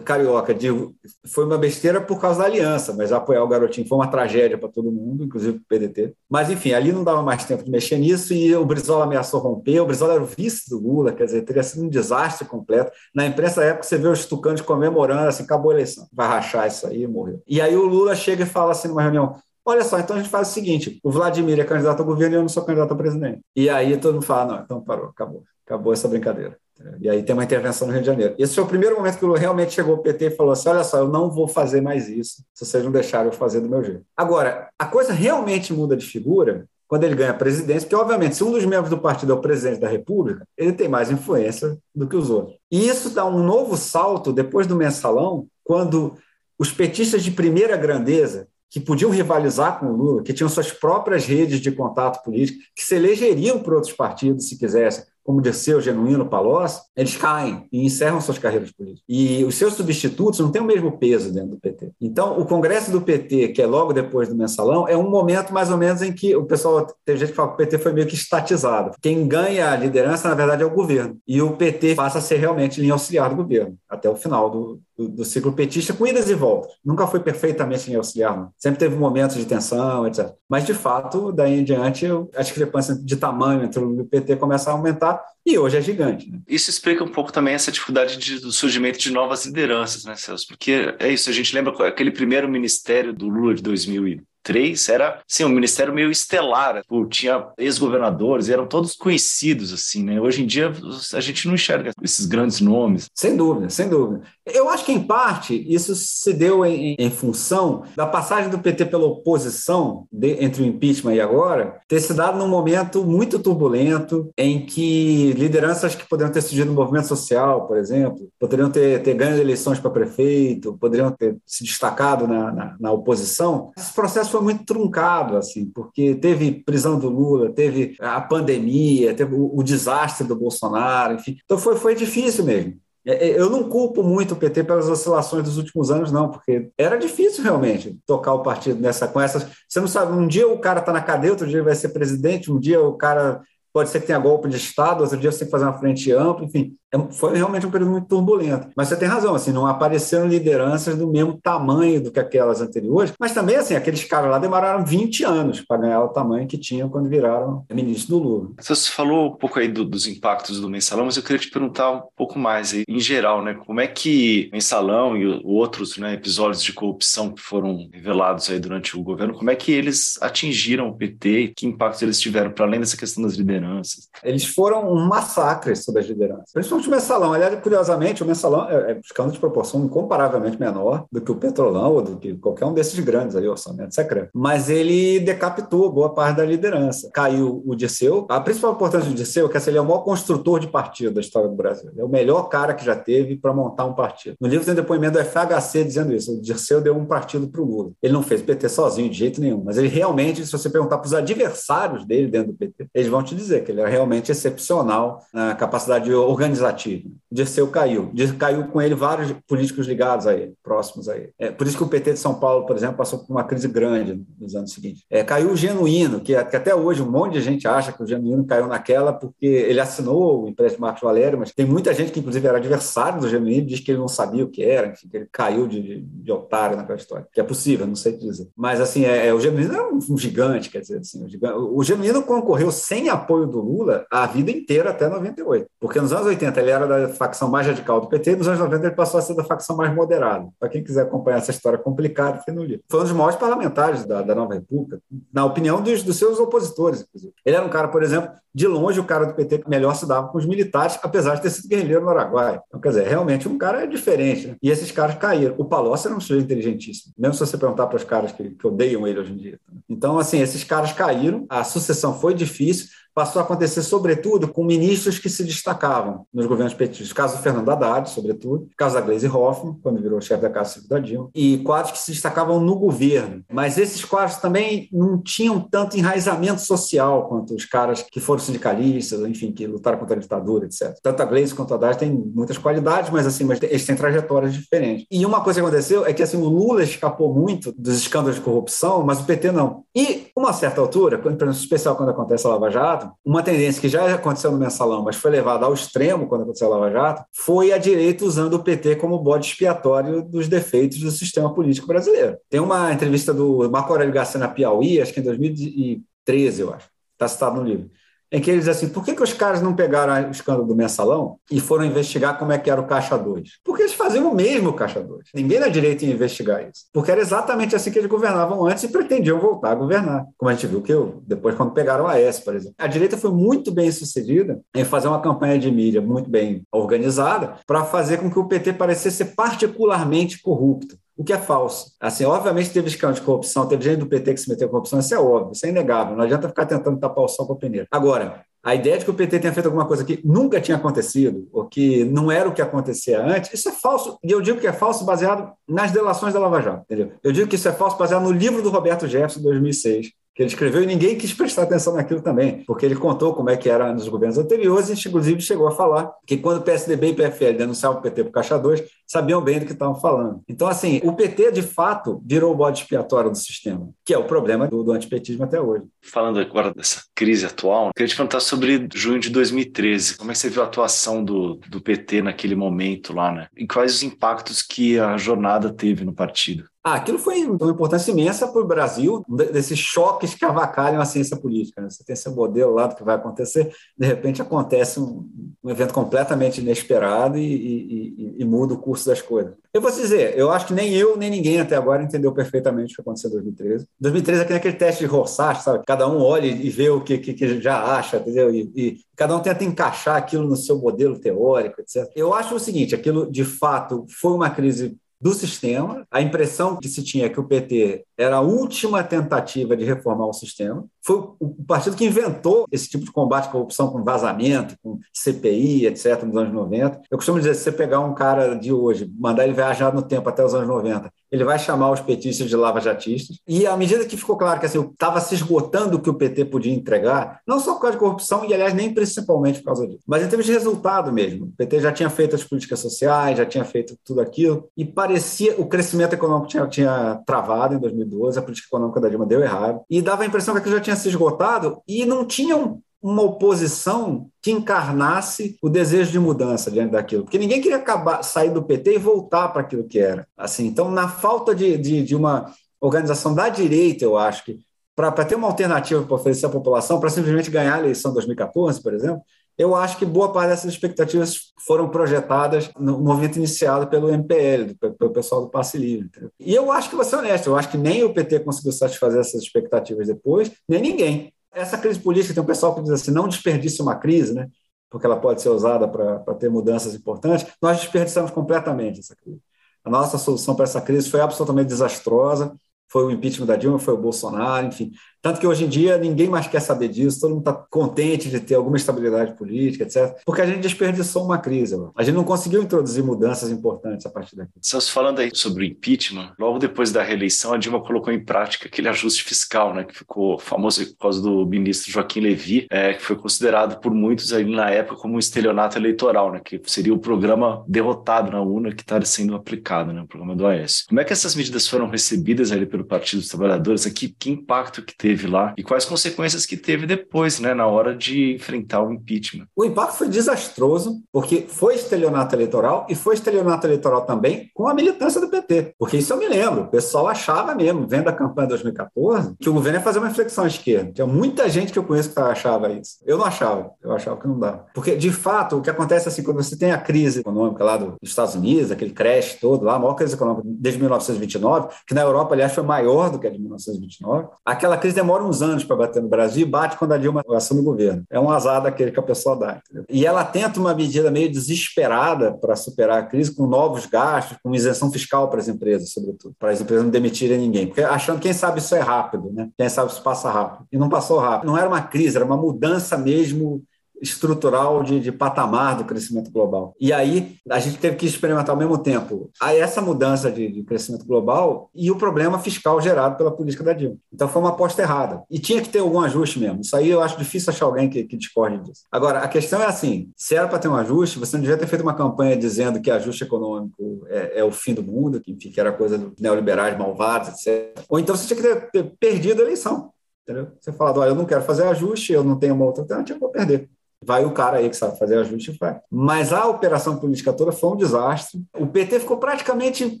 carioca, 0.04 0.54
digo, 0.54 0.94
foi 1.26 1.44
uma 1.44 1.58
besteira 1.58 2.00
por 2.00 2.20
causa 2.20 2.40
da 2.40 2.46
aliança, 2.46 2.94
mas 2.94 3.12
apoiar 3.12 3.44
o 3.44 3.48
garotinho 3.48 3.86
foi 3.86 3.98
uma 3.98 4.08
tragédia 4.08 4.58
para 4.58 4.68
todo 4.68 4.90
mundo, 4.90 5.24
inclusive 5.24 5.60
para 5.60 5.76
o 5.76 5.80
PDT. 5.80 6.14
Mas, 6.28 6.50
enfim, 6.50 6.72
ali 6.72 6.92
não 6.92 7.04
dava 7.04 7.22
mais 7.22 7.44
tempo 7.44 7.62
de 7.62 7.70
mexer 7.70 7.98
nisso 7.98 8.32
e 8.32 8.54
o 8.56 8.64
Brizola 8.64 9.04
ameaçou 9.04 9.38
romper. 9.38 9.80
O 9.80 9.86
Brizola 9.86 10.14
era 10.14 10.22
o 10.22 10.26
vice 10.26 10.68
do 10.70 10.80
Lula, 10.80 11.12
quer 11.12 11.26
dizer, 11.26 11.42
teria 11.42 11.62
sido 11.62 11.84
um 11.84 11.88
desastre 11.88 12.46
completo. 12.46 12.90
Na 13.14 13.26
imprensa 13.26 13.60
da 13.60 13.66
época, 13.66 13.84
você 13.84 13.98
vê 13.98 14.08
os 14.08 14.24
tucanos 14.24 14.62
comemorando, 14.62 15.28
assim, 15.28 15.44
acabou 15.44 15.70
a 15.70 15.74
eleição, 15.74 16.08
vai 16.12 16.26
rachar 16.26 16.66
isso 16.66 16.86
aí, 16.86 17.06
morreu. 17.06 17.42
E 17.46 17.60
aí 17.60 17.76
o 17.76 17.86
Lula 17.86 18.14
chega 18.16 18.44
e 18.44 18.46
fala 18.46 18.72
assim 18.72 18.88
numa 18.88 19.02
reunião: 19.02 19.36
Olha 19.66 19.82
só, 19.82 19.98
então 19.98 20.14
a 20.14 20.20
gente 20.20 20.30
faz 20.30 20.48
o 20.48 20.52
seguinte: 20.52 21.00
o 21.02 21.10
Vladimir 21.10 21.58
é 21.58 21.64
candidato 21.64 21.98
ao 21.98 22.06
governo 22.06 22.36
e 22.36 22.38
eu 22.38 22.42
não 22.42 22.48
sou 22.48 22.64
candidato 22.64 22.92
a 22.92 22.96
presidente. 22.96 23.40
E 23.54 23.68
aí 23.68 23.96
todo 23.96 24.14
mundo 24.14 24.24
fala: 24.24 24.54
não, 24.54 24.62
então 24.62 24.80
parou, 24.80 25.06
acabou, 25.06 25.42
acabou 25.66 25.92
essa 25.92 26.06
brincadeira. 26.06 26.56
E 27.00 27.08
aí 27.08 27.22
tem 27.22 27.34
uma 27.34 27.42
intervenção 27.42 27.86
no 27.86 27.92
Rio 27.92 28.02
de 28.02 28.06
Janeiro. 28.06 28.34
Esse 28.38 28.54
foi 28.54 28.62
o 28.62 28.66
primeiro 28.66 28.96
momento 28.96 29.18
que 29.18 29.24
o 29.24 29.28
Lula 29.28 29.40
realmente 29.40 29.72
chegou 29.72 29.96
ao 29.96 30.02
PT 30.02 30.26
e 30.26 30.30
falou 30.30 30.52
assim: 30.52 30.68
olha 30.68 30.84
só, 30.84 30.98
eu 30.98 31.08
não 31.08 31.30
vou 31.30 31.48
fazer 31.48 31.80
mais 31.80 32.08
isso 32.08 32.44
se 32.54 32.64
vocês 32.64 32.84
não 32.84 32.92
deixarem 32.92 33.26
eu 33.26 33.32
fazer 33.32 33.60
do 33.60 33.68
meu 33.68 33.82
jeito. 33.82 34.04
Agora, 34.16 34.68
a 34.78 34.86
coisa 34.86 35.12
realmente 35.12 35.72
muda 35.72 35.96
de 35.96 36.06
figura 36.06 36.66
quando 36.86 37.02
ele 37.02 37.16
ganha 37.16 37.32
a 37.32 37.34
presidência, 37.34 37.88
porque, 37.88 37.96
obviamente, 37.96 38.36
se 38.36 38.44
um 38.44 38.52
dos 38.52 38.64
membros 38.64 38.90
do 38.90 38.98
partido 38.98 39.32
é 39.32 39.34
o 39.34 39.40
presidente 39.40 39.80
da 39.80 39.88
República, 39.88 40.46
ele 40.56 40.72
tem 40.72 40.88
mais 40.88 41.10
influência 41.10 41.76
do 41.92 42.06
que 42.06 42.14
os 42.14 42.30
outros. 42.30 42.56
E 42.70 42.86
isso 42.86 43.10
dá 43.10 43.24
um 43.24 43.42
novo 43.42 43.76
salto 43.76 44.32
depois 44.32 44.68
do 44.68 44.76
mensalão, 44.76 45.48
quando 45.64 46.16
os 46.56 46.70
petistas 46.70 47.24
de 47.24 47.32
primeira 47.32 47.76
grandeza, 47.76 48.46
que 48.70 48.80
podiam 48.80 49.10
rivalizar 49.10 49.78
com 49.78 49.86
o 49.86 49.96
Lula, 49.96 50.22
que 50.22 50.32
tinham 50.32 50.48
suas 50.48 50.70
próprias 50.70 51.24
redes 51.24 51.60
de 51.60 51.70
contato 51.72 52.22
político, 52.22 52.58
que 52.74 52.84
se 52.84 52.94
elegeriam 52.94 53.58
por 53.58 53.74
outros 53.74 53.92
partidos 53.92 54.48
se 54.48 54.58
quisessem, 54.58 55.04
como 55.26 55.42
Dirceu, 55.42 55.80
Genuíno, 55.80 56.28
Palocci, 56.28 56.80
eles 56.96 57.16
caem 57.16 57.66
e 57.72 57.84
encerram 57.84 58.20
suas 58.20 58.38
carreiras 58.38 58.70
políticas. 58.70 59.02
E 59.08 59.44
os 59.44 59.56
seus 59.56 59.74
substitutos 59.74 60.38
não 60.38 60.52
têm 60.52 60.62
o 60.62 60.64
mesmo 60.64 60.96
peso 60.98 61.32
dentro 61.32 61.50
do 61.50 61.58
PT. 61.58 61.90
Então, 62.00 62.38
o 62.38 62.46
congresso 62.46 62.92
do 62.92 63.00
PT, 63.00 63.48
que 63.48 63.60
é 63.60 63.66
logo 63.66 63.92
depois 63.92 64.28
do 64.28 64.36
mensalão, 64.36 64.86
é 64.86 64.96
um 64.96 65.10
momento 65.10 65.52
mais 65.52 65.68
ou 65.68 65.76
menos 65.76 66.00
em 66.00 66.12
que 66.12 66.36
o 66.36 66.44
pessoal, 66.44 66.86
tem 67.04 67.16
gente 67.16 67.30
que 67.30 67.34
fala 67.34 67.48
que 67.48 67.54
o 67.54 67.56
PT 67.56 67.78
foi 67.78 67.92
meio 67.92 68.06
que 68.06 68.14
estatizado. 68.14 68.92
Quem 69.02 69.26
ganha 69.26 69.72
a 69.72 69.76
liderança, 69.76 70.28
na 70.28 70.34
verdade, 70.34 70.62
é 70.62 70.66
o 70.66 70.70
governo. 70.70 71.18
E 71.26 71.42
o 71.42 71.56
PT 71.56 71.96
passa 71.96 72.18
a 72.18 72.22
ser 72.22 72.36
realmente 72.36 72.80
linha 72.80 72.92
auxiliar 72.92 73.28
do 73.28 73.36
governo, 73.36 73.76
até 73.88 74.08
o 74.08 74.14
final 74.14 74.48
do, 74.48 74.80
do, 74.96 75.08
do, 75.08 75.24
ciclo 75.24 75.52
petista, 75.52 75.92
com 75.92 76.06
idas 76.06 76.30
e 76.30 76.34
voltas. 76.34 76.72
Nunca 76.84 77.06
foi 77.06 77.20
perfeitamente 77.20 77.90
em 77.90 77.94
auxiliar, 77.94 78.36
não. 78.36 78.50
sempre 78.56 78.78
teve 78.78 78.96
momentos 78.96 79.36
de 79.36 79.44
tensão, 79.44 80.06
etc. 80.06 80.32
Mas, 80.48 80.64
de 80.64 80.74
fato, 80.74 81.32
daí 81.32 81.60
em 81.60 81.64
diante, 81.64 82.06
a 82.34 82.42
discrepância 82.42 82.94
de 82.94 83.16
tamanho 83.16 83.62
entre 83.62 83.82
o 83.82 84.04
PT 84.04 84.36
começa 84.36 84.70
a 84.70 84.72
aumentar 84.72 85.22
e 85.44 85.58
hoje 85.58 85.76
é 85.76 85.80
gigante. 85.80 86.30
Né? 86.30 86.40
Isso 86.48 86.70
explica 86.70 87.04
um 87.04 87.08
pouco 87.08 87.32
também 87.32 87.54
essa 87.54 87.70
dificuldade 87.70 88.16
de, 88.16 88.40
do 88.40 88.50
surgimento 88.50 88.98
de 88.98 89.12
novas 89.12 89.46
lideranças, 89.46 90.04
né, 90.04 90.16
Celso? 90.16 90.46
Porque 90.48 90.94
é 90.98 91.08
isso, 91.08 91.30
a 91.30 91.32
gente 91.32 91.54
lembra 91.54 91.86
aquele 91.86 92.10
primeiro 92.10 92.48
ministério 92.48 93.12
do 93.12 93.28
Lula 93.28 93.54
de 93.54 93.62
2000 93.62 94.26
2003 94.46 94.88
era 94.88 95.20
assim, 95.28 95.44
um 95.44 95.48
ministério 95.48 95.92
meio 95.92 96.10
estelar, 96.10 96.80
tipo, 96.82 97.04
tinha 97.06 97.46
ex-governadores, 97.58 98.48
eram 98.48 98.66
todos 98.66 98.94
conhecidos 98.94 99.72
assim, 99.72 100.02
né? 100.04 100.20
Hoje 100.20 100.42
em 100.42 100.46
dia 100.46 100.72
a 101.14 101.20
gente 101.20 101.46
não 101.46 101.54
enxerga 101.54 101.92
esses 102.02 102.26
grandes 102.26 102.60
nomes. 102.60 103.08
Sem 103.14 103.36
dúvida, 103.36 103.70
sem 103.70 103.88
dúvida. 103.88 104.22
Eu 104.46 104.68
acho 104.68 104.84
que 104.84 104.92
em 104.92 105.02
parte 105.02 105.64
isso 105.68 105.94
se 105.94 106.32
deu 106.32 106.64
em, 106.64 106.94
em 106.98 107.10
função 107.10 107.82
da 107.96 108.06
passagem 108.06 108.50
do 108.50 108.58
PT 108.58 108.86
pela 108.86 109.06
oposição 109.06 110.06
de, 110.12 110.42
entre 110.44 110.62
o 110.62 110.66
impeachment 110.66 111.14
e 111.14 111.20
agora, 111.20 111.80
ter 111.88 112.00
se 112.00 112.14
dado 112.14 112.38
num 112.38 112.48
momento 112.48 113.04
muito 113.04 113.38
turbulento 113.38 114.30
em 114.36 114.64
que 114.64 115.32
lideranças 115.32 115.94
que 115.94 116.08
poderiam 116.08 116.32
ter 116.32 116.42
surgido 116.42 116.70
no 116.70 116.76
movimento 116.76 117.08
social, 117.08 117.66
por 117.66 117.76
exemplo, 117.76 118.28
poderiam 118.38 118.70
ter, 118.70 119.02
ter 119.02 119.14
ganho 119.14 119.40
eleições 119.40 119.80
para 119.80 119.90
prefeito, 119.90 120.76
poderiam 120.78 121.10
ter 121.10 121.36
se 121.44 121.64
destacado 121.64 122.28
na, 122.28 122.52
na, 122.52 122.76
na 122.78 122.92
oposição. 122.92 123.72
Esse 123.76 123.92
processo 123.92 124.35
foi 124.36 124.42
muito 124.44 124.64
truncado, 124.64 125.36
assim, 125.36 125.66
porque 125.66 126.14
teve 126.14 126.52
prisão 126.52 126.98
do 126.98 127.08
Lula, 127.08 127.52
teve 127.52 127.96
a 127.98 128.20
pandemia, 128.20 129.14
teve 129.14 129.34
o, 129.34 129.56
o 129.56 129.62
desastre 129.62 130.26
do 130.26 130.36
Bolsonaro, 130.36 131.14
enfim. 131.14 131.38
Então 131.44 131.56
foi, 131.56 131.76
foi 131.76 131.94
difícil 131.94 132.44
mesmo. 132.44 132.74
É, 133.06 133.28
é, 133.28 133.40
eu 133.40 133.48
não 133.48 133.68
culpo 133.68 134.02
muito 134.02 134.34
o 134.34 134.36
PT 134.36 134.64
pelas 134.64 134.88
oscilações 134.88 135.44
dos 135.44 135.56
últimos 135.56 135.90
anos, 135.90 136.12
não, 136.12 136.28
porque 136.28 136.70
era 136.76 136.96
difícil 136.96 137.42
realmente 137.42 137.98
tocar 138.04 138.34
o 138.34 138.42
partido 138.42 138.80
nessa 138.80 139.08
com 139.08 139.20
essas. 139.20 139.46
Você 139.68 139.80
não 139.80 139.88
sabe, 139.88 140.12
um 140.12 140.26
dia 140.26 140.46
o 140.46 140.58
cara 140.58 140.80
está 140.80 140.92
na 140.92 141.00
cadeia, 141.00 141.32
outro 141.32 141.46
dia 141.46 141.58
ele 141.58 141.64
vai 141.64 141.74
ser 141.74 141.90
presidente, 141.90 142.52
um 142.52 142.58
dia 142.58 142.80
o 142.80 142.94
cara 142.94 143.40
pode 143.72 143.90
ser 143.90 144.00
que 144.00 144.06
tenha 144.06 144.18
golpe 144.18 144.48
de 144.48 144.56
Estado, 144.56 145.02
outro 145.02 145.18
dia 145.18 145.30
você 145.30 145.40
tem 145.40 145.48
que 145.48 145.52
fazer 145.52 145.64
uma 145.64 145.78
frente 145.78 146.10
ampla, 146.12 146.44
enfim. 146.44 146.74
É 146.92 146.98
foi 147.12 147.36
realmente 147.36 147.66
um 147.66 147.70
período 147.70 147.92
muito 147.92 148.08
turbulento. 148.08 148.68
Mas 148.76 148.88
você 148.88 148.96
tem 148.96 149.08
razão, 149.08 149.34
assim, 149.34 149.52
não 149.52 149.66
apareceram 149.66 150.28
lideranças 150.28 150.96
do 150.96 151.06
mesmo 151.06 151.38
tamanho 151.42 152.02
do 152.02 152.10
que 152.10 152.20
aquelas 152.20 152.60
anteriores, 152.60 153.12
mas 153.18 153.32
também, 153.32 153.56
assim, 153.56 153.74
aqueles 153.74 154.04
caras 154.04 154.30
lá 154.30 154.38
demoraram 154.38 154.84
20 154.84 155.24
anos 155.24 155.60
para 155.60 155.78
ganhar 155.78 156.02
o 156.02 156.08
tamanho 156.08 156.46
que 156.46 156.58
tinham 156.58 156.88
quando 156.88 157.08
viraram 157.08 157.64
ministro 157.70 158.18
do 158.18 158.22
Lula. 158.22 158.50
Você 158.60 158.90
falou 158.90 159.32
um 159.32 159.36
pouco 159.36 159.58
aí 159.58 159.68
do, 159.68 159.84
dos 159.84 160.06
impactos 160.06 160.60
do 160.60 160.70
mensalão, 160.70 161.04
mas 161.04 161.16
eu 161.16 161.22
queria 161.22 161.38
te 161.38 161.50
perguntar 161.50 161.90
um 161.90 162.02
pouco 162.16 162.38
mais 162.38 162.72
aí, 162.72 162.84
em 162.88 163.00
geral, 163.00 163.42
né? 163.42 163.54
Como 163.54 163.80
é 163.80 163.86
que 163.86 164.48
mensalão 164.52 165.16
e 165.16 165.26
outros 165.44 165.96
né, 165.98 166.14
episódios 166.14 166.62
de 166.62 166.72
corrupção 166.72 167.32
que 167.32 167.42
foram 167.42 167.88
revelados 167.92 168.48
aí 168.50 168.58
durante 168.58 168.96
o 168.96 169.02
governo, 169.02 169.34
como 169.34 169.50
é 169.50 169.56
que 169.56 169.72
eles 169.72 170.18
atingiram 170.20 170.88
o 170.88 170.96
PT 170.96 171.52
que 171.56 171.66
impactos 171.66 172.02
eles 172.02 172.20
tiveram, 172.20 172.50
para 172.50 172.64
além 172.64 172.80
dessa 172.80 172.96
questão 172.96 173.22
das 173.22 173.34
lideranças? 173.34 174.08
Eles 174.22 174.44
foram 174.44 174.90
um 174.90 175.06
massacre 175.06 175.74
sobre 175.76 176.00
as 176.00 176.08
lideranças, 176.08 176.52
principalmente 176.52 176.85
o 176.88 176.90
mensalão. 176.90 177.32
Aliás, 177.32 177.58
curiosamente, 177.60 178.22
o 178.22 178.26
mensalão 178.26 178.68
é, 178.68 178.92
é 178.92 178.94
buscando 178.94 179.32
de 179.32 179.38
proporção 179.38 179.84
incomparavelmente 179.84 180.58
menor 180.58 181.04
do 181.10 181.20
que 181.20 181.30
o 181.30 181.36
petrolão 181.36 181.94
ou 181.94 182.02
do 182.02 182.16
que 182.16 182.34
qualquer 182.34 182.66
um 182.66 182.74
desses 182.74 182.98
grandes 183.00 183.36
aí, 183.36 183.48
orçamento 183.48 183.94
secreto. 183.94 184.30
Mas 184.34 184.68
ele 184.68 185.20
decapitou 185.20 185.90
boa 185.90 186.14
parte 186.14 186.36
da 186.38 186.44
liderança. 186.44 187.10
Caiu 187.12 187.62
o 187.66 187.74
Dirceu. 187.74 188.26
A 188.28 188.40
principal 188.40 188.72
importância 188.72 189.08
do 189.08 189.14
Dirceu 189.14 189.46
é 189.46 189.48
que 189.48 189.56
assim, 189.56 189.70
ele 189.70 189.78
é 189.78 189.80
o 189.80 189.84
maior 189.84 190.00
construtor 190.00 190.60
de 190.60 190.68
partido 190.68 191.14
da 191.14 191.20
história 191.20 191.48
do 191.48 191.54
Brasil. 191.54 191.90
Ele 191.92 192.00
é 192.00 192.04
o 192.04 192.08
melhor 192.08 192.48
cara 192.48 192.74
que 192.74 192.84
já 192.84 192.96
teve 192.96 193.36
para 193.36 193.52
montar 193.52 193.84
um 193.84 193.94
partido. 193.94 194.36
No 194.40 194.48
livro 194.48 194.64
tem 194.64 194.74
depoimento 194.74 195.18
do 195.18 195.24
FHC 195.24 195.84
dizendo 195.84 196.14
isso. 196.14 196.34
O 196.34 196.40
Dirceu 196.40 196.80
deu 196.80 196.96
um 196.96 197.04
partido 197.04 197.48
para 197.48 197.60
o 197.60 197.64
Lula. 197.64 197.90
Ele 198.02 198.12
não 198.12 198.22
fez 198.22 198.42
PT 198.42 198.68
sozinho, 198.68 199.08
de 199.08 199.16
jeito 199.16 199.40
nenhum. 199.40 199.62
Mas 199.64 199.78
ele 199.78 199.88
realmente, 199.88 200.44
se 200.44 200.52
você 200.52 200.68
perguntar 200.68 200.98
para 200.98 201.06
os 201.06 201.14
adversários 201.14 202.04
dele 202.04 202.28
dentro 202.28 202.52
do 202.52 202.58
PT, 202.58 202.86
eles 202.94 203.08
vão 203.08 203.22
te 203.22 203.34
dizer 203.34 203.64
que 203.64 203.72
ele 203.72 203.80
é 203.80 203.88
realmente 203.88 204.30
excepcional 204.30 205.24
na 205.32 205.54
capacidade 205.54 206.12
organizativa 206.12 206.65
negativo. 206.66 207.10
Dirceu 207.30 207.68
caiu. 207.68 208.12
Caiu 208.38 208.66
com 208.68 208.80
ele 208.80 208.94
vários 208.94 209.32
políticos 209.46 209.86
ligados 209.86 210.26
a 210.26 210.34
ele, 210.34 210.54
próximos 210.62 211.08
a 211.08 211.16
ele. 211.16 211.30
É, 211.38 211.50
por 211.50 211.66
isso 211.66 211.76
que 211.76 211.82
o 211.82 211.88
PT 211.88 212.14
de 212.14 212.18
São 212.18 212.34
Paulo, 212.34 212.66
por 212.66 212.76
exemplo, 212.76 212.96
passou 212.96 213.20
por 213.20 213.32
uma 213.32 213.44
crise 213.44 213.68
grande 213.68 214.22
nos 214.38 214.54
anos 214.54 214.72
seguintes. 214.72 215.04
É, 215.10 215.22
caiu 215.22 215.50
o 215.50 215.56
Genuíno, 215.56 216.20
que, 216.20 216.32
que, 216.44 216.56
até 216.56 216.74
hoje 216.74 217.02
um 217.02 217.10
monte 217.10 217.34
de 217.34 217.40
gente 217.40 217.66
acha 217.66 217.92
que 217.92 218.02
o 218.02 218.06
Genuíno 218.06 218.46
caiu 218.46 218.66
naquela 218.66 219.12
porque 219.12 219.46
ele 219.46 219.80
assinou 219.80 220.44
o 220.44 220.48
empréstimo 220.48 220.86
Marcos 220.86 221.02
Valério, 221.02 221.38
mas 221.38 221.52
tem 221.52 221.66
muita 221.66 221.92
gente 221.92 222.12
que, 222.12 222.20
inclusive, 222.20 222.46
era 222.46 222.58
adversário 222.58 223.20
do 223.20 223.28
Genuíno, 223.28 223.66
diz 223.66 223.80
que 223.80 223.90
ele 223.90 223.98
não 223.98 224.08
sabia 224.08 224.44
o 224.44 224.48
que 224.48 224.62
era, 224.62 224.88
enfim, 224.88 225.08
que 225.08 225.16
ele 225.16 225.28
caiu 225.30 225.66
de, 225.66 225.82
de, 225.82 226.00
de 226.00 226.32
otário 226.32 226.76
naquela 226.76 226.98
história. 226.98 227.26
Que 227.32 227.40
é 227.40 227.44
possível, 227.44 227.86
não 227.86 227.96
sei 227.96 228.16
dizer. 228.16 228.48
Mas, 228.56 228.80
assim, 228.80 229.04
é, 229.04 229.26
é 229.26 229.34
o 229.34 229.40
Genuíno 229.40 229.74
é 229.74 229.82
um, 229.82 229.98
um, 230.10 230.18
gigante, 230.18 230.70
quer 230.70 230.80
dizer, 230.80 230.98
assim, 230.98 231.24
o, 231.24 231.28
gigante, 231.28 231.54
o 231.58 231.82
Genuíno 231.82 232.22
concorreu 232.22 232.70
sem 232.70 233.08
apoio 233.08 233.46
do 233.46 233.60
Lula 233.60 234.06
a 234.10 234.26
vida 234.26 234.50
inteira 234.50 234.90
até 234.90 235.08
98. 235.08 235.66
Porque 235.80 236.00
nos 236.00 236.12
anos 236.12 236.26
80 236.26 236.55
ele 236.60 236.70
era 236.70 236.86
da 236.86 237.08
facção 237.08 237.48
mais 237.48 237.66
radical 237.66 238.00
do 238.00 238.08
PT, 238.08 238.36
nos 238.36 238.48
anos 238.48 238.60
90 238.60 238.86
ele 238.86 238.94
passou 238.94 239.18
a 239.18 239.22
ser 239.22 239.34
da 239.34 239.44
facção 239.44 239.76
mais 239.76 239.94
moderada. 239.94 240.48
Para 240.58 240.68
quem 240.68 240.82
quiser 240.82 241.02
acompanhar 241.02 241.38
essa 241.38 241.50
história 241.50 241.78
complicada, 241.78 242.42
tem 242.44 242.54
no 242.54 242.64
livro. 242.64 242.84
Foi 242.88 243.00
um 243.00 243.04
dos 243.04 243.12
maiores 243.12 243.36
parlamentares 243.36 244.04
da, 244.04 244.22
da 244.22 244.34
Nova 244.34 244.54
República, 244.54 245.00
na 245.32 245.44
opinião 245.44 245.80
dos, 245.80 246.02
dos 246.02 246.16
seus 246.16 246.38
opositores, 246.38 247.02
inclusive. 247.02 247.32
Ele 247.44 247.56
era 247.56 247.64
um 247.64 247.70
cara, 247.70 247.88
por 247.88 248.02
exemplo, 248.02 248.30
de 248.56 248.66
longe 248.66 248.98
o 248.98 249.04
cara 249.04 249.26
do 249.26 249.34
PT 249.34 249.58
que 249.58 249.68
melhor 249.68 249.94
se 249.94 250.08
dava 250.08 250.28
com 250.28 250.38
os 250.38 250.46
militares, 250.46 250.98
apesar 251.02 251.34
de 251.34 251.42
ter 251.42 251.50
sido 251.50 251.68
guerrilheiro 251.68 252.02
no 252.02 252.08
Araguaia. 252.08 252.62
Então, 252.66 252.80
quer 252.80 252.88
dizer, 252.88 253.06
realmente 253.06 253.46
um 253.46 253.58
cara 253.58 253.82
é 253.82 253.86
diferente. 253.86 254.46
Né? 254.46 254.56
E 254.62 254.70
esses 254.70 254.90
caras 254.90 255.14
caíram. 255.16 255.54
O 255.58 255.64
Palocci 255.66 256.06
era 256.06 256.16
um 256.16 256.20
sujeito 256.20 256.44
inteligentíssimo, 256.44 257.12
mesmo 257.18 257.34
se 257.34 257.40
você 257.40 257.58
perguntar 257.58 257.86
para 257.86 257.98
os 257.98 258.04
caras 258.04 258.32
que, 258.32 258.48
que, 258.48 258.66
odeiam 258.66 259.06
ele 259.06 259.20
hoje 259.20 259.34
em 259.34 259.36
dia. 259.36 259.60
Então, 259.86 260.18
assim, 260.18 260.40
esses 260.40 260.64
caras 260.64 260.90
caíram, 260.90 261.44
a 261.50 261.62
sucessão 261.64 262.18
foi 262.18 262.32
difícil, 262.32 262.88
passou 263.16 263.40
a 263.40 263.44
acontecer, 263.46 263.80
sobretudo, 263.80 264.46
com 264.46 264.62
ministros 264.62 265.18
que 265.18 265.30
se 265.30 265.42
destacavam 265.42 266.26
nos 266.34 266.44
governos 266.44 266.74
petistas. 266.74 267.14
Caso 267.14 267.38
do 267.38 267.42
Fernando 267.42 267.70
Haddad, 267.70 268.10
sobretudo, 268.10 268.68
caso 268.76 268.94
da 268.94 269.00
Gleisi 269.00 269.26
Hoffmann, 269.26 269.78
quando 269.82 270.02
virou 270.02 270.20
chefe 270.20 270.42
da 270.42 270.50
Casa 270.50 270.74
Civil 270.74 270.88
da 270.90 270.98
Dilma, 270.98 271.30
e 271.34 271.56
quadros 271.64 271.92
que 271.92 271.98
se 271.98 272.12
destacavam 272.12 272.60
no 272.60 272.76
governo. 272.78 273.42
Mas 273.50 273.78
esses 273.78 274.04
quadros 274.04 274.36
também 274.36 274.86
não 274.92 275.16
tinham 275.16 275.58
tanto 275.58 275.96
enraizamento 275.96 276.60
social 276.60 277.26
quanto 277.26 277.54
os 277.54 277.64
caras 277.64 278.02
que 278.02 278.20
foram 278.20 278.38
sindicalistas, 278.38 279.18
enfim, 279.22 279.50
que 279.50 279.66
lutaram 279.66 279.96
contra 279.96 280.14
a 280.14 280.20
ditadura, 280.20 280.66
etc. 280.66 280.94
Tanto 281.02 281.22
a 281.22 281.24
Gleisi 281.24 281.54
quanto 281.54 281.72
a 281.72 281.76
Haddad 281.78 281.98
têm 281.98 282.12
muitas 282.12 282.58
qualidades, 282.58 283.08
mas 283.08 283.26
assim, 283.26 283.44
mas 283.44 283.62
eles 283.62 283.86
têm 283.86 283.96
trajetórias 283.96 284.52
diferentes. 284.52 285.06
E 285.10 285.24
uma 285.24 285.40
coisa 285.40 285.58
que 285.58 285.66
aconteceu 285.66 286.04
é 286.04 286.12
que 286.12 286.22
assim, 286.22 286.36
o 286.36 286.48
Lula 286.50 286.82
escapou 286.82 287.32
muito 287.32 287.72
dos 287.72 287.96
escândalos 287.96 288.36
de 288.36 288.42
corrupção, 288.42 289.02
mas 289.02 289.20
o 289.20 289.24
PT 289.24 289.52
não. 289.52 289.84
E, 289.96 290.26
uma 290.36 290.52
certa 290.52 290.82
altura, 290.82 291.18
em 291.24 291.50
especial 291.50 291.96
quando 291.96 292.10
acontece 292.10 292.46
a 292.46 292.50
Lava 292.50 292.70
Jato, 292.70 293.05
uma 293.24 293.42
tendência 293.42 293.80
que 293.80 293.88
já 293.88 294.14
aconteceu 294.14 294.50
no 294.50 294.58
mensalão, 294.58 295.02
mas 295.02 295.16
foi 295.16 295.30
levada 295.30 295.66
ao 295.66 295.74
extremo 295.74 296.26
quando 296.26 296.42
aconteceu 296.42 296.72
a 296.72 296.76
Lava 296.76 296.90
Jato, 296.90 297.24
foi 297.32 297.72
a 297.72 297.78
direita 297.78 298.24
usando 298.24 298.54
o 298.54 298.62
PT 298.62 298.96
como 298.96 299.18
bode 299.18 299.46
expiatório 299.46 300.22
dos 300.22 300.48
defeitos 300.48 300.98
do 300.98 301.10
sistema 301.10 301.52
político 301.54 301.86
brasileiro. 301.86 302.36
Tem 302.48 302.60
uma 302.60 302.92
entrevista 302.92 303.32
do 303.32 303.70
Marco 303.70 303.92
Aurélio 303.92 304.14
Garcia 304.14 304.40
na 304.40 304.48
Piauí, 304.48 305.00
acho 305.00 305.12
que 305.12 305.20
em 305.20 305.24
2013, 305.24 306.62
eu 306.62 306.72
acho, 306.72 306.88
está 307.14 307.28
citado 307.28 307.60
no 307.60 307.66
livro 307.66 307.90
em 308.30 308.40
que 308.40 308.50
eles 308.50 308.64
dizem 308.64 308.72
assim, 308.72 308.88
por 308.92 309.04
que, 309.04 309.14
que 309.14 309.22
os 309.22 309.32
caras 309.32 309.62
não 309.62 309.74
pegaram 309.74 310.28
o 310.28 310.30
escândalo 310.30 310.66
do 310.66 310.74
mensalão 310.74 311.38
e 311.50 311.60
foram 311.60 311.84
investigar 311.84 312.38
como 312.38 312.52
é 312.52 312.58
que 312.58 312.70
era 312.70 312.80
o 312.80 312.86
Caixa 312.86 313.16
2? 313.16 313.60
Porque 313.64 313.82
eles 313.82 313.94
faziam 313.94 314.30
o 314.30 314.34
mesmo 314.34 314.72
Caixa 314.72 315.00
2. 315.00 315.28
Ninguém 315.34 315.60
na 315.60 315.68
direita 315.68 316.04
ia 316.04 316.12
investigar 316.12 316.62
isso. 316.62 316.86
Porque 316.92 317.10
era 317.10 317.20
exatamente 317.20 317.76
assim 317.76 317.90
que 317.90 317.98
eles 317.98 318.10
governavam 318.10 318.66
antes 318.66 318.84
e 318.84 318.88
pretendiam 318.88 319.38
voltar 319.38 319.72
a 319.72 319.74
governar. 319.74 320.26
Como 320.36 320.50
a 320.50 320.54
gente 320.54 320.66
viu 320.66 320.82
que 320.82 320.92
eu, 320.92 321.22
depois 321.26 321.54
quando 321.54 321.72
pegaram 321.72 322.06
a 322.06 322.18
S, 322.18 322.42
por 322.42 322.54
exemplo. 322.54 322.74
A 322.78 322.86
direita 322.86 323.16
foi 323.16 323.30
muito 323.30 323.72
bem 323.72 323.90
sucedida 323.92 324.60
em 324.74 324.84
fazer 324.84 325.08
uma 325.08 325.20
campanha 325.20 325.58
de 325.58 325.70
mídia 325.70 326.00
muito 326.00 326.28
bem 326.28 326.62
organizada 326.72 327.56
para 327.66 327.84
fazer 327.84 328.18
com 328.18 328.30
que 328.30 328.38
o 328.38 328.48
PT 328.48 328.72
parecesse 328.72 329.24
particularmente 329.24 330.42
corrupto 330.42 330.96
o 331.16 331.24
que 331.24 331.32
é 331.32 331.38
falso. 331.38 331.92
Assim, 332.00 332.24
obviamente 332.24 332.70
teve 332.70 332.88
escândalo 332.88 333.18
de 333.18 333.22
corrupção, 333.24 333.66
teve 333.66 333.82
gente 333.82 333.98
do 333.98 334.06
PT 334.06 334.34
que 334.34 334.40
se 334.40 334.48
meteu 334.48 334.68
em 334.68 334.70
corrupção, 334.70 334.98
isso 334.98 335.14
é 335.14 335.18
óbvio, 335.18 335.52
isso 335.52 335.64
é 335.64 335.70
inegável, 335.70 336.16
não 336.16 336.24
adianta 336.24 336.48
ficar 336.48 336.66
tentando 336.66 336.98
tapar 336.98 337.24
o 337.24 337.28
sol 337.28 337.46
com 337.46 337.54
a 337.54 337.56
peneira. 337.56 337.86
Agora, 337.90 338.44
a 338.66 338.74
ideia 338.74 338.98
de 338.98 339.04
que 339.04 339.10
o 339.12 339.14
PT 339.14 339.38
tenha 339.38 339.52
feito 339.52 339.66
alguma 339.66 339.86
coisa 339.86 340.04
que 340.04 340.20
nunca 340.24 340.60
tinha 340.60 340.76
acontecido, 340.76 341.48
ou 341.52 341.66
que 341.66 342.04
não 342.04 342.32
era 342.32 342.48
o 342.48 342.52
que 342.52 342.60
acontecia 342.60 343.22
antes, 343.22 343.54
isso 343.54 343.68
é 343.68 343.72
falso. 343.72 344.18
E 344.24 344.30
eu 344.32 344.40
digo 344.40 344.58
que 344.58 344.66
é 344.66 344.72
falso 344.72 345.04
baseado 345.04 345.52
nas 345.68 345.92
delações 345.92 346.34
da 346.34 346.40
Lava 346.40 346.60
Jato. 346.60 346.82
Entendeu? 346.82 347.12
Eu 347.22 347.30
digo 347.30 347.48
que 347.48 347.54
isso 347.54 347.68
é 347.68 347.72
falso 347.72 347.96
baseado 347.96 348.24
no 348.24 348.32
livro 348.32 348.60
do 348.60 348.68
Roberto 348.68 349.06
Jefferson, 349.06 349.38
de 349.38 349.44
2006, 349.44 350.10
que 350.36 350.42
ele 350.42 350.50
escreveu 350.50 350.82
e 350.82 350.86
ninguém 350.86 351.16
quis 351.16 351.32
prestar 351.32 351.62
atenção 351.62 351.94
naquilo 351.94 352.20
também, 352.20 352.62
porque 352.66 352.84
ele 352.84 352.94
contou 352.94 353.32
como 353.32 353.48
é 353.48 353.56
que 353.56 353.70
era 353.70 353.90
nos 353.94 354.06
governos 354.06 354.36
anteriores 354.36 354.90
e, 354.90 355.08
inclusive, 355.08 355.40
chegou 355.40 355.66
a 355.66 355.70
falar 355.70 356.12
que 356.26 356.36
quando 356.36 356.58
o 356.58 356.62
PSDB 356.62 357.08
e 357.08 357.10
o 357.12 357.14
PFL 357.14 357.56
denunciavam 357.56 357.98
o 357.98 358.02
PT 358.02 358.24
por 358.24 358.32
Caixa 358.32 358.58
2, 358.58 358.84
sabiam 359.06 359.40
bem 359.40 359.60
do 359.60 359.64
que 359.64 359.72
estavam 359.72 359.98
falando. 359.98 360.42
Então, 360.46 360.68
assim, 360.68 361.00
o 361.02 361.14
PT, 361.14 361.52
de 361.52 361.62
fato, 361.62 362.22
virou 362.22 362.52
o 362.52 362.54
bode 362.54 362.80
expiatório 362.80 363.30
do 363.30 363.36
sistema, 363.38 363.88
que 364.04 364.12
é 364.12 364.18
o 364.18 364.24
problema 364.24 364.68
do, 364.68 364.82
do 364.82 364.92
antipetismo 364.92 365.44
até 365.44 365.58
hoje. 365.58 365.84
Falando 366.02 366.38
agora 366.38 366.74
dessa 366.74 367.02
crise 367.14 367.46
atual, 367.46 367.90
queria 367.96 368.08
te 368.08 368.16
perguntar 368.16 368.40
sobre 368.40 368.88
junho 368.94 369.18
de 369.18 369.30
2013. 369.30 370.18
Como 370.18 370.30
é 370.30 370.34
que 370.34 370.38
você 370.38 370.50
viu 370.50 370.60
a 370.60 370.66
atuação 370.66 371.24
do, 371.24 371.54
do 371.66 371.80
PT 371.80 372.20
naquele 372.20 372.54
momento 372.54 373.14
lá, 373.14 373.32
né? 373.32 373.48
E 373.56 373.66
quais 373.66 373.94
os 373.94 374.02
impactos 374.02 374.60
que 374.60 374.98
a 374.98 375.16
jornada 375.16 375.72
teve 375.72 376.04
no 376.04 376.12
partido? 376.12 376.64
Ah, 376.88 376.94
aquilo 376.94 377.18
foi 377.18 377.44
uma 377.44 377.72
importância 377.72 378.12
imensa 378.12 378.46
para 378.46 378.60
o 378.60 378.64
Brasil, 378.64 379.24
desses 379.28 379.76
choques 379.76 380.36
que 380.36 380.44
avacalham 380.44 381.00
a 381.00 381.04
ciência 381.04 381.36
política. 381.36 381.82
Né? 381.82 381.90
Você 381.90 382.04
tem 382.04 382.14
esse 382.14 382.30
modelo 382.30 382.72
lá 382.72 382.86
do 382.86 382.94
que 382.94 383.02
vai 383.02 383.16
acontecer, 383.16 383.74
de 383.98 384.06
repente 384.06 384.40
acontece 384.40 385.00
um, 385.00 385.28
um 385.64 385.68
evento 385.68 385.92
completamente 385.92 386.60
inesperado 386.60 387.38
e, 387.38 387.42
e, 387.42 388.36
e, 388.38 388.44
muda 388.44 388.74
o 388.74 388.78
curso 388.78 389.04
das 389.06 389.20
coisas. 389.20 389.54
Eu 389.74 389.80
vou 389.80 389.90
dizer, 389.90 390.38
eu 390.38 390.48
acho 390.52 390.68
que 390.68 390.74
nem 390.74 390.94
eu, 390.94 391.16
nem 391.16 391.28
ninguém 391.28 391.58
até 391.58 391.74
agora 391.74 392.04
entendeu 392.04 392.32
perfeitamente 392.32 392.92
o 392.92 392.94
que 392.94 393.00
aconteceu 393.02 393.30
em 393.30 393.32
2013. 393.32 393.88
2013 393.98 394.52
é 394.52 394.56
aquele 394.56 394.76
teste 394.76 395.00
de 395.00 395.10
Rorschach, 395.10 395.64
sabe? 395.64 395.82
Cada 395.84 396.06
um 396.06 396.22
olha 396.22 396.46
e 396.46 396.70
vê 396.70 396.88
o 396.88 397.00
que, 397.00 397.18
que, 397.18 397.34
que 397.34 397.60
já 397.60 397.96
acha, 397.96 398.18
entendeu? 398.18 398.54
E, 398.54 398.70
e, 398.76 399.00
cada 399.16 399.34
um 399.36 399.40
tenta 399.40 399.64
encaixar 399.64 400.14
aquilo 400.14 400.46
no 400.46 400.54
seu 400.54 400.78
modelo 400.78 401.18
teórico, 401.18 401.80
etc. 401.80 402.08
Eu 402.14 402.32
acho 402.32 402.54
o 402.54 402.60
seguinte, 402.60 402.94
aquilo 402.94 403.28
de 403.28 403.44
fato 403.44 404.06
foi 404.08 404.30
uma 404.30 404.50
crise 404.50 404.96
do 405.26 405.34
sistema. 405.34 406.06
A 406.08 406.22
impressão 406.22 406.76
que 406.76 406.88
se 406.88 407.02
tinha 407.02 407.26
é 407.26 407.28
que 407.28 407.40
o 407.40 407.44
PT 407.44 408.04
era 408.16 408.36
a 408.36 408.40
última 408.40 409.02
tentativa 409.02 409.76
de 409.76 409.84
reformar 409.84 410.26
o 410.26 410.32
sistema. 410.32 410.84
Foi 411.02 411.16
o 411.40 411.64
partido 411.66 411.96
que 411.96 412.04
inventou 412.04 412.64
esse 412.70 412.88
tipo 412.88 413.04
de 413.04 413.10
combate 413.10 413.48
à 413.48 413.50
corrupção 413.50 413.90
com 413.90 414.04
vazamento, 414.04 414.76
com 414.80 415.00
CPI, 415.12 415.86
etc., 415.86 416.22
nos 416.22 416.36
anos 416.36 416.54
90. 416.54 417.02
Eu 417.10 417.18
costumo 417.18 417.38
dizer, 417.38 417.54
se 417.54 417.64
você 417.64 417.72
pegar 417.72 417.98
um 418.00 418.14
cara 418.14 418.54
de 418.54 418.72
hoje, 418.72 419.10
mandar 419.18 419.42
ele 419.42 419.52
viajar 419.52 419.92
no 419.92 420.02
tempo 420.02 420.28
até 420.28 420.44
os 420.44 420.54
anos 420.54 420.68
90, 420.68 421.10
ele 421.36 421.44
vai 421.44 421.58
chamar 421.58 421.90
os 421.90 422.00
petistas 422.00 422.48
de 422.48 422.56
lava-jatistas. 422.56 423.38
E 423.46 423.66
à 423.66 423.76
medida 423.76 424.04
que 424.04 424.16
ficou 424.16 424.36
claro 424.36 424.58
que 424.58 424.66
assim, 424.66 424.80
estava 424.80 425.20
se 425.20 425.34
esgotando 425.34 425.96
o 425.96 426.00
que 426.00 426.10
o 426.10 426.14
PT 426.14 426.46
podia 426.46 426.74
entregar, 426.74 427.40
não 427.46 427.60
só 427.60 427.74
por 427.74 427.82
causa 427.82 427.96
de 427.96 428.00
corrupção, 428.00 428.44
e 428.44 428.52
aliás, 428.52 428.74
nem 428.74 428.92
principalmente 428.92 429.60
por 429.60 429.66
causa 429.66 429.86
disso, 429.86 430.02
mas 430.06 430.22
em 430.22 430.28
termos 430.28 430.46
de 430.46 430.52
resultado 430.52 431.12
mesmo. 431.12 431.46
O 431.46 431.52
PT 431.56 431.80
já 431.80 431.92
tinha 431.92 432.10
feito 432.10 432.34
as 432.34 432.44
políticas 432.44 432.80
sociais, 432.80 433.38
já 433.38 433.46
tinha 433.46 433.64
feito 433.64 433.96
tudo 434.04 434.20
aquilo, 434.20 434.68
e 434.76 434.84
parecia 434.84 435.54
o 435.58 435.66
crescimento 435.66 436.14
econômico 436.14 436.48
tinha, 436.48 436.66
tinha 436.66 437.20
travado 437.26 437.74
em 437.74 437.78
2012, 437.78 438.38
a 438.38 438.42
política 438.42 438.68
econômica 438.68 439.00
da 439.00 439.08
Dilma 439.08 439.26
deu 439.26 439.42
errado, 439.42 439.80
e 439.90 440.00
dava 440.00 440.22
a 440.22 440.26
impressão 440.26 440.54
que 440.54 440.60
aquilo 440.60 440.76
já 440.76 440.80
tinha 440.80 440.96
se 440.96 441.08
esgotado 441.08 441.80
e 441.86 442.04
não 442.04 442.24
tinha 442.24 442.56
um 442.56 442.80
uma 443.02 443.22
oposição 443.22 444.28
que 444.42 444.50
encarnasse 444.50 445.56
o 445.62 445.68
desejo 445.68 446.12
de 446.12 446.18
mudança 446.18 446.70
diante 446.70 446.92
daquilo, 446.92 447.22
porque 447.22 447.38
ninguém 447.38 447.60
queria 447.60 447.76
acabar, 447.76 448.22
sair 448.22 448.50
do 448.50 448.62
PT 448.62 448.94
e 448.94 448.98
voltar 448.98 449.48
para 449.48 449.62
aquilo 449.62 449.86
que 449.86 449.98
era. 449.98 450.26
Assim, 450.36 450.66
então, 450.66 450.90
na 450.90 451.08
falta 451.08 451.54
de, 451.54 451.76
de, 451.76 452.02
de 452.02 452.16
uma 452.16 452.52
organização 452.80 453.34
da 453.34 453.48
direita, 453.48 454.04
eu 454.04 454.16
acho 454.16 454.44
que 454.44 454.58
para 454.94 455.12
ter 455.24 455.34
uma 455.34 455.48
alternativa 455.48 456.02
para 456.02 456.14
oferecer 456.14 456.46
à 456.46 456.48
população, 456.48 456.98
para 456.98 457.10
simplesmente 457.10 457.50
ganhar 457.50 457.74
a 457.74 457.80
eleição 457.80 458.10
de 458.10 458.14
2014, 458.14 458.82
por 458.82 458.94
exemplo, 458.94 459.20
eu 459.58 459.74
acho 459.74 459.98
que 459.98 460.04
boa 460.04 460.32
parte 460.32 460.48
dessas 460.48 460.72
expectativas 460.72 461.52
foram 461.66 461.88
projetadas 461.88 462.70
no 462.78 462.98
movimento 462.98 463.36
iniciado 463.36 463.86
pelo 463.88 464.10
MPL, 464.10 464.74
pelo 464.98 465.12
pessoal 465.12 465.42
do 465.42 465.50
Passe 465.50 465.78
Livre. 465.78 466.10
E 466.38 466.54
eu 466.54 466.70
acho 466.70 466.90
que 466.90 466.96
vou 466.96 467.04
ser 467.04 467.16
honesto, 467.16 467.46
eu 467.46 467.56
acho 467.56 467.70
que 467.70 467.78
nem 467.78 468.04
o 468.04 468.12
PT 468.12 468.40
conseguiu 468.40 468.72
satisfazer 468.72 469.20
essas 469.20 469.42
expectativas 469.42 470.06
depois, 470.06 470.50
nem 470.68 470.80
ninguém 470.80 471.32
essa 471.56 471.78
crise 471.78 471.98
política, 471.98 472.34
tem 472.34 472.42
um 472.42 472.46
pessoal 472.46 472.74
que 472.74 472.82
diz 472.82 472.90
assim, 472.90 473.10
não 473.10 473.28
desperdice 473.28 473.80
uma 473.82 473.96
crise, 473.96 474.34
né? 474.34 474.48
porque 474.90 475.06
ela 475.06 475.18
pode 475.18 475.42
ser 475.42 475.48
usada 475.48 475.88
para 475.88 476.34
ter 476.34 476.48
mudanças 476.48 476.94
importantes, 476.94 477.46
nós 477.60 477.78
desperdiçamos 477.78 478.30
completamente 478.30 479.00
essa 479.00 479.16
crise. 479.16 479.40
A 479.84 479.90
nossa 479.90 480.18
solução 480.18 480.54
para 480.54 480.64
essa 480.64 480.80
crise 480.80 481.10
foi 481.10 481.20
absolutamente 481.20 481.68
desastrosa, 481.68 482.54
foi 482.88 483.04
o 483.04 483.10
impeachment 483.10 483.46
da 483.46 483.56
Dilma, 483.56 483.78
foi 483.78 483.94
o 483.94 483.98
Bolsonaro, 483.98 484.66
enfim. 484.66 484.92
Tanto 485.26 485.40
que 485.40 485.46
hoje 485.48 485.64
em 485.64 485.68
dia 485.68 485.98
ninguém 485.98 486.28
mais 486.28 486.46
quer 486.46 486.60
saber 486.60 486.86
disso, 486.86 487.20
todo 487.20 487.30
mundo 487.30 487.40
está 487.40 487.52
contente 487.52 488.30
de 488.30 488.38
ter 488.38 488.54
alguma 488.54 488.76
estabilidade 488.76 489.36
política, 489.36 489.82
etc. 489.82 490.16
Porque 490.24 490.40
a 490.40 490.46
gente 490.46 490.60
desperdiçou 490.60 491.24
uma 491.24 491.36
crise. 491.36 491.74
A 491.96 492.04
gente 492.04 492.14
não 492.14 492.22
conseguiu 492.22 492.62
introduzir 492.62 493.02
mudanças 493.02 493.50
importantes 493.50 494.06
a 494.06 494.08
partir 494.08 494.36
daqui. 494.36 494.52
Celso, 494.62 494.92
falando 494.92 495.18
aí 495.18 495.32
sobre 495.34 495.64
o 495.64 495.66
impeachment, 495.66 496.32
logo 496.38 496.60
depois 496.60 496.92
da 496.92 497.02
reeleição, 497.02 497.52
a 497.52 497.56
Dilma 497.56 497.82
colocou 497.82 498.12
em 498.12 498.24
prática 498.24 498.68
aquele 498.68 498.88
ajuste 498.88 499.24
fiscal, 499.24 499.74
né, 499.74 499.82
que 499.82 499.98
ficou 499.98 500.38
famoso 500.38 500.86
por 500.92 500.98
causa 500.98 501.20
do 501.20 501.44
ministro 501.44 501.90
Joaquim 501.90 502.20
Levy, 502.20 502.68
é, 502.70 502.94
que 502.94 503.02
foi 503.02 503.16
considerado 503.16 503.80
por 503.80 503.92
muitos 503.92 504.32
aí 504.32 504.44
na 504.44 504.70
época 504.70 505.00
como 505.00 505.16
um 505.16 505.18
estelionato 505.18 505.76
eleitoral, 505.76 506.30
né, 506.30 506.40
que 506.44 506.62
seria 506.66 506.94
o 506.94 507.00
programa 507.00 507.64
derrotado 507.66 508.30
na 508.30 508.40
UNA 508.40 508.72
que 508.72 508.82
está 508.82 509.02
sendo 509.02 509.34
aplicado, 509.34 509.92
né, 509.92 510.02
o 510.02 510.06
programa 510.06 510.36
do 510.36 510.46
AS. 510.46 510.84
Como 510.88 511.00
é 511.00 511.04
que 511.04 511.12
essas 511.12 511.34
medidas 511.34 511.66
foram 511.66 511.88
recebidas 511.88 512.52
ali 512.52 512.64
pelo 512.64 512.84
Partido 512.84 513.18
dos 513.18 513.28
Trabalhadores? 513.28 513.88
Aqui, 513.88 514.14
que 514.16 514.30
impacto 514.30 514.82
que 514.82 514.96
teve 514.96 515.15
teve 515.16 515.26
lá 515.26 515.54
e 515.56 515.62
quais 515.62 515.84
consequências 515.84 516.44
que 516.44 516.56
teve 516.56 516.86
depois, 516.86 517.40
né, 517.40 517.54
na 517.54 517.66
hora 517.66 517.96
de 517.96 518.34
enfrentar 518.34 518.82
o 518.82 518.92
impeachment. 518.92 519.46
O 519.56 519.64
impacto 519.64 519.96
foi 519.96 520.08
desastroso, 520.08 521.02
porque 521.10 521.46
foi 521.48 521.74
estelionato 521.74 522.34
eleitoral 522.34 522.86
e 522.88 522.94
foi 522.94 523.14
estelionato 523.14 523.66
eleitoral 523.66 524.02
também 524.02 524.50
com 524.54 524.68
a 524.68 524.74
militância 524.74 525.20
do 525.20 525.28
PT. 525.28 525.74
Porque 525.78 525.96
isso 525.96 526.12
eu 526.12 526.18
me 526.18 526.28
lembro, 526.28 526.62
o 526.62 526.68
pessoal 526.68 527.08
achava 527.08 527.54
mesmo, 527.54 527.86
vendo 527.86 528.08
a 528.08 528.12
campanha 528.12 528.46
de 528.46 528.50
2014, 528.50 529.34
que 529.40 529.48
o 529.48 529.54
governo 529.54 529.78
ia 529.78 529.82
fazer 529.82 529.98
uma 529.98 530.10
inflexão 530.10 530.44
à 530.44 530.46
esquerda. 530.46 530.92
Tinha 530.92 531.06
muita 531.06 531.48
gente 531.48 531.72
que 531.72 531.78
eu 531.78 531.84
conheço 531.84 532.12
que 532.12 532.20
achava 532.20 532.70
isso. 532.72 532.98
Eu 533.06 533.16
não 533.16 533.24
achava, 533.24 533.70
eu 533.82 533.92
achava 533.92 534.20
que 534.20 534.28
não 534.28 534.38
dava. 534.38 534.66
Porque, 534.74 534.96
de 534.96 535.10
fato, 535.10 535.56
o 535.56 535.62
que 535.62 535.70
acontece 535.70 536.08
assim, 536.08 536.22
quando 536.22 536.42
você 536.42 536.56
tem 536.56 536.72
a 536.72 536.78
crise 536.78 537.20
econômica 537.20 537.64
lá 537.64 537.76
dos 537.76 537.96
Estados 538.02 538.34
Unidos, 538.34 538.70
aquele 538.70 538.90
crash 538.90 539.38
todo 539.40 539.64
lá, 539.64 539.76
a 539.76 539.78
maior 539.78 539.94
crise 539.94 540.14
econômica 540.14 540.42
desde 540.46 540.78
1929, 540.80 541.68
que 541.86 541.94
na 541.94 542.02
Europa, 542.02 542.34
aliás, 542.34 542.52
foi 542.52 542.64
maior 542.64 543.10
do 543.10 543.18
que 543.18 543.26
a 543.26 543.30
de 543.30 543.38
1929, 543.38 544.28
aquela 544.44 544.76
crise 544.76 544.95
demora 544.96 545.22
uns 545.22 545.42
anos 545.42 545.62
para 545.62 545.76
bater 545.76 546.02
no 546.02 546.08
Brasil 546.08 546.46
e 546.46 546.50
bate 546.50 546.76
quando 546.76 546.92
a 546.92 546.98
Dilma 546.98 547.22
assume 547.34 547.60
o 547.60 547.64
governo. 547.64 548.04
É 548.10 548.18
um 548.18 548.30
azar 548.30 548.62
daquele 548.62 548.90
que 548.90 548.98
a 548.98 549.02
pessoa 549.02 549.36
dá. 549.36 549.60
Entendeu? 549.64 549.84
E 549.88 550.04
ela 550.04 550.24
tenta 550.24 550.58
uma 550.58 550.74
medida 550.74 551.10
meio 551.10 551.30
desesperada 551.30 552.32
para 552.32 552.56
superar 552.56 552.98
a 552.98 553.02
crise, 553.04 553.34
com 553.34 553.46
novos 553.46 553.86
gastos, 553.86 554.38
com 554.42 554.54
isenção 554.54 554.90
fiscal 554.90 555.28
para 555.28 555.40
as 555.40 555.48
empresas, 555.48 555.92
sobretudo, 555.92 556.34
para 556.38 556.50
as 556.50 556.60
empresas 556.60 556.84
não 556.84 556.90
demitirem 556.90 557.38
ninguém. 557.38 557.66
Porque 557.66 557.82
achando, 557.82 558.18
quem 558.18 558.32
sabe 558.32 558.58
isso 558.58 558.74
é 558.74 558.80
rápido, 558.80 559.30
né? 559.32 559.48
Quem 559.56 559.68
sabe 559.68 559.90
isso 559.90 560.02
passa 560.02 560.30
rápido. 560.30 560.66
E 560.72 560.78
não 560.78 560.88
passou 560.88 561.18
rápido. 561.18 561.46
Não 561.46 561.58
era 561.58 561.68
uma 561.68 561.82
crise, 561.82 562.16
era 562.16 562.24
uma 562.24 562.36
mudança 562.36 562.96
mesmo 562.96 563.62
estrutural 564.00 564.82
de, 564.82 565.00
de, 565.00 565.12
patamar 565.12 565.76
do 565.76 565.84
crescimento 565.84 566.30
global. 566.30 566.74
E 566.80 566.92
aí 566.92 567.36
a 567.50 567.58
gente 567.58 567.78
teve 567.78 567.96
que 567.96 568.06
experimentar 568.06 568.50
ao 568.50 568.56
mesmo 568.56 568.78
tempo 568.78 569.30
essa 569.40 569.80
mudança 569.80 570.30
de, 570.30 570.50
de, 570.50 570.62
crescimento 570.62 571.06
global 571.06 571.70
e 571.74 571.90
o 571.90 571.96
problema 571.96 572.38
fiscal 572.38 572.80
gerado 572.80 573.16
pela 573.16 573.30
política 573.30 573.64
da 573.64 573.72
Dilma. 573.72 573.96
Então 574.12 574.28
foi 574.28 574.42
uma 574.42 574.50
aposta 574.50 574.82
errada. 574.82 575.22
E 575.30 575.38
tinha 575.38 575.62
que 575.62 575.68
ter 575.68 575.78
algum 575.78 576.00
ajuste 576.00 576.38
mesmo. 576.38 576.60
Isso 576.60 576.76
aí 576.76 576.90
eu 576.90 577.00
acho 577.00 577.18
difícil 577.18 577.52
achar 577.52 577.66
alguém 577.66 577.88
que, 577.88 578.04
que 578.04 578.16
discorde 578.16 578.58
disso. 578.58 578.82
Agora, 578.90 579.20
a 579.20 579.28
questão 579.28 579.62
é 579.62 579.66
assim, 579.66 580.10
se 580.16 580.34
era 580.34 580.48
para 580.48 580.58
ter 580.58 580.68
um 580.68 580.76
ajuste, 580.76 581.18
você 581.18 581.36
não 581.36 581.42
devia 581.42 581.56
ter 581.56 581.66
feito 581.66 581.82
uma 581.82 581.94
campanha 581.94 582.36
dizendo 582.36 582.80
que 582.80 582.90
ajuste 582.90 583.24
econômico 583.24 584.06
é, 584.08 584.40
é 584.40 584.44
o 584.44 584.50
fim 584.50 584.74
do 584.74 584.82
mundo, 584.82 585.20
que, 585.20 585.32
enfim, 585.32 585.50
que 585.50 585.60
era 585.60 585.72
coisa 585.72 585.98
dos 585.98 586.20
neoliberais 586.20 586.76
malvados, 586.78 587.28
etc. 587.28 587.78
Ou 587.88 587.98
então 587.98 588.16
você 588.16 588.26
tinha 588.26 588.36
que 588.36 588.42
ter, 588.42 588.70
ter 588.70 588.96
perdido 588.98 589.40
a 589.40 589.44
eleição. 589.44 589.90
Entendeu? 590.22 590.48
Você 590.60 590.72
falado, 590.72 591.04
eu 591.04 591.14
não 591.14 591.24
quero 591.24 591.42
fazer 591.42 591.62
ajuste, 591.64 592.12
eu 592.12 592.24
não 592.24 592.36
tenho 592.36 592.54
uma 592.54 592.64
outra 592.64 592.82
alternativa, 592.82 593.18
vou 593.18 593.30
perder. 593.30 593.70
Vai 594.06 594.24
o 594.24 594.32
cara 594.32 594.58
aí 594.58 594.70
que 594.70 594.76
sabe 594.76 594.98
fazer 594.98 595.18
ajuste 595.18 595.50
e 595.50 595.58
faz. 595.58 595.78
Mas 595.90 596.32
a 596.32 596.46
operação 596.46 596.96
política 596.96 597.32
toda 597.32 597.50
foi 597.50 597.70
um 597.70 597.76
desastre. 597.76 598.40
O 598.56 598.66
PT 598.66 599.00
ficou 599.00 599.18
praticamente 599.18 600.00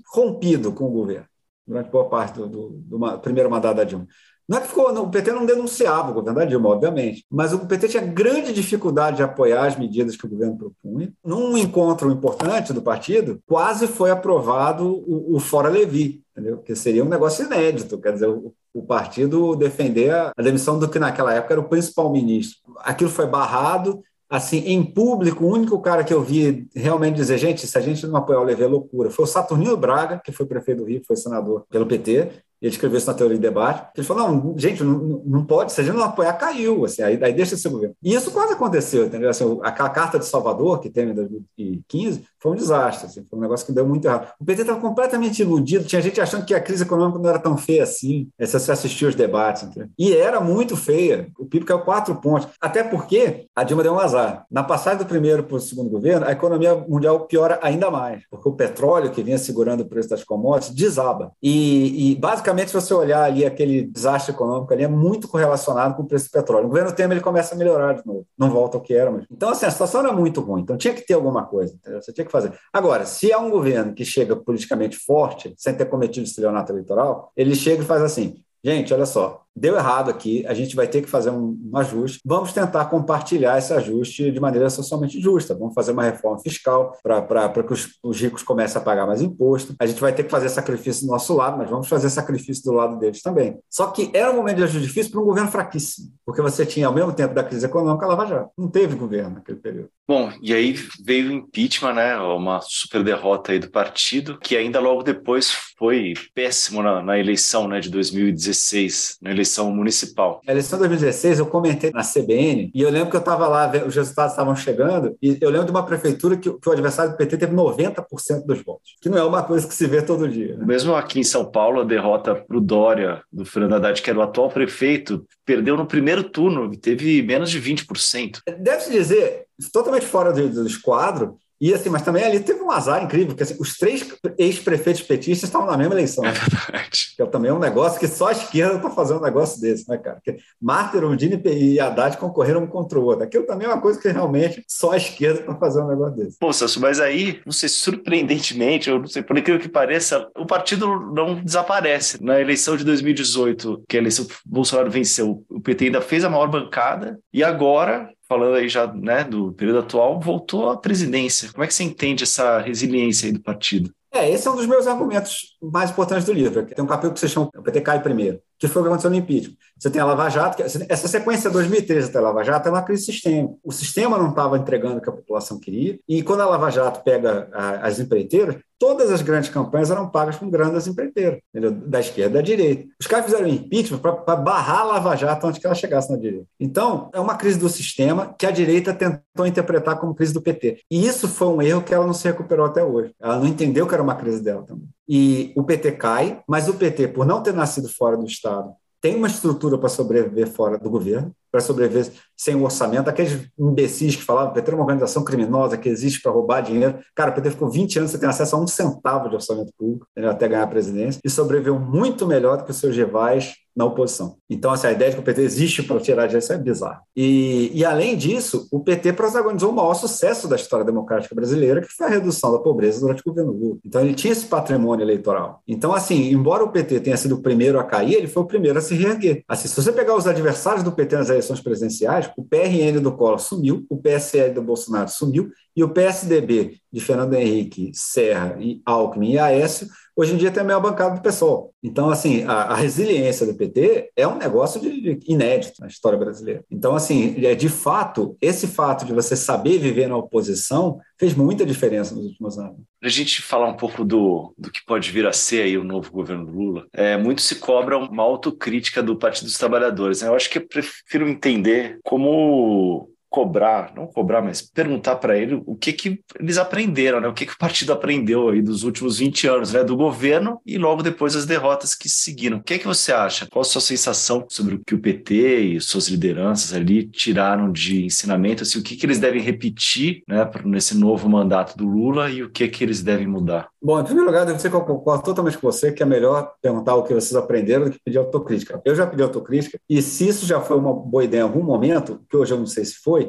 rompido 0.14 0.72
com 0.72 0.84
o 0.84 0.90
governo 0.90 1.26
durante 1.66 1.90
boa 1.90 2.08
parte 2.08 2.36
do, 2.36 2.46
do, 2.46 2.68
do 2.70 3.18
primeiro 3.18 3.50
mandato 3.50 3.76
da 3.76 3.84
Dilma. 3.84 4.06
Não 4.48 4.58
é 4.58 4.60
que 4.60 4.68
ficou, 4.68 4.92
não, 4.92 5.02
o 5.02 5.10
PT 5.10 5.32
não 5.32 5.44
denunciava 5.44 6.12
o 6.12 6.14
governo 6.14 6.38
da 6.38 6.44
Dilma, 6.44 6.68
obviamente, 6.68 7.26
mas 7.28 7.52
o 7.52 7.66
PT 7.66 7.88
tinha 7.88 8.02
grande 8.02 8.52
dificuldade 8.52 9.16
de 9.16 9.22
apoiar 9.24 9.66
as 9.66 9.76
medidas 9.76 10.16
que 10.16 10.24
o 10.24 10.28
governo 10.28 10.56
propunha. 10.56 11.12
Num 11.24 11.58
encontro 11.58 12.12
importante 12.12 12.72
do 12.72 12.80
partido, 12.80 13.40
quase 13.44 13.88
foi 13.88 14.08
aprovado 14.12 14.86
o, 14.86 15.34
o 15.34 15.40
Fora 15.40 15.68
Levi, 15.68 16.22
entendeu? 16.36 16.58
Que 16.58 16.76
seria 16.76 17.02
um 17.02 17.08
negócio 17.08 17.46
inédito, 17.46 17.98
quer 17.98 18.12
dizer, 18.12 18.28
o, 18.28 18.54
o 18.74 18.82
partido 18.82 19.56
defender 19.56 20.10
a, 20.10 20.32
a 20.36 20.42
demissão 20.42 20.78
do 20.78 20.88
que 20.88 20.98
naquela 20.98 21.32
época 21.32 21.54
era 21.54 21.60
o 21.60 21.68
principal 21.68 22.12
ministro. 22.12 22.58
Aquilo 22.80 23.08
foi 23.08 23.26
barrado, 23.26 24.02
assim, 24.28 24.58
em 24.58 24.82
público, 24.84 25.44
o 25.44 25.52
único 25.52 25.80
cara 25.80 26.04
que 26.04 26.12
eu 26.12 26.22
vi 26.22 26.68
realmente 26.74 27.16
dizer, 27.16 27.38
gente, 27.38 27.66
se 27.66 27.78
a 27.78 27.80
gente 27.80 28.06
não 28.06 28.16
apoiar 28.16 28.40
o 28.40 28.44
Levê 28.44 28.64
é 28.64 28.68
loucura, 28.68 29.10
foi 29.10 29.24
o 29.24 29.28
Saturnino 29.28 29.76
Braga, 29.76 30.20
que 30.22 30.32
foi 30.32 30.44
prefeito 30.46 30.78
do 30.78 30.84
Rio, 30.84 31.02
foi 31.06 31.16
senador 31.16 31.64
pelo 31.70 31.86
PT, 31.86 32.30
ele 32.60 32.72
escreveu 32.72 32.98
isso 32.98 33.06
na 33.06 33.14
teoria 33.14 33.36
de 33.36 33.42
debate, 33.42 33.88
ele 33.96 34.06
falou, 34.06 34.28
não, 34.28 34.58
gente, 34.58 34.82
não, 34.82 35.22
não 35.24 35.44
pode, 35.44 35.72
se 35.72 35.80
a 35.80 35.84
gente 35.84 35.96
não 35.96 36.04
apoiar, 36.04 36.32
caiu, 36.34 36.84
assim, 36.84 37.02
aí, 37.02 37.18
aí 37.22 37.32
deixa 37.32 37.54
esse 37.54 37.68
governo. 37.68 37.94
E 38.02 38.14
isso 38.14 38.30
quase 38.30 38.54
aconteceu, 38.54 39.06
entendeu? 39.06 39.30
Assim, 39.30 39.58
aquela 39.62 39.90
carta 39.90 40.18
de 40.18 40.26
Salvador, 40.26 40.80
que 40.80 40.90
teve 40.90 41.12
em 41.12 41.14
2015, 41.14 42.24
foi 42.38 42.52
um 42.52 42.54
desastre, 42.54 43.06
assim, 43.06 43.24
foi 43.28 43.38
um 43.38 43.42
negócio 43.42 43.66
que 43.66 43.72
deu 43.72 43.86
muito 43.86 44.04
errado. 44.06 44.32
O 44.40 44.44
PT 44.44 44.62
estava 44.62 44.80
completamente 44.80 45.42
iludido, 45.42 45.84
tinha 45.84 46.00
gente 46.00 46.20
achando 46.20 46.44
que 46.44 46.54
a 46.54 46.60
crise 46.60 46.82
econômica 46.84 47.18
não 47.18 47.28
era 47.28 47.38
tão 47.38 47.56
feia 47.56 47.82
assim, 47.82 48.28
é, 48.38 48.46
se 48.46 48.58
você 48.58 48.72
assistiu 48.72 49.08
os 49.08 49.14
debates, 49.14 49.64
entendeu? 49.64 49.88
E 49.98 50.12
era 50.12 50.40
muito 50.40 50.76
feia, 50.76 51.28
o 51.38 51.44
PIB 51.44 51.64
caiu 51.64 51.80
quatro 51.80 52.14
pontos, 52.16 52.48
até 52.60 52.82
porque 52.82 53.46
a 53.54 53.64
Dilma 53.64 53.82
deu 53.82 53.92
um 53.92 53.98
azar. 53.98 54.46
Na 54.50 54.62
passagem 54.62 54.98
do 54.98 55.06
primeiro 55.06 55.42
para 55.42 55.56
o 55.56 55.60
segundo 55.60 55.90
governo, 55.90 56.26
a 56.26 56.32
economia 56.32 56.74
mundial 56.74 57.20
piora 57.26 57.58
ainda 57.62 57.90
mais, 57.90 58.22
porque 58.30 58.48
o 58.48 58.52
petróleo, 58.52 59.10
que 59.10 59.22
vinha 59.22 59.38
segurando 59.38 59.80
o 59.82 59.86
preço 59.86 60.08
das 60.08 60.24
commodities, 60.24 60.74
desaba. 60.74 61.32
E, 61.42 62.12
e 62.12 62.14
basicamente, 62.14 62.45
basicamente, 62.46 62.68
se 62.68 62.74
você 62.74 62.94
olhar 62.94 63.24
ali 63.24 63.44
aquele 63.44 63.82
desastre 63.82 64.32
econômico 64.32 64.72
ali, 64.72 64.84
é 64.84 64.88
muito 64.88 65.26
correlacionado 65.26 65.94
com 65.94 66.02
o 66.02 66.06
preço 66.06 66.26
do 66.26 66.30
petróleo. 66.30 66.66
O 66.66 66.68
governo 66.68 66.92
Temer 66.92 67.16
ele 67.16 67.24
começa 67.24 67.54
a 67.54 67.58
melhorar 67.58 67.94
de 67.94 68.06
novo, 68.06 68.26
não 68.38 68.50
volta 68.50 68.76
ao 68.76 68.82
que 68.82 68.94
era. 68.94 69.10
Mas... 69.10 69.24
Então, 69.30 69.48
assim, 69.48 69.66
a 69.66 69.70
situação 69.70 70.00
era 70.00 70.12
muito 70.12 70.40
ruim. 70.40 70.62
Então, 70.62 70.76
tinha 70.76 70.94
que 70.94 71.04
ter 71.04 71.14
alguma 71.14 71.44
coisa, 71.44 71.74
entendeu? 71.74 72.00
você 72.00 72.12
tinha 72.12 72.24
que 72.24 72.30
fazer. 72.30 72.52
Agora, 72.72 73.04
se 73.04 73.32
é 73.32 73.36
um 73.36 73.50
governo 73.50 73.92
que 73.94 74.04
chega 74.04 74.36
politicamente 74.36 74.96
forte, 74.96 75.54
sem 75.56 75.74
ter 75.74 75.86
cometido 75.86 76.26
estelionato 76.26 76.72
eleitoral, 76.72 77.32
ele 77.36 77.54
chega 77.54 77.82
e 77.82 77.86
faz 77.86 78.02
assim: 78.02 78.36
gente, 78.62 78.94
olha 78.94 79.06
só, 79.06 79.42
deu 79.56 79.74
errado 79.74 80.10
aqui, 80.10 80.44
a 80.46 80.52
gente 80.52 80.76
vai 80.76 80.86
ter 80.86 81.00
que 81.00 81.08
fazer 81.08 81.30
um, 81.30 81.58
um, 81.72 81.76
ajuste. 81.78 82.20
Vamos 82.24 82.52
tentar 82.52 82.84
compartilhar 82.86 83.56
esse 83.58 83.72
ajuste 83.72 84.30
de 84.30 84.38
maneira 84.38 84.68
socialmente 84.68 85.20
justa. 85.20 85.54
Vamos 85.54 85.74
fazer 85.74 85.92
uma 85.92 86.02
reforma 86.02 86.38
fiscal 86.40 86.96
para 87.02 87.62
que 87.62 87.72
os, 87.72 87.98
os, 88.02 88.20
ricos 88.20 88.42
comecem 88.42 88.80
a 88.80 88.84
pagar 88.84 89.06
mais 89.06 89.22
imposto. 89.22 89.74
A 89.80 89.86
gente 89.86 90.00
vai 90.00 90.12
ter 90.12 90.24
que 90.24 90.30
fazer 90.30 90.50
sacrifício 90.50 91.06
do 91.06 91.12
nosso 91.12 91.34
lado, 91.34 91.56
mas 91.56 91.70
vamos 91.70 91.88
fazer 91.88 92.10
sacrifício 92.10 92.64
do 92.64 92.72
lado 92.72 92.98
deles 92.98 93.22
também. 93.22 93.58
Só 93.70 93.86
que 93.86 94.10
era 94.12 94.30
um 94.30 94.36
momento 94.36 94.58
de 94.58 94.64
ajuste 94.64 94.86
difícil 94.86 95.12
para 95.12 95.20
um 95.20 95.24
governo 95.24 95.50
fraquíssimo, 95.50 96.08
porque 96.24 96.42
você 96.42 96.66
tinha, 96.66 96.86
ao 96.86 96.94
mesmo 96.94 97.12
tempo 97.12 97.34
da 97.34 97.42
crise 97.42 97.64
econômica, 97.64 98.04
a 98.04 98.08
Lava 98.08 98.26
Jato. 98.26 98.50
Não 98.58 98.68
teve 98.68 98.94
governo 98.94 99.36
naquele 99.36 99.58
período. 99.58 99.88
Bom, 100.06 100.30
e 100.40 100.52
aí 100.52 100.74
veio 101.04 101.30
o 101.30 101.32
impeachment, 101.32 101.94
né? 101.94 102.16
Uma 102.16 102.60
super 102.60 103.02
derrota 103.02 103.52
aí 103.52 103.58
do 103.58 103.70
partido, 103.70 104.38
que 104.38 104.56
ainda 104.56 104.78
logo 104.78 105.02
depois 105.02 105.50
foi 105.76 106.14
péssimo 106.34 106.82
na, 106.82 107.02
na 107.02 107.18
eleição 107.18 107.68
né, 107.68 107.80
de 107.80 107.90
2016, 107.90 109.18
na 109.20 109.30
eleição 109.30 109.45
eleição 109.46 109.70
municipal. 109.70 110.40
A 110.46 110.50
eleição 110.50 110.78
de 110.78 110.88
2016 110.88 111.38
eu 111.38 111.46
comentei 111.46 111.90
na 111.90 112.02
CBN 112.02 112.70
e 112.74 112.82
eu 112.82 112.90
lembro 112.90 113.10
que 113.10 113.16
eu 113.16 113.20
estava 113.20 113.46
lá, 113.46 113.70
os 113.86 113.94
resultados 113.94 114.32
estavam 114.32 114.56
chegando 114.56 115.16
e 115.22 115.38
eu 115.40 115.48
lembro 115.50 115.66
de 115.66 115.70
uma 115.70 115.84
prefeitura 115.84 116.36
que, 116.36 116.50
que 116.50 116.68
o 116.68 116.72
adversário 116.72 117.12
do 117.12 117.16
PT 117.16 117.38
teve 117.38 117.54
90% 117.54 118.44
dos 118.44 118.62
votos, 118.62 118.96
que 119.00 119.08
não 119.08 119.18
é 119.18 119.24
uma 119.24 119.42
coisa 119.42 119.66
que 119.66 119.74
se 119.74 119.86
vê 119.86 120.02
todo 120.02 120.28
dia. 120.28 120.56
Né? 120.56 120.66
Mesmo 120.66 120.94
aqui 120.94 121.20
em 121.20 121.24
São 121.24 121.44
Paulo, 121.44 121.80
a 121.80 121.84
derrota 121.84 122.34
para 122.34 122.56
o 122.56 122.60
Dória, 122.60 123.22
do 123.32 123.44
Fernando 123.44 123.74
Haddad, 123.74 124.02
que 124.02 124.10
era 124.10 124.18
o 124.18 124.22
atual 124.22 124.50
prefeito, 124.50 125.24
perdeu 125.44 125.76
no 125.76 125.86
primeiro 125.86 126.24
turno 126.24 126.70
teve 126.76 127.22
menos 127.22 127.50
de 127.50 127.60
20%. 127.60 128.40
Deve-se 128.58 128.90
dizer, 128.90 129.44
totalmente 129.72 130.04
fora 130.04 130.32
do, 130.32 130.48
do 130.48 130.66
esquadro, 130.66 131.38
e 131.60 131.72
assim, 131.72 131.88
mas 131.88 132.02
também 132.02 132.24
ali 132.24 132.40
teve 132.40 132.60
um 132.60 132.70
azar 132.70 133.02
incrível, 133.02 133.28
porque 133.28 133.42
assim, 133.42 133.56
os 133.58 133.76
três 133.76 134.06
ex-prefeitos 134.38 135.02
petistas 135.02 135.48
estavam 135.48 135.66
na 135.66 135.76
mesma 135.76 135.94
eleição. 135.94 136.24
É 136.24 136.32
verdade. 136.32 137.14
Que 137.16 137.22
é 137.22 137.26
também 137.26 137.50
um 137.50 137.58
negócio 137.58 137.98
que 137.98 138.06
só 138.06 138.28
a 138.28 138.32
esquerda 138.32 138.76
está 138.76 138.90
fazendo 138.90 139.20
um 139.20 139.24
negócio 139.24 139.60
desse, 139.60 139.88
né, 139.88 139.96
cara? 139.96 140.16
Porque 140.16 140.38
Marta 140.60 140.96
Erundini 140.96 141.40
e 141.44 141.80
Haddad 141.80 142.18
concorreram 142.18 142.64
um 142.64 142.66
contra 142.66 142.98
o 142.98 143.04
outro. 143.04 143.24
Aquilo 143.24 143.46
também 143.46 143.66
é 143.66 143.70
uma 143.70 143.80
coisa 143.80 144.00
que 144.00 144.08
realmente 144.08 144.62
só 144.68 144.92
a 144.92 144.96
esquerda 144.96 145.40
está 145.40 145.54
fazendo 145.54 145.86
um 145.86 145.90
negócio 145.90 146.16
desse. 146.16 146.38
Pô, 146.38 146.52
Celso, 146.52 146.80
mas 146.80 147.00
aí, 147.00 147.40
não 147.44 147.52
sei, 147.52 147.68
surpreendentemente, 147.68 148.90
eu 148.90 148.98
não 148.98 149.06
sei, 149.06 149.22
por 149.22 149.38
incrível 149.38 149.60
que 149.60 149.68
pareça, 149.68 150.28
o 150.36 150.46
partido 150.46 150.86
não 151.12 151.42
desaparece. 151.42 152.22
Na 152.22 152.40
eleição 152.40 152.76
de 152.76 152.84
2018, 152.84 153.84
que 153.88 153.96
a 153.96 154.00
eleição 154.00 154.26
Bolsonaro 154.44 154.90
venceu, 154.90 155.44
o 155.48 155.60
PT 155.60 155.86
ainda 155.86 156.00
fez 156.00 156.24
a 156.24 156.30
maior 156.30 156.48
bancada, 156.48 157.18
e 157.32 157.42
agora 157.42 158.10
falando 158.28 158.56
aí 158.56 158.68
já 158.68 158.86
né, 158.92 159.24
do 159.24 159.52
período 159.52 159.80
atual, 159.80 160.20
voltou 160.20 160.70
à 160.70 160.76
presidência. 160.76 161.50
Como 161.52 161.64
é 161.64 161.66
que 161.66 161.74
você 161.74 161.84
entende 161.84 162.24
essa 162.24 162.58
resiliência 162.58 163.26
aí 163.26 163.32
do 163.32 163.40
partido? 163.40 163.90
É, 164.12 164.30
esse 164.30 164.48
é 164.48 164.50
um 164.50 164.56
dos 164.56 164.66
meus 164.66 164.86
argumentos 164.86 165.56
mais 165.62 165.90
importantes 165.90 166.24
do 166.24 166.32
livro. 166.32 166.64
Tem 166.64 166.82
um 166.82 166.88
capítulo 166.88 167.14
que 167.14 167.20
você 167.20 167.28
chama 167.28 167.50
o 167.54 167.62
PT 167.62 167.80
cai 167.82 168.02
primeiro, 168.02 168.40
que 168.58 168.68
foi 168.68 168.82
o 168.82 168.84
que 168.84 168.88
aconteceu 168.88 169.10
no 169.10 169.16
impeachment. 169.16 169.56
Você 169.78 169.90
tem 169.90 170.00
a 170.00 170.04
Lava 170.04 170.28
Jato, 170.28 170.62
essa 170.62 171.08
sequência 171.08 171.50
2013 171.50 172.08
até 172.08 172.18
a 172.18 172.22
Lava 172.22 172.42
Jato 172.42 172.68
é 172.68 172.70
uma 172.72 172.82
crise 172.82 173.04
sistêmica. 173.04 173.54
O 173.62 173.72
sistema 173.72 174.16
não 174.18 174.30
estava 174.30 174.56
entregando 174.56 174.98
o 174.98 175.00
que 175.00 175.10
a 175.10 175.12
população 175.12 175.58
queria, 175.58 175.98
e 176.08 176.22
quando 176.22 176.40
a 176.40 176.46
Lava 176.46 176.70
Jato 176.70 177.02
pega 177.02 177.48
a, 177.52 177.86
as 177.86 177.98
empreiteiras, 177.98 178.56
todas 178.78 179.10
as 179.10 179.22
grandes 179.22 179.48
campanhas 179.48 179.90
eram 179.90 180.08
pagas 180.08 180.36
com 180.36 180.48
grandes 180.50 180.86
empreiteiras, 180.86 181.40
entendeu? 181.50 181.72
da 181.72 182.00
esquerda 182.00 182.36
da 182.36 182.40
direita. 182.42 182.86
Os 183.00 183.06
caras 183.06 183.26
fizeram 183.26 183.46
impeachment 183.46 183.98
para 183.98 184.36
barrar 184.36 184.80
a 184.80 184.84
Lava 184.84 185.16
Jato 185.16 185.46
antes 185.46 185.60
que 185.60 185.66
ela 185.66 185.74
chegasse 185.74 186.10
na 186.10 186.16
direita. 186.16 186.46
Então, 186.58 187.10
é 187.12 187.20
uma 187.20 187.36
crise 187.36 187.58
do 187.58 187.68
sistema 187.68 188.34
que 188.38 188.46
a 188.46 188.50
direita 188.50 188.94
tentou 188.94 189.46
interpretar 189.46 189.98
como 189.98 190.14
crise 190.14 190.32
do 190.32 190.42
PT. 190.42 190.80
E 190.90 191.06
isso 191.06 191.28
foi 191.28 191.48
um 191.48 191.62
erro 191.62 191.82
que 191.82 191.94
ela 191.94 192.06
não 192.06 192.14
se 192.14 192.26
recuperou 192.26 192.66
até 192.66 192.84
hoje. 192.84 193.12
Ela 193.20 193.38
não 193.38 193.46
entendeu 193.46 193.86
que 193.86 193.94
era 193.94 194.02
uma 194.02 194.14
crise 194.14 194.42
dela 194.42 194.62
também. 194.62 194.88
E 195.08 195.52
o 195.56 195.62
PT 195.62 195.92
cai, 195.92 196.42
mas 196.48 196.68
o 196.68 196.74
PT, 196.74 197.08
por 197.08 197.26
não 197.26 197.42
ter 197.42 197.54
nascido 197.54 197.88
fora 197.88 198.16
do 198.16 198.26
Estado, 198.26 198.72
tem 199.00 199.14
uma 199.14 199.28
estrutura 199.28 199.78
para 199.78 199.88
sobreviver 199.88 200.48
fora 200.48 200.78
do 200.78 200.90
governo, 200.90 201.32
para 201.52 201.60
sobreviver 201.60 202.10
sem 202.36 202.56
um 202.56 202.64
orçamento. 202.64 203.08
Aqueles 203.08 203.48
imbecis 203.58 204.16
que 204.16 204.22
falavam 204.22 204.52
que 204.52 204.58
o 204.58 204.62
PT 204.62 204.72
é 204.72 204.74
uma 204.74 204.82
organização 204.82 205.22
criminosa 205.22 205.76
que 205.76 205.88
existe 205.88 206.20
para 206.20 206.32
roubar 206.32 206.60
dinheiro. 206.60 206.98
Cara, 207.14 207.30
o 207.30 207.34
PT 207.34 207.50
ficou 207.50 207.70
20 207.70 207.98
anos 207.98 208.10
sem 208.10 208.18
ter 208.18 208.26
acesso 208.26 208.56
a 208.56 208.60
um 208.60 208.66
centavo 208.66 209.28
de 209.28 209.36
orçamento 209.36 209.72
público 209.78 210.06
até 210.28 210.48
ganhar 210.48 210.64
a 210.64 210.66
presidência 210.66 211.20
e 211.24 211.30
sobreviveu 211.30 211.78
muito 211.78 212.26
melhor 212.26 212.58
do 212.58 212.64
que 212.64 212.70
os 212.72 212.76
seus 212.78 212.96
rivais 212.96 213.54
na 213.76 213.84
oposição. 213.84 214.36
Então, 214.48 214.70
assim, 214.70 214.86
a 214.86 214.92
ideia 214.92 215.10
de 215.10 215.16
que 215.16 215.22
o 215.22 215.24
PT 215.24 215.42
existe 215.42 215.82
para 215.82 216.00
tirar 216.00 216.26
disso 216.26 216.52
é 216.52 216.56
bizarra. 216.56 217.02
E, 217.14 217.70
e, 217.74 217.84
além 217.84 218.16
disso, 218.16 218.66
o 218.72 218.80
PT 218.80 219.12
protagonizou 219.12 219.70
o 219.70 219.74
maior 219.74 219.92
sucesso 219.92 220.48
da 220.48 220.56
história 220.56 220.84
democrática 220.84 221.34
brasileira, 221.34 221.82
que 221.82 221.88
foi 221.88 222.06
a 222.06 222.10
redução 222.10 222.52
da 222.52 222.58
pobreza 222.58 223.00
durante 223.00 223.20
o 223.20 223.24
governo 223.26 223.52
Lula. 223.52 223.78
Então, 223.84 224.00
ele 224.00 224.14
tinha 224.14 224.32
esse 224.32 224.46
patrimônio 224.46 225.04
eleitoral. 225.04 225.62
Então, 225.68 225.92
assim, 225.92 226.30
embora 226.30 226.64
o 226.64 226.70
PT 226.72 227.00
tenha 227.00 227.16
sido 227.18 227.34
o 227.34 227.42
primeiro 227.42 227.78
a 227.78 227.84
cair, 227.84 228.14
ele 228.14 228.28
foi 228.28 228.42
o 228.42 228.46
primeiro 228.46 228.78
a 228.78 228.82
se 228.82 228.94
reerguer. 228.94 229.44
Assim, 229.46 229.68
se 229.68 229.76
você 229.76 229.92
pegar 229.92 230.16
os 230.16 230.26
adversários 230.26 230.82
do 230.82 230.92
PT 230.92 231.16
nas 231.16 231.28
eleições 231.28 231.60
presidenciais, 231.60 232.30
o 232.36 232.42
PRN 232.42 233.00
do 233.02 233.12
Collor 233.12 233.38
sumiu, 233.38 233.84
o 233.90 233.98
PSL 233.98 234.54
do 234.54 234.62
Bolsonaro 234.62 235.10
sumiu 235.10 235.50
e 235.76 235.84
o 235.84 235.90
PSDB 235.90 236.80
de 236.96 237.04
Fernando 237.04 237.34
Henrique, 237.34 237.90
Serra 237.92 238.56
e 238.58 238.80
Alckmin 238.86 239.32
e 239.32 239.38
Aécio, 239.38 239.86
hoje 240.16 240.32
em 240.32 240.38
dia 240.38 240.50
tem 240.50 240.62
a 240.62 240.64
meia 240.64 240.80
bancada 240.80 241.14
do 241.14 241.20
PSOL. 241.20 241.74
Então, 241.82 242.08
assim, 242.08 242.44
a, 242.44 242.62
a 242.62 242.74
resiliência 242.74 243.46
do 243.46 243.54
PT 243.54 244.12
é 244.16 244.26
um 244.26 244.38
negócio 244.38 244.80
de, 244.80 245.02
de 245.02 245.30
inédito 245.30 245.78
na 245.78 245.88
história 245.88 246.18
brasileira. 246.18 246.64
Então, 246.70 246.94
assim, 246.94 247.36
é, 247.44 247.54
de 247.54 247.68
fato, 247.68 248.34
esse 248.40 248.66
fato 248.66 249.04
de 249.04 249.12
você 249.12 249.36
saber 249.36 249.76
viver 249.78 250.08
na 250.08 250.16
oposição 250.16 250.98
fez 251.18 251.34
muita 251.34 251.66
diferença 251.66 252.14
nos 252.14 252.24
últimos 252.24 252.58
anos. 252.58 252.78
Para 252.98 253.10
a 253.10 253.12
gente 253.12 253.42
falar 253.42 253.68
um 253.68 253.76
pouco 253.76 254.02
do, 254.02 254.54
do 254.56 254.70
que 254.70 254.82
pode 254.86 255.10
vir 255.10 255.26
a 255.26 255.34
ser 255.34 255.64
aí 255.64 255.76
o 255.76 255.84
novo 255.84 256.10
governo 256.10 256.50
Lula, 256.50 256.86
é, 256.94 257.18
muito 257.18 257.42
se 257.42 257.56
cobra 257.56 257.98
uma 257.98 258.22
autocrítica 258.22 259.02
do 259.02 259.16
Partido 259.16 259.44
dos 259.44 259.58
Trabalhadores. 259.58 260.22
Né? 260.22 260.28
Eu 260.28 260.34
acho 260.34 260.48
que 260.48 260.56
eu 260.56 260.66
prefiro 260.66 261.28
entender 261.28 261.98
como 262.02 263.10
cobrar, 263.36 263.92
não 263.94 264.06
cobrar, 264.06 264.40
mas 264.40 264.62
perguntar 264.62 265.16
para 265.16 265.36
ele 265.36 265.62
o 265.66 265.76
que 265.76 265.92
que 265.92 266.22
eles 266.40 266.56
aprenderam, 266.56 267.20
né? 267.20 267.28
O 267.28 267.34
que 267.34 267.44
que 267.44 267.52
o 267.52 267.58
partido 267.58 267.92
aprendeu 267.92 268.48
aí 268.48 268.62
dos 268.62 268.82
últimos 268.82 269.18
20 269.18 269.46
anos, 269.46 269.74
né, 269.74 269.84
do 269.84 269.94
governo 269.94 270.58
e 270.64 270.78
logo 270.78 271.02
depois 271.02 271.36
as 271.36 271.44
derrotas 271.44 271.94
que 271.94 272.08
seguiram. 272.08 272.56
O 272.56 272.62
que 272.62 272.78
que 272.78 272.86
você 272.86 273.12
acha? 273.12 273.46
Qual 273.52 273.60
a 273.60 273.64
sua 273.64 273.82
sensação 273.82 274.46
sobre 274.48 274.76
o 274.76 274.80
que 274.82 274.94
o 274.94 274.98
PT 274.98 275.58
e 275.58 275.80
suas 275.82 276.08
lideranças 276.08 276.72
ali 276.72 277.06
tiraram 277.06 277.70
de 277.70 278.06
ensinamento, 278.06 278.62
assim, 278.62 278.78
o 278.78 278.82
que 278.82 278.96
que 278.96 279.04
eles 279.04 279.18
devem 279.18 279.42
repetir, 279.42 280.22
né, 280.26 280.50
nesse 280.64 280.96
novo 280.96 281.28
mandato 281.28 281.76
do 281.76 281.86
Lula 281.86 282.30
e 282.30 282.42
o 282.42 282.48
que 282.48 282.66
que 282.68 282.82
eles 282.82 283.02
devem 283.02 283.26
mudar? 283.26 283.68
Bom, 283.82 284.00
em 284.00 284.04
primeiro 284.04 284.30
lugar, 284.30 284.46
devo 284.46 284.56
dizer 284.56 284.70
que 284.70 284.74
eu 284.74 284.80
concordo 284.80 285.24
totalmente 285.24 285.58
com 285.58 285.70
você 285.70 285.92
que 285.92 286.02
é 286.02 286.06
melhor 286.06 286.54
perguntar 286.62 286.94
o 286.96 287.02
que 287.02 287.12
vocês 287.12 287.36
aprenderam 287.36 287.84
do 287.84 287.90
que 287.90 288.00
pedir 288.02 288.18
autocrítica. 288.18 288.80
Eu 288.84 288.96
já 288.96 289.06
pedi 289.06 289.22
autocrítica 289.22 289.78
e 289.88 290.00
se 290.00 290.26
isso 290.26 290.46
já 290.46 290.60
foi 290.60 290.78
uma 290.78 290.92
boa 290.92 291.22
ideia 291.22 291.42
em 291.42 291.44
algum 291.44 291.62
momento, 291.62 292.20
que 292.28 292.36
hoje 292.36 292.52
eu 292.52 292.58
não 292.58 292.66
sei 292.66 292.84
se 292.84 292.96
foi, 292.96 293.25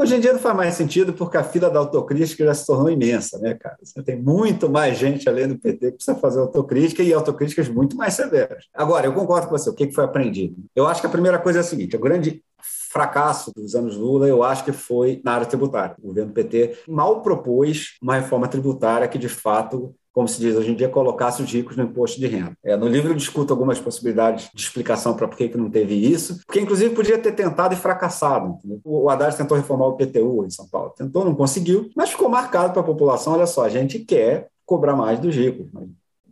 Hoje 0.00 0.16
em 0.16 0.20
dia 0.20 0.32
não 0.32 0.40
faz 0.40 0.56
mais 0.56 0.74
sentido 0.76 1.12
porque 1.12 1.36
a 1.36 1.44
fila 1.44 1.68
da 1.68 1.78
autocrítica 1.78 2.42
já 2.42 2.54
se 2.54 2.64
tornou 2.64 2.90
imensa, 2.90 3.38
né, 3.38 3.52
cara? 3.52 3.76
Você 3.82 4.02
tem 4.02 4.18
muito 4.18 4.66
mais 4.66 4.96
gente 4.96 5.28
além 5.28 5.46
do 5.46 5.58
PT 5.58 5.90
que 5.90 5.96
precisa 5.96 6.16
fazer 6.16 6.40
autocrítica 6.40 7.02
e 7.02 7.12
autocríticas 7.12 7.68
muito 7.68 7.98
mais 7.98 8.14
severas. 8.14 8.64
Agora, 8.72 9.04
eu 9.04 9.12
concordo 9.12 9.48
com 9.48 9.58
você, 9.58 9.68
o 9.68 9.74
que 9.74 9.92
foi 9.92 10.02
aprendido? 10.02 10.56
Eu 10.74 10.86
acho 10.86 11.02
que 11.02 11.06
a 11.06 11.10
primeira 11.10 11.38
coisa 11.38 11.58
é 11.58 11.60
a 11.60 11.64
seguinte: 11.64 11.96
o 11.96 12.00
grande 12.00 12.42
fracasso 12.90 13.52
dos 13.54 13.74
anos 13.74 13.94
Lula, 13.94 14.26
eu 14.26 14.42
acho 14.42 14.64
que 14.64 14.72
foi 14.72 15.20
na 15.22 15.34
área 15.34 15.46
tributária. 15.46 15.94
O 16.02 16.06
governo 16.08 16.32
PT 16.32 16.78
mal 16.88 17.20
propôs 17.20 17.98
uma 18.00 18.16
reforma 18.16 18.48
tributária 18.48 19.06
que, 19.06 19.18
de 19.18 19.28
fato, 19.28 19.94
como 20.12 20.26
se 20.26 20.40
diz 20.40 20.56
hoje 20.56 20.72
em 20.72 20.74
dia, 20.74 20.88
colocasse 20.88 21.42
os 21.42 21.52
ricos 21.52 21.76
no 21.76 21.84
imposto 21.84 22.18
de 22.18 22.26
renda. 22.26 22.52
É, 22.64 22.76
no 22.76 22.88
livro 22.88 23.12
eu 23.12 23.16
discuto 23.16 23.52
algumas 23.52 23.78
possibilidades 23.78 24.50
de 24.52 24.60
explicação 24.60 25.14
para 25.14 25.28
por 25.28 25.36
que, 25.36 25.48
que 25.48 25.56
não 25.56 25.70
teve 25.70 25.94
isso, 25.94 26.40
porque 26.46 26.60
inclusive 26.60 26.94
podia 26.94 27.18
ter 27.18 27.32
tentado 27.32 27.74
e 27.74 27.76
fracassado. 27.76 28.58
Entendeu? 28.58 28.80
O 28.84 29.08
Haddad 29.08 29.36
tentou 29.36 29.56
reformar 29.56 29.86
o 29.86 29.96
PTU 29.96 30.44
em 30.44 30.50
São 30.50 30.68
Paulo, 30.68 30.92
tentou, 30.96 31.24
não 31.24 31.34
conseguiu, 31.34 31.90
mas 31.96 32.10
ficou 32.10 32.28
marcado 32.28 32.72
para 32.72 32.82
a 32.82 32.84
população, 32.84 33.34
olha 33.34 33.46
só, 33.46 33.64
a 33.64 33.68
gente 33.68 33.98
quer 34.00 34.48
cobrar 34.66 34.94
mais 34.94 35.18
dos 35.18 35.34
ricos, 35.34 35.66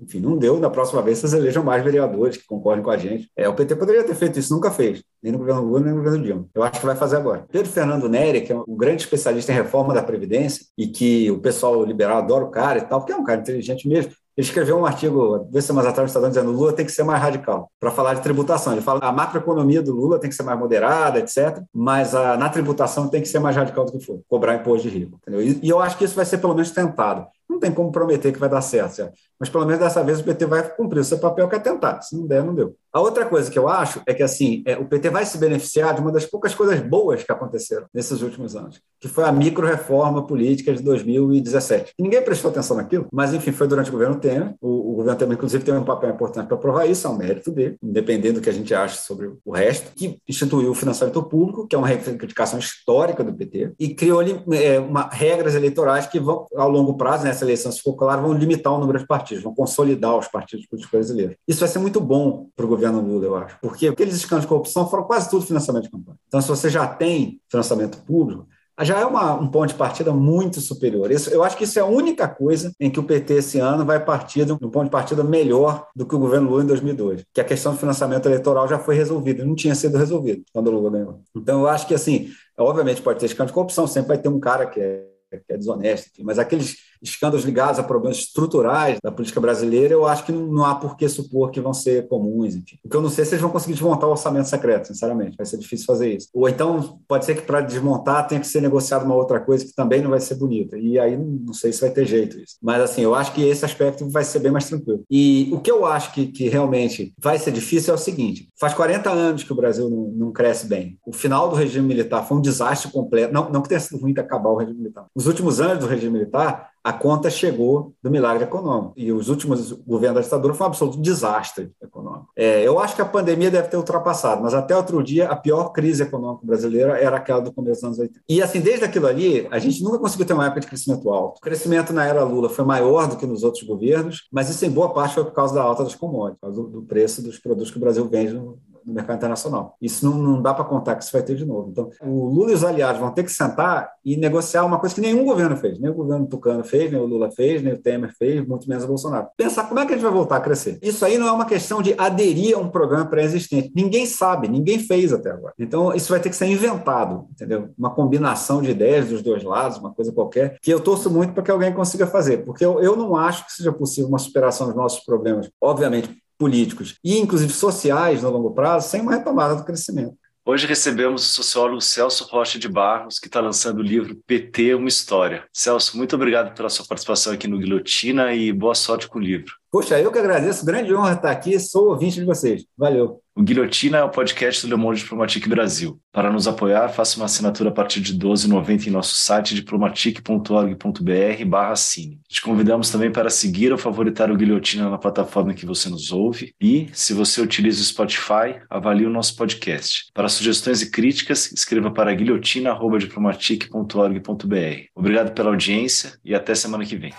enfim, 0.01 0.21
não 0.21 0.37
deu. 0.37 0.59
Da 0.61 0.71
próxima 0.71 1.03
vez, 1.03 1.19
vocês 1.19 1.33
elejam 1.33 1.63
mais 1.63 1.83
vereadores 1.83 2.37
que 2.37 2.47
concordem 2.47 2.83
com 2.83 2.91
a 2.91 2.97
gente. 2.97 3.31
É, 3.37 3.49
o 3.49 3.55
PT 3.55 3.77
poderia 3.77 4.05
ter 4.05 4.15
feito 4.15 4.39
isso, 4.39 4.55
nunca 4.55 4.71
fez. 4.71 5.03
Nem 5.23 5.33
no 5.33 5.39
governo 5.39 5.63
Lula, 5.63 5.81
nem 5.81 5.91
no 5.91 5.99
governo 5.99 6.23
Dilma. 6.23 6.47
Eu 6.55 6.63
acho 6.63 6.81
que 6.81 6.87
vai 6.87 6.97
fazer 6.97 7.17
agora. 7.17 7.47
Pedro 7.51 7.71
Fernando 7.71 8.09
Neri, 8.09 8.43
que 8.43 8.53
é 8.53 8.57
um 8.57 8.77
grande 8.77 9.03
especialista 9.03 9.53
em 9.53 9.57
reforma 9.57 9.93
da 9.93 10.03
Previdência 10.03 10.65
e 10.77 10.87
que 10.87 11.31
o 11.31 11.39
pessoal 11.39 11.85
liberal 11.85 12.19
adora 12.19 12.45
o 12.45 12.51
cara 12.51 12.79
e 12.79 12.83
tal, 12.83 13.01
porque 13.01 13.13
é 13.13 13.17
um 13.17 13.25
cara 13.25 13.41
inteligente 13.41 13.89
mesmo. 13.89 14.13
Ele 14.39 14.47
escreveu 14.47 14.79
um 14.79 14.87
artigo 14.87 15.49
duas 15.51 15.65
semanas 15.65 15.91
atrás 15.91 16.05
no 16.05 16.11
Estadão 16.11 16.29
dizendo 16.29 16.53
que 16.53 16.57
Lula 16.57 16.73
tem 16.73 16.87
que 16.87 16.93
ser 16.93 17.03
mais 17.03 17.21
radical 17.21 17.73
para 17.81 17.91
falar 17.91 18.15
de 18.15 18.23
tributação. 18.23 18.73
Ele 18.73 18.81
fala 18.81 19.01
que 19.01 19.07
a 19.07 19.11
macroeconomia 19.11 19.83
do 19.83 19.93
Lula 19.93 20.21
tem 20.21 20.31
que 20.31 20.37
ser 20.37 20.45
mais 20.45 20.57
moderada, 20.57 21.19
etc. 21.19 21.61
Mas 21.75 22.15
a, 22.15 22.37
na 22.37 22.49
tributação 22.49 23.09
tem 23.09 23.21
que 23.21 23.27
ser 23.27 23.41
mais 23.41 23.57
radical 23.57 23.85
do 23.85 23.91
que 23.91 23.99
for, 23.99 24.21
cobrar 24.29 24.55
imposto 24.55 24.89
de 24.89 24.97
rico. 24.97 25.19
E, 25.27 25.59
e 25.67 25.69
eu 25.69 25.81
acho 25.81 25.99
que 25.99 26.05
isso 26.05 26.15
vai 26.15 26.25
ser 26.25 26.39
pelo 26.39 26.55
menos 26.55 26.71
tentado. 26.71 27.27
Não 27.59 27.61
tem 27.61 27.75
como 27.75 27.91
prometer 27.91 28.33
que 28.33 28.39
vai 28.39 28.49
dar 28.49 28.61
certo, 28.61 28.93
certo? 28.93 29.19
Mas 29.39 29.49
pelo 29.49 29.67
menos 29.67 29.81
dessa 29.81 30.05
vez 30.05 30.21
o 30.21 30.25
PT 30.25 30.47
vai 30.47 30.77
cumprir 30.77 31.01
o 31.01 31.05
seu 31.05 31.19
papel, 31.19 31.49
que 31.49 31.57
é 31.57 31.59
tentar. 31.59 32.01
Se 32.03 32.17
não 32.17 32.25
der, 32.25 32.45
não 32.45 32.55
deu. 32.55 32.77
A 32.93 33.01
outra 33.01 33.27
coisa 33.27 33.51
que 33.51 33.59
eu 33.59 33.69
acho 33.69 34.01
é 34.07 34.15
que 34.15 34.23
assim 34.23 34.63
é, 34.67 34.77
o 34.77 34.85
PT 34.85 35.11
vai 35.11 35.25
se 35.27 35.37
beneficiar 35.39 35.95
de 35.95 36.01
uma 36.01 36.11
das 36.11 36.25
poucas 36.25 36.55
coisas 36.55 36.81
boas 36.81 37.23
que 37.23 37.31
aconteceram 37.31 37.87
nesses 37.93 38.23
últimos 38.23 38.57
anos, 38.57 38.81
que 39.01 39.09
foi 39.09 39.25
a 39.25 39.33
micro-reforma 39.33 40.27
política 40.27 40.73
de 40.73 40.83
2017. 40.83 41.93
E 41.99 42.03
ninguém 42.03 42.23
prestou 42.23 42.51
atenção 42.51 42.77
naquilo, 42.77 43.07
mas 43.13 43.35
enfim, 43.35 43.53
foi 43.53 43.69
durante 43.69 43.91
o 43.91 43.93
governo 43.93 44.17
Temer. 44.17 44.55
O, 44.61 44.93
o 44.93 44.95
governo 44.97 45.19
Temer, 45.19 45.35
inclusive, 45.35 45.65
tem 45.65 45.75
um 45.75 45.85
papel 45.85 46.11
importante 46.11 46.47
para 46.47 46.57
provar 46.57 46.87
isso, 46.87 47.07
é 47.07 47.11
um 47.11 47.17
mérito 47.17 47.51
dele, 47.51 47.77
independente 47.83 48.35
do 48.35 48.41
que 48.41 48.49
a 48.49 48.53
gente 48.53 48.75
acha 48.75 48.97
sobre 48.97 49.31
o 49.45 49.53
resto, 49.53 49.93
que 49.95 50.19
instituiu 50.29 50.71
o 50.71 50.75
financiamento 50.75 51.23
público, 51.23 51.67
que 51.67 51.77
é 51.77 51.79
uma 51.79 51.87
reivindicação 51.87 52.59
histórica 52.59 53.23
do 53.23 53.33
PT, 53.33 53.73
e 53.79 53.95
criou 53.95 54.23
é, 54.23 54.79
uma, 54.79 55.09
regras 55.11 55.55
eleitorais 55.55 56.07
que 56.07 56.19
vão, 56.19 56.47
ao 56.57 56.71
longo 56.71 56.95
prazo, 56.95 57.25
nessa 57.25 57.45
eleição, 57.45 57.71
se 57.71 57.83
for 57.83 57.95
claro, 57.95 58.23
vão 58.23 58.33
limitar 58.33 58.73
o 58.73 58.79
número 58.79 58.99
de 58.99 59.07
partidos, 59.07 59.43
vão 59.43 59.55
consolidar 59.55 60.17
os 60.17 60.29
partidos 60.29 60.67
políticos 60.67 60.91
brasileiros. 60.91 61.37
Isso 61.47 61.61
vai 61.61 61.69
ser 61.69 61.79
muito 61.79 62.01
bom 62.01 62.49
para 62.57 62.65
o 62.65 62.69
governo 62.79 63.01
Lula, 63.01 63.25
eu 63.27 63.37
acho, 63.37 63.59
porque 63.61 63.89
aqueles 63.89 64.15
escândalos 64.15 64.45
de 64.45 64.49
corrupção 64.49 64.89
foram 64.89 65.05
quase 65.05 65.29
tudo 65.29 65.45
financiamento 65.45 65.85
de 65.85 65.91
campanha. 65.91 66.19
Então, 66.27 66.41
se 66.41 66.49
você 66.49 66.71
já 66.71 66.87
tem 66.87 67.41
financiamento 67.49 67.99
público, 67.99 68.47
já 68.81 69.01
é 69.01 69.05
uma, 69.05 69.35
um 69.35 69.49
ponto 69.49 69.71
de 69.71 69.75
partida 69.75 70.13
muito 70.13 70.61
superior. 70.61 71.11
Isso, 71.11 71.31
eu 71.31 71.43
acho 71.43 71.57
que 71.57 71.65
isso 71.65 71.79
é 71.79 71.83
a 71.83 71.87
única 71.87 72.29
coisa 72.29 72.73
em 72.79 72.89
que 72.89 73.01
o 73.01 73.03
PT 73.03 73.35
esse 73.35 73.59
ano 73.59 73.85
vai 73.85 74.05
partir 74.05 74.45
de 74.45 74.53
um 74.53 74.59
ponto 74.59 74.85
de 74.85 74.91
partida 74.91 75.25
melhor 75.25 75.89
do 75.97 76.07
que 76.07 76.15
o 76.15 76.19
governo 76.19 76.49
Lula 76.49 76.63
em 76.63 76.67
2002, 76.67 77.25
que 77.35 77.41
a 77.41 77.45
questão 77.45 77.73
do 77.73 77.79
financiamento 77.79 78.27
eleitoral 78.27 78.69
já 78.69 78.79
foi 78.79 78.95
resolvida, 78.95 79.45
não 79.45 79.57
tinha 79.57 79.75
sido 79.75 79.99
resolvido 79.99 80.45
quando 80.53 80.69
o 80.69 80.71
Lula 80.71 80.91
ganhou. 80.91 81.21
Então, 81.37 81.63
eu 81.63 81.69
acho 81.69 81.89
que, 81.89 81.95
assim, 81.95 82.31
obviamente 82.57 83.03
pode 83.03 83.19
ter 83.19 83.27
escândalo 83.27 83.49
de 83.49 83.55
corrupção, 83.55 83.87
sempre 83.87 84.09
vai 84.09 84.19
ter 84.19 84.29
um 84.29 84.39
cara 84.39 84.67
que 84.67 84.81
é 84.81 85.09
que 85.31 85.53
é 85.53 85.57
desonesto, 85.59 86.25
mas 86.25 86.39
aqueles 86.39 86.77
escândalos 87.03 87.45
ligados 87.45 87.79
a 87.79 87.83
problemas 87.83 88.19
estruturais 88.19 88.99
da 89.03 89.11
política 89.11 89.41
brasileira, 89.41 89.95
eu 89.95 90.07
acho 90.07 90.25
que 90.25 90.33
não, 90.33 90.65
há 90.65 90.75
por 90.75 90.97
que 90.97 91.09
supor 91.09 91.51
que 91.51 91.61
vão 91.61 91.73
ser 91.73 92.09
comuns. 92.09 92.55
Enfim. 92.55 92.79
O 92.85 92.89
que 92.89 92.97
eu 92.97 93.03
não 93.03 93.09
sei 93.09 93.23
é 93.23 93.25
se 93.25 93.33
eles 93.33 93.43
vão 93.43 93.51
conseguir 93.51 93.75
desmontar 93.75 94.09
o 94.09 94.13
orçamento 94.13 94.49
secreto, 94.49 94.89
sinceramente, 94.89 95.37
vai 95.37 95.47
ser 95.47 95.59
difícil 95.59 95.87
fazer 95.87 96.15
isso. 96.15 96.29
Ou 96.33 96.49
então, 96.49 97.01
pode 97.07 97.25
ser 97.25 97.35
que 97.35 97.43
para 97.43 97.61
desmontar 97.61 98.27
tenha 98.27 98.41
que 98.41 98.47
ser 98.47 98.61
negociado 98.61 99.05
uma 99.05 99.15
outra 99.15 99.41
coisa 99.41 99.65
que 99.65 99.75
também 99.75 100.03
não 100.03 100.11
vai 100.11 100.21
ser 100.21 100.37
bonita, 100.37 100.77
e 100.79 100.99
aí 100.99 101.17
não 101.17 101.53
sei 101.53 101.73
se 101.73 101.81
vai 101.81 101.91
ter 101.91 102.07
jeito 102.07 102.39
isso. 102.39 102.57
Mas, 102.63 102.83
assim, 102.83 103.03
eu 103.03 103.15
acho 103.15 103.33
que 103.33 103.43
esse 103.43 103.65
aspecto 103.65 104.09
vai 104.11 104.25
ser 104.25 104.39
bem 104.41 104.53
mais 104.53 104.69
tranquilo. 104.69 105.03
E 105.11 105.49
o 105.53 105.61
que 105.61 105.71
eu 105.71 105.87
acho 105.87 106.13
que, 106.13 106.27
que 106.27 106.49
realmente 106.49 107.15
vai 107.19 107.39
ser 107.39 107.53
difícil 107.53 107.93
é 107.93 107.97
o 107.97 108.01
seguinte, 108.01 108.49
faz 108.59 108.75
40 108.75 109.11
anos 109.11 109.45
que 109.45 109.53
o 109.53 109.57
Brasil 109.57 109.89
não, 109.89 110.09
não 110.27 110.33
cresce 110.33 110.67
bem. 110.67 110.99
O 111.07 111.13
final 111.13 111.49
do 111.49 111.57
regime 111.57 111.87
militar 111.87 112.27
foi 112.27 112.37
um 112.37 112.41
desastre 112.41 112.91
completo, 112.91 113.33
não, 113.33 113.51
não 113.51 113.63
que 113.63 113.69
tenha 113.69 113.81
sido 113.81 114.01
ruim 114.01 114.13
de 114.13 114.21
acabar 114.21 114.51
o 114.51 114.57
regime 114.57 114.79
militar, 114.79 115.07
nos 115.15 115.27
últimos 115.27 115.61
anos 115.61 115.81
do 115.81 115.87
regime 115.87 116.13
militar, 116.13 116.68
a 116.89 116.93
conta 116.95 117.29
chegou 117.29 117.93
do 118.03 118.11
milagre 118.11 118.45
econômico. 118.45 118.95
E 118.97 119.13
os 119.13 119.29
últimos 119.29 119.73
governos 119.73 120.15
da 120.17 120.23
ditadura 120.23 120.55
foi 120.55 120.67
um 120.67 120.71
absoluto 120.71 120.99
desastre 120.99 121.71
econômico. 121.83 122.29
É, 122.35 122.67
eu 122.67 122.79
acho 122.79 122.97
que 122.97 123.03
a 123.03 123.05
pandemia 123.05 123.51
deve 123.51 123.69
ter 123.69 123.77
ultrapassado, 123.77 124.43
mas 124.43 124.55
até 124.55 124.75
outro 124.75 125.03
dia 125.03 125.29
a 125.29 125.37
pior 125.37 125.69
crise 125.69 126.03
econômica 126.03 126.47
brasileira 126.47 126.99
era 126.99 127.19
aquela 127.19 127.41
do 127.41 127.53
começo 127.53 127.83
dos 127.83 127.85
anos 127.85 127.99
80. 127.99 128.21
E 128.27 128.41
assim, 128.41 128.61
desde 128.63 128.87
aquilo 128.87 129.07
ali, 129.07 129.47
a 129.51 129.59
gente 129.59 129.83
nunca 129.83 129.99
conseguiu 129.99 130.25
ter 130.25 130.33
uma 130.33 130.47
época 130.47 130.63
de 130.63 130.67
crescimento 130.67 131.11
alto. 131.11 131.37
O 131.37 131.41
crescimento 131.43 131.93
na 131.93 132.07
era 132.07 132.25
Lula 132.25 132.49
foi 132.49 132.65
maior 132.65 133.07
do 133.07 133.19
que 133.19 133.27
nos 133.27 133.43
outros 133.43 133.65
governos, 133.65 134.27
mas 134.33 134.49
isso 134.49 134.65
em 134.65 134.71
boa 134.71 134.89
parte 134.95 135.15
foi 135.15 135.25
por 135.25 135.33
causa 135.33 135.55
da 135.55 135.63
alta 135.63 135.85
das 135.85 135.95
commodities, 135.95 136.55
do, 136.55 136.69
do 136.69 136.83
preço 136.85 137.21
dos 137.21 137.39
produtos 137.39 137.71
que 137.71 137.77
o 137.77 137.81
Brasil 137.81 138.09
vende 138.09 138.33
no, 138.33 138.59
no 138.89 138.95
mercado 138.95 139.17
internacional. 139.17 139.77
Isso 139.81 140.05
não, 140.09 140.17
não 140.17 140.43
dá 140.43 140.55
para 140.55 140.65
contar 140.65 140.97
que 140.97 141.05
isso 141.05 141.13
vai 141.13 141.23
ter 141.23 141.37
de 141.37 141.45
novo. 141.45 141.69
Então, 141.71 141.91
o 142.03 142.27
Lula 142.27 142.51
e 142.51 142.55
os 142.55 142.65
aliados 142.65 143.01
vão 143.01 143.11
ter 143.13 143.23
que 143.23 143.31
sentar 143.31 143.91
e 144.05 144.17
negociar 144.17 144.65
uma 144.65 144.79
coisa 144.79 144.95
que 144.95 145.01
nenhum 145.01 145.25
governo 145.25 145.57
fez. 145.57 145.79
Nem 145.79 145.91
o 145.91 145.95
governo 145.95 146.27
Tucano 146.27 146.65
fez, 146.65 146.91
nem 146.91 147.01
o 147.01 147.05
Lula 147.05 147.31
fez, 147.31 147.63
nem 147.63 147.75
o 147.75 147.79
Temer 147.79 148.13
fez, 148.17 148.47
muito 148.47 148.69
menos 148.69 148.85
o 148.85 148.89
Bolsonaro. 148.89 149.29
Pensar 149.37 149.69
como 149.69 149.79
é 149.79 149.85
que 149.87 149.93
a 149.93 149.97
gente 149.97 150.05
vai 150.05 150.13
voltar 150.13 150.37
a 150.37 150.41
crescer. 150.41 150.79
Isso 150.83 151.05
aí 151.05 151.19
não 151.19 151.29
é 151.29 151.33
uma 151.33 151.45
questão 151.45 151.83
de 151.83 151.95
aderir 151.99 152.57
a 152.57 152.61
um 152.61 152.69
programa 152.69 153.05
pré-existente. 153.05 153.71
Ninguém 153.77 154.07
sabe, 154.07 154.49
ninguém 154.49 154.79
fez 154.79 155.13
até 155.13 155.31
agora. 155.31 155.53
Então, 155.59 155.95
isso 155.95 156.11
vai 156.11 156.21
ter 156.21 156.31
que 156.31 156.37
ser 156.37 156.47
inventado, 156.47 157.27
entendeu? 157.31 157.69
Uma 157.79 157.91
combinação 157.91 158.63
de 158.63 158.71
ideias 158.71 159.09
dos 159.09 159.23
dois 159.23 159.45
lados, 159.45 159.79
uma 159.79 159.93
coisa 159.93 160.13
qualquer, 160.13 160.59
que 160.63 160.73
eu 160.73 160.81
torço 160.81 161.11
muito 161.11 161.35
para 161.35 161.43
que 161.43 161.51
alguém 161.51 161.73
consiga 161.73 162.07
fazer, 162.07 162.39
porque 162.39 162.65
eu, 162.65 162.81
eu 162.81 162.97
não 162.97 163.15
acho 163.15 163.45
que 163.45 163.53
seja 163.53 163.73
possível 163.73 164.09
uma 164.09 164.19
superação 164.19 164.67
dos 164.69 164.77
nossos 164.77 165.01
problemas. 165.01 165.51
Obviamente, 165.61 166.17
políticos 166.39 166.95
e, 167.05 167.19
inclusive, 167.19 167.53
sociais 167.53 168.23
no 168.23 168.31
longo 168.31 168.53
prazo, 168.53 168.89
sem 168.89 169.01
uma 169.01 169.17
retomada 169.17 169.57
do 169.57 169.65
crescimento. 169.65 170.17
Hoje 170.51 170.67
recebemos 170.67 171.25
o 171.25 171.27
sociólogo 171.27 171.83
Celso 171.83 172.25
Rocha 172.25 172.59
de 172.59 172.67
Barros, 172.71 173.19
que 173.19 173.27
está 173.27 173.39
lançando 173.39 173.81
o 173.81 173.83
livro 173.83 174.19
PT, 174.27 174.75
uma 174.77 174.89
história. 174.89 175.45
Celso, 175.53 175.95
muito 175.95 176.17
obrigado 176.17 176.55
pela 176.55 176.71
sua 176.71 176.87
participação 176.87 177.35
aqui 177.35 177.47
no 177.47 177.59
Guilhotina 177.59 178.33
e 178.33 178.51
boa 178.51 178.75
sorte 178.75 179.07
com 179.07 179.19
o 179.19 179.23
livro. 179.23 179.53
Poxa, 179.71 180.01
eu 180.01 180.11
que 180.11 180.19
agradeço, 180.19 180.65
grande 180.65 180.95
honra 180.95 181.13
estar 181.13 181.31
aqui, 181.31 181.61
sou 181.61 181.91
ouvinte 181.91 182.21
de 182.21 182.25
vocês. 182.25 182.65
Valeu. 182.79 183.21
O 183.39 183.43
Guilhotina 183.43 183.99
é 183.99 184.03
o 184.03 184.09
podcast 184.09 184.67
do 184.67 184.75
Le 184.75 184.83
Monde 184.83 184.99
Diplomatique 184.99 185.49
Brasil. 185.49 186.01
Para 186.11 186.33
nos 186.33 186.49
apoiar, 186.49 186.89
faça 186.89 187.17
uma 187.17 187.27
assinatura 187.27 187.71
a 187.71 187.73
partir 187.73 188.01
de 188.01 188.11
R$ 188.11 188.19
12,90 188.19 188.89
em 188.89 188.91
nosso 188.91 189.15
site 189.15 189.55
diplomatique.org.br 189.55 191.45
barra 191.47 191.71
assine. 191.71 192.19
Te 192.29 192.43
convidamos 192.43 192.91
também 192.91 193.13
para 193.13 193.31
seguir 193.31 193.71
ou 193.71 193.79
favoritar 193.79 194.33
o 194.33 194.37
Guilhotina 194.37 194.91
na 194.91 194.99
plataforma 194.99 195.55
que 195.55 195.65
você 195.65 195.89
nos 195.89 196.11
ouve 196.11 196.53
e, 196.61 196.89
se 196.93 197.15
você 197.15 197.41
utiliza 197.41 197.81
o 197.81 197.85
Spotify, 197.85 198.57
avalie 198.69 199.07
o 199.07 199.11
nosso 199.11 199.37
podcast. 199.37 200.07
Para 200.13 200.29
sugestões 200.29 200.83
e 200.83 200.91
críticas, 200.91 201.53
escreva 201.53 201.93
para 201.93 202.13
guilhotina.diplomatique.org.br. 202.13 204.85
Obrigado 204.97 205.33
pela 205.33 205.51
audiência 205.51 206.19
e 206.25 206.35
até 206.35 206.57
semana 206.57 206.85
que 206.85 206.97
vem. 206.97 207.15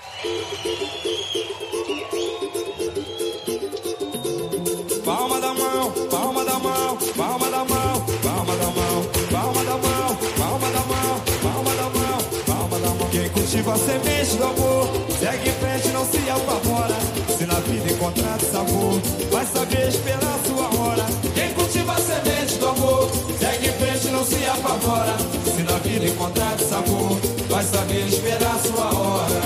Encontrar 18.10 18.40
sabor, 18.40 19.02
vai 19.32 19.46
saber 19.46 19.88
esperar 19.88 20.40
sua 20.46 20.80
hora. 20.80 21.06
Quem 21.36 21.54
cultiva 21.54 21.94
a 21.94 21.98
semente 21.98 22.56
do 22.56 22.68
amor, 22.68 23.10
segue 23.40 23.68
em 23.68 23.72
frente, 23.74 24.08
não 24.08 24.26
se 24.26 24.46
apavora. 24.46 25.16
Se 25.46 25.64
na 25.64 25.78
vida 25.80 26.06
encontrar 26.06 26.58
sabor, 26.60 27.20
vai 27.50 27.64
saber 27.64 28.08
esperar 28.08 28.60
sua 28.60 29.00
hora. 29.00 29.42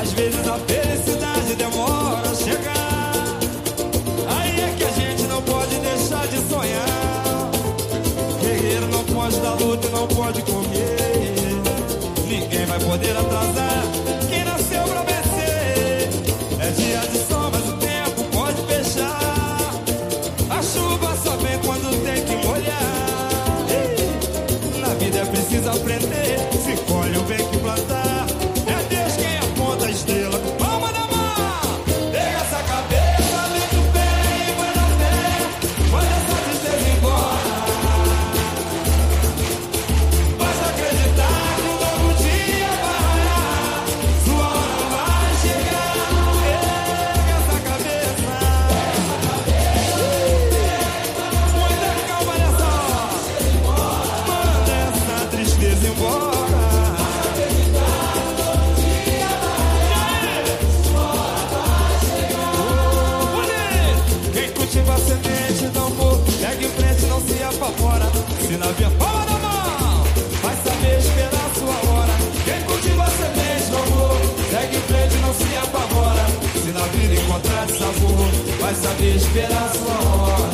Às 0.00 0.12
vezes 0.12 0.46
a 0.46 0.58
felicidade 0.58 1.54
demora 1.56 2.30
a 2.30 2.34
chegar. 2.34 3.38
Aí 4.28 4.60
é 4.60 4.74
que 4.76 4.84
a 4.84 4.90
gente 4.90 5.22
não 5.24 5.42
pode 5.42 5.76
deixar 5.76 6.26
de 6.28 6.38
sonhar. 6.48 7.50
Guerreiro 8.40 8.86
não 8.88 9.04
pode 9.04 9.40
dar 9.40 9.54
luta 9.54 9.86
e 9.86 9.90
não 9.90 10.06
pode 10.06 10.42
comer. 10.42 11.62
Ninguém 12.28 12.66
vai 12.66 12.78
poder 12.78 13.16
atrasar 13.16 13.73
esperar 79.06 79.70
sua 79.74 79.94
hora. 80.10 80.53